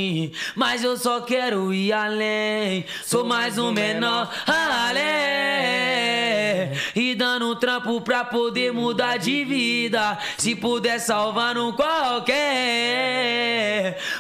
[0.55, 6.01] Mas eu só quero ir além, sou mais um menor além.
[6.95, 10.19] E dando um trampo pra poder mudar de vida.
[10.37, 12.41] Se puder salvar um qualquer.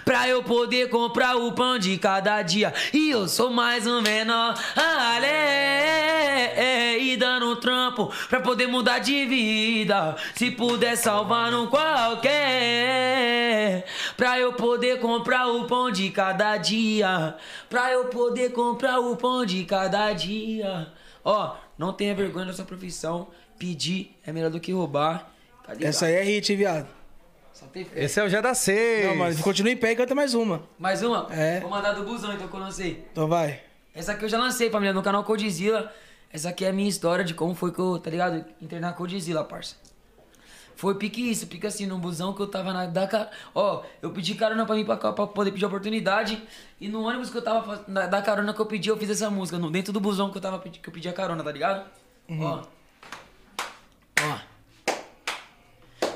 [0.04, 2.74] Pra eu poder comprar o pão de cada dia.
[2.92, 5.30] E eu sou mais um menor além.
[7.00, 10.16] E dando um trampo pra poder mudar de vida.
[10.34, 12.30] Se puder salvar um qualquer.
[14.16, 17.36] Pra eu poder comprar o pão de cada dia.
[17.68, 20.92] Pra eu poder comprar o pão de cada dia.
[21.24, 23.28] Ó, não tenha vergonha da sua profissão.
[23.56, 25.32] Pedir é melhor do que roubar.
[25.64, 25.74] Tá?
[25.80, 26.88] Essa aí é hit, hein, viado.
[27.52, 28.02] Só tem fé.
[28.02, 29.06] Esse é o Gé da 6.
[29.06, 30.62] Não, mano, continua em pé e canta mais uma.
[30.76, 31.28] Mais uma?
[31.30, 31.60] É.
[31.60, 33.06] Vou mandar do busão então que eu lancei.
[33.12, 33.60] Então vai.
[33.94, 35.92] Essa aqui eu já lancei, família, no canal Codizilla.
[36.32, 38.44] Essa aqui é a minha história de como foi que eu, tá ligado?
[38.60, 39.76] Entrei na Codizila, parça.
[40.80, 42.86] Foi pique isso, pique assim, no busão que eu tava na.
[42.86, 46.42] Da, ca- ó, eu pedi carona pra mim pra, pra poder pedir oportunidade.
[46.80, 49.28] E no ônibus que eu tava da, da carona que eu pedi, eu fiz essa
[49.28, 49.58] música.
[49.58, 51.84] No, dentro do busão que eu tava que eu pedi a carona, tá ligado?
[52.30, 52.34] Ó.
[52.44, 52.62] Ó.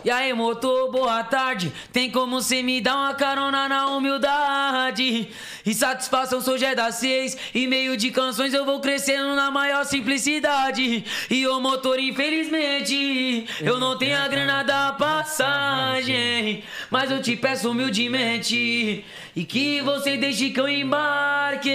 [0.05, 1.73] E aí, motor, boa tarde.
[1.91, 5.31] Tem como cê me dar uma carona na humildade?
[5.65, 7.35] E satisfação sou já da seis.
[7.55, 11.07] E meio de canções eu vou crescendo na maior simplicidade.
[11.31, 16.63] E o motor, infelizmente, eu não tenho a grana da passagem.
[16.91, 19.03] Mas eu te peço humildemente.
[19.35, 21.71] E que você deixe que eu embarque.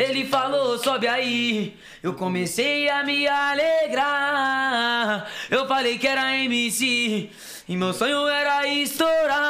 [0.00, 1.76] Ele falou, sobe aí.
[2.02, 4.00] Eu comecei a me alegrar.
[5.50, 7.28] Eu falei que era MC.
[7.68, 9.40] E meu sonho era estourar.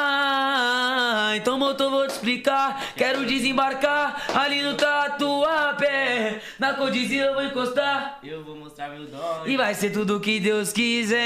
[1.37, 2.93] Então, motor, vou te explicar.
[2.97, 6.41] Quero desembarcar ali no Tatuapé.
[6.59, 8.19] Na Codizila eu vou encostar.
[8.21, 9.43] Eu vou mostrar meu dom.
[9.45, 11.21] E vai ser tudo que Deus quiser.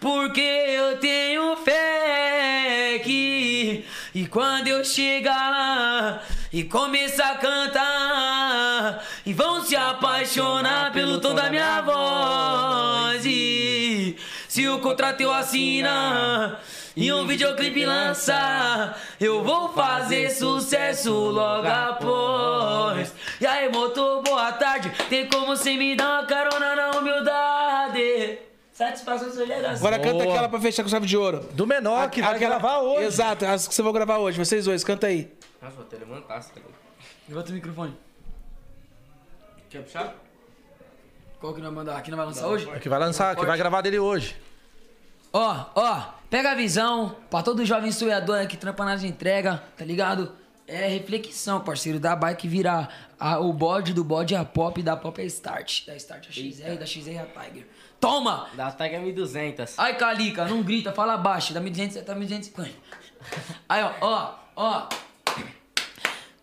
[0.00, 3.84] Porque eu tenho fé que.
[4.14, 6.22] E quando eu chegar lá
[6.52, 13.24] e começar a cantar, e vão se apaixonar pelo tom da minha voz.
[13.24, 14.16] E
[14.48, 16.60] se o contrato eu assinar.
[16.94, 23.14] E um videoclipe lançar, eu vou fazer sucesso logo após.
[23.40, 24.92] E aí, motor, boa tarde.
[25.08, 27.61] Tem como você me dar uma carona na humildade?
[28.72, 29.76] Satisfação sua geração.
[29.76, 30.32] Agora canta Boa.
[30.32, 31.40] aquela pra fechar com chave de ouro.
[31.52, 33.04] Do menor que vai Aquela- gravar hoje.
[33.06, 34.38] Exato, as que você vai gravar hoje.
[34.38, 35.30] Vocês dois, canta aí.
[35.60, 36.50] Nossa, vou até levantar essa.
[37.28, 37.94] Levanta o microfone.
[39.68, 40.14] Quer puxar?
[41.40, 41.96] Qual que nós mandar?
[41.96, 42.68] Aqui não vai lançar hoje?
[42.70, 44.36] É que vai lançar, que vai gravar dele hoje.
[45.32, 50.32] Ó, ó, pega a visão pra todo jovem sonhador que trampa nas entrega, tá ligado?
[50.68, 54.96] É reflexão, parceiro, da bike virar a- o bode, do bode é a pop, da
[54.96, 55.86] pop é a start.
[55.86, 57.66] Da start a XR, da XR a Tiger.
[58.02, 58.48] Toma!
[58.54, 59.78] Da Tag 1200.
[59.78, 62.74] Ai, Calica, não grita, fala baixo, da 1200 tá 1250.
[63.68, 64.88] Aí, ó, ó, ó.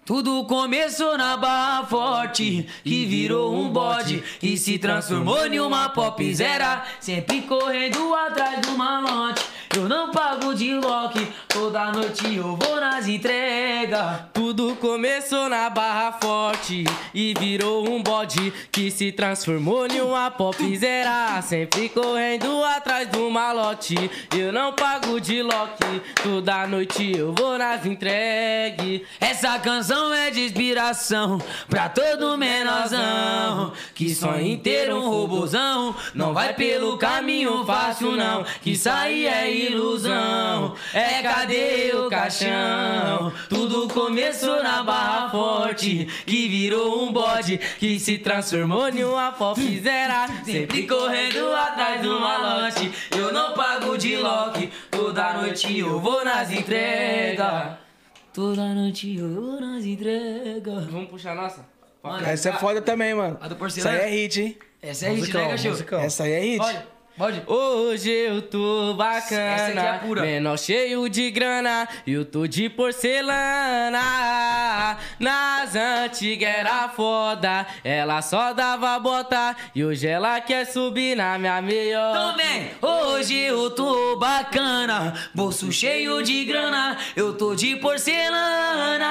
[0.06, 6.82] Tudo começou na barra forte, que virou um bode e se transformou em uma popzera.
[7.02, 9.44] Sempre correndo atrás do malote.
[9.76, 14.22] Eu não pago de lock, toda noite eu vou nas entregas.
[14.34, 21.40] Tudo começou na barra forte e virou um bode que se transformou em uma popzera.
[21.44, 23.96] Sempre correndo atrás do malote.
[24.36, 25.78] Eu não pago de lock,
[26.24, 29.02] toda noite eu vou nas entregues.
[29.22, 31.40] Essa canção é de inspiração
[31.70, 35.96] pra todo menorzão que sonha em ter um robozão.
[36.16, 40.76] Não vai pelo caminho fácil, não, que aí é ilusão.
[40.94, 43.32] É cadê o caixão?
[43.48, 50.28] Tudo começou na barra forte, que virou um bode que se transformou em uma popzera.
[50.44, 52.92] Sempre correndo atrás do malote.
[53.16, 57.78] Eu não pago de lock, toda noite eu vou nas entregas.
[58.34, 60.86] Toda noite eu vou nas entregas.
[60.86, 61.66] Vamos puxar a nossa?
[62.02, 63.38] Mano, Essa é foda também, mano.
[63.42, 63.98] A do Essa porcelana?
[64.00, 64.58] aí é hit, hein?
[64.82, 66.02] Essa é hit, né, cachorro?
[66.02, 66.58] Essa aí é hit.
[66.60, 66.80] Pode,
[67.20, 67.44] pode.
[67.46, 70.22] Hoje eu tô Essa aqui é bacana, pura.
[70.22, 74.00] menor cheio de grana, eu tô de porcelana.
[75.20, 81.62] Nas antigas era foda, ela só dava bota e hoje ela quer subir na minha
[81.62, 82.14] melhor.
[82.14, 89.10] Também, hoje eu tô bacana, bolso cheio de grana, eu tô de porcelana.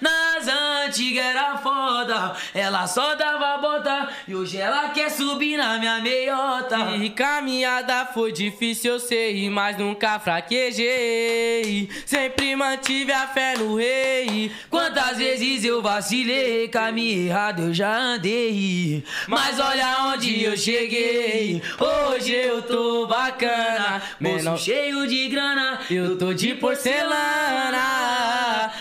[0.00, 6.00] Nas antigas era foda, ela só dava bota e hoje ela quer subir na minha
[6.00, 6.91] meiota.
[6.96, 11.88] E caminhada foi difícil, eu sei, mas nunca fraquejei.
[12.06, 14.50] Sempre mantive a fé no rei.
[14.70, 19.04] Quantas vezes eu vacilei, caminho errado eu já andei.
[19.26, 21.62] Mas olha onde eu cheguei.
[21.78, 25.80] Hoje eu tô bacana, Menor- cheio de grana.
[25.90, 27.82] Eu tô de porcelana,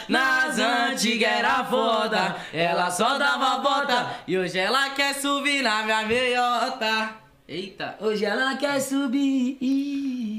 [0.08, 2.36] nas antigas era foda.
[2.54, 7.10] Ela só dava bota e hoje ela quer subir na minha meiota.
[7.52, 7.98] Eita.
[8.00, 9.58] Hoje ela quer subir.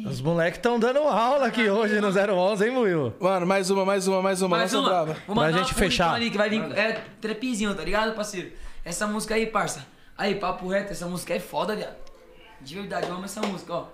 [0.09, 3.13] Os moleques estão dando aula aqui hoje no 011, hein, Will?
[3.21, 4.57] Mano, mais uma, mais uma, mais uma.
[4.57, 4.89] Mais Nossa, uma.
[4.89, 5.13] brava.
[5.27, 6.15] Vou Pra mandar gente fechar.
[6.15, 8.53] Ali, que vai vir, é trepizinho, tá ligado, parceiro?
[8.83, 9.87] Essa música aí, parça.
[10.17, 11.97] Aí, papo reto, essa música é foda, viado.
[12.63, 13.87] De verdade, eu amo essa música, ó.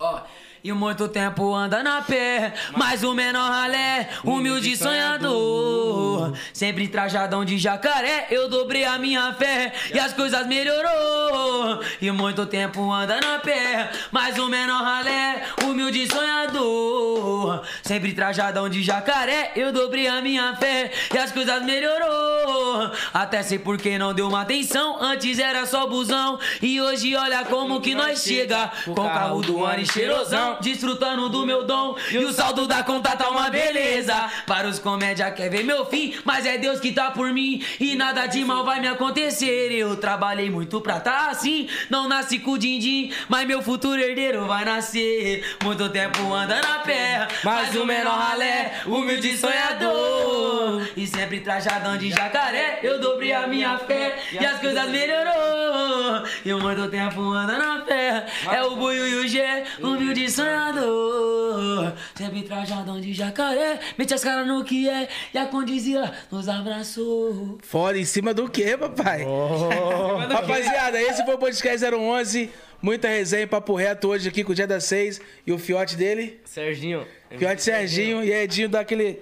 [0.00, 0.22] Ó,
[0.64, 6.34] E muito tempo anda na pé, mas o menor ralé, humilde sonhador.
[6.52, 11.82] Sempre trajadão de jacaré, eu dobrei a minha fé e as coisas melhorou.
[12.00, 17.64] E muito tempo anda na pé, mas o menor ralé, humilde sonhador.
[17.82, 22.88] Sempre trajadão de jacaré, eu dobrei a minha fé e as coisas melhorou.
[23.12, 26.38] Até sei por que não deu uma atenção, antes era só busão.
[26.60, 31.28] E hoje olha como que nós chega, com o carro do ano e cheirosão, desfrutando
[31.28, 31.96] do meu dom.
[32.10, 34.14] E o saldo da conta tá uma beleza.
[34.46, 37.62] Para os comédia quer ver meu fim, mas é Deus que tá por mim.
[37.80, 39.72] E nada de mal vai me acontecer.
[39.72, 41.68] Eu trabalhei muito pra tá assim.
[41.90, 45.44] Não nasci com din-din, mas meu futuro herdeiro vai nascer.
[45.62, 50.86] Muito tempo anda na pé, mas o menor ralé, humilde sonhador.
[50.96, 56.22] E sempre trajadão de jacaré, eu dobrei a minha fé e as coisas melhorou.
[56.44, 59.40] E muito tempo anda na pé, é o Buiu e o G,
[59.80, 60.41] humilde sonhador.
[62.14, 67.58] Sempre trajadão de jacaré, mete as caras no que é e a condizila nos abraçou.
[67.62, 69.24] Fora em cima do quê, papai?
[70.30, 72.50] Rapaziada, esse foi o podcast 011.
[72.80, 76.40] Muita resenha, papo reto hoje aqui com o Dia das Seis e o fiote dele.
[76.44, 77.06] Serginho.
[77.36, 79.20] Fiote Serginho e Edinho dá aquele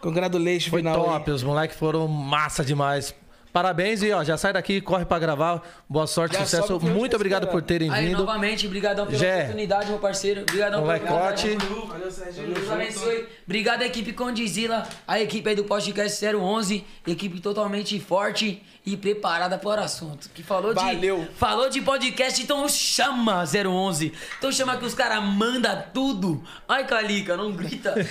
[0.00, 1.04] congratulation Foi final.
[1.04, 1.34] top, aí.
[1.34, 3.14] os moleques foram massa demais.
[3.54, 5.62] Parabéns e ó, já sai daqui, corre pra gravar.
[5.88, 6.80] Boa sorte, Já sucesso.
[6.80, 8.18] Muito obrigado por terem Aí, vindo.
[8.18, 9.36] novamente, brigadão pela Gé.
[9.42, 10.40] oportunidade, meu parceiro.
[10.42, 11.50] Obrigadão Molecote.
[11.50, 11.88] oportunidade.
[11.88, 12.52] Valeu, Serginho.
[12.52, 13.28] Deus abençoe.
[13.46, 19.80] Obrigado, equipe Condizila, a equipe aí do podcast 011, equipe totalmente forte e preparada para
[19.80, 20.28] o assunto.
[20.34, 21.26] Que falou de Valeu.
[21.36, 24.12] falou de podcast, então chama 011.
[24.38, 26.44] Então chama que os caras mandam tudo.
[26.68, 27.94] Ai, Calica, não grita.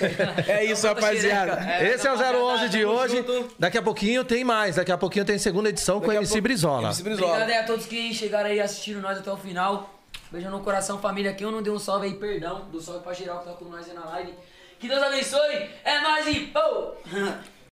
[0.48, 1.52] É isso, rapaziada.
[1.62, 1.84] xereca.
[1.84, 3.16] Esse é o 011 de hoje.
[3.18, 3.54] junto.
[3.58, 4.76] Daqui a pouquinho tem mais.
[4.76, 6.88] Daqui a pouquinho tem segunda edição com Daqui a MC pouco- Brizola.
[6.88, 7.26] MC Brizola.
[7.32, 9.90] Obrigado aí a todos que chegaram aí assistindo nós até o final.
[10.32, 11.30] Beijo no coração, família.
[11.30, 12.64] Aqui eu não dei um salve aí, perdão.
[12.72, 14.34] Do salve pra geral que tá com nós aí na live.
[14.80, 15.70] Que Deus abençoe.
[15.84, 16.94] É nóis e pô!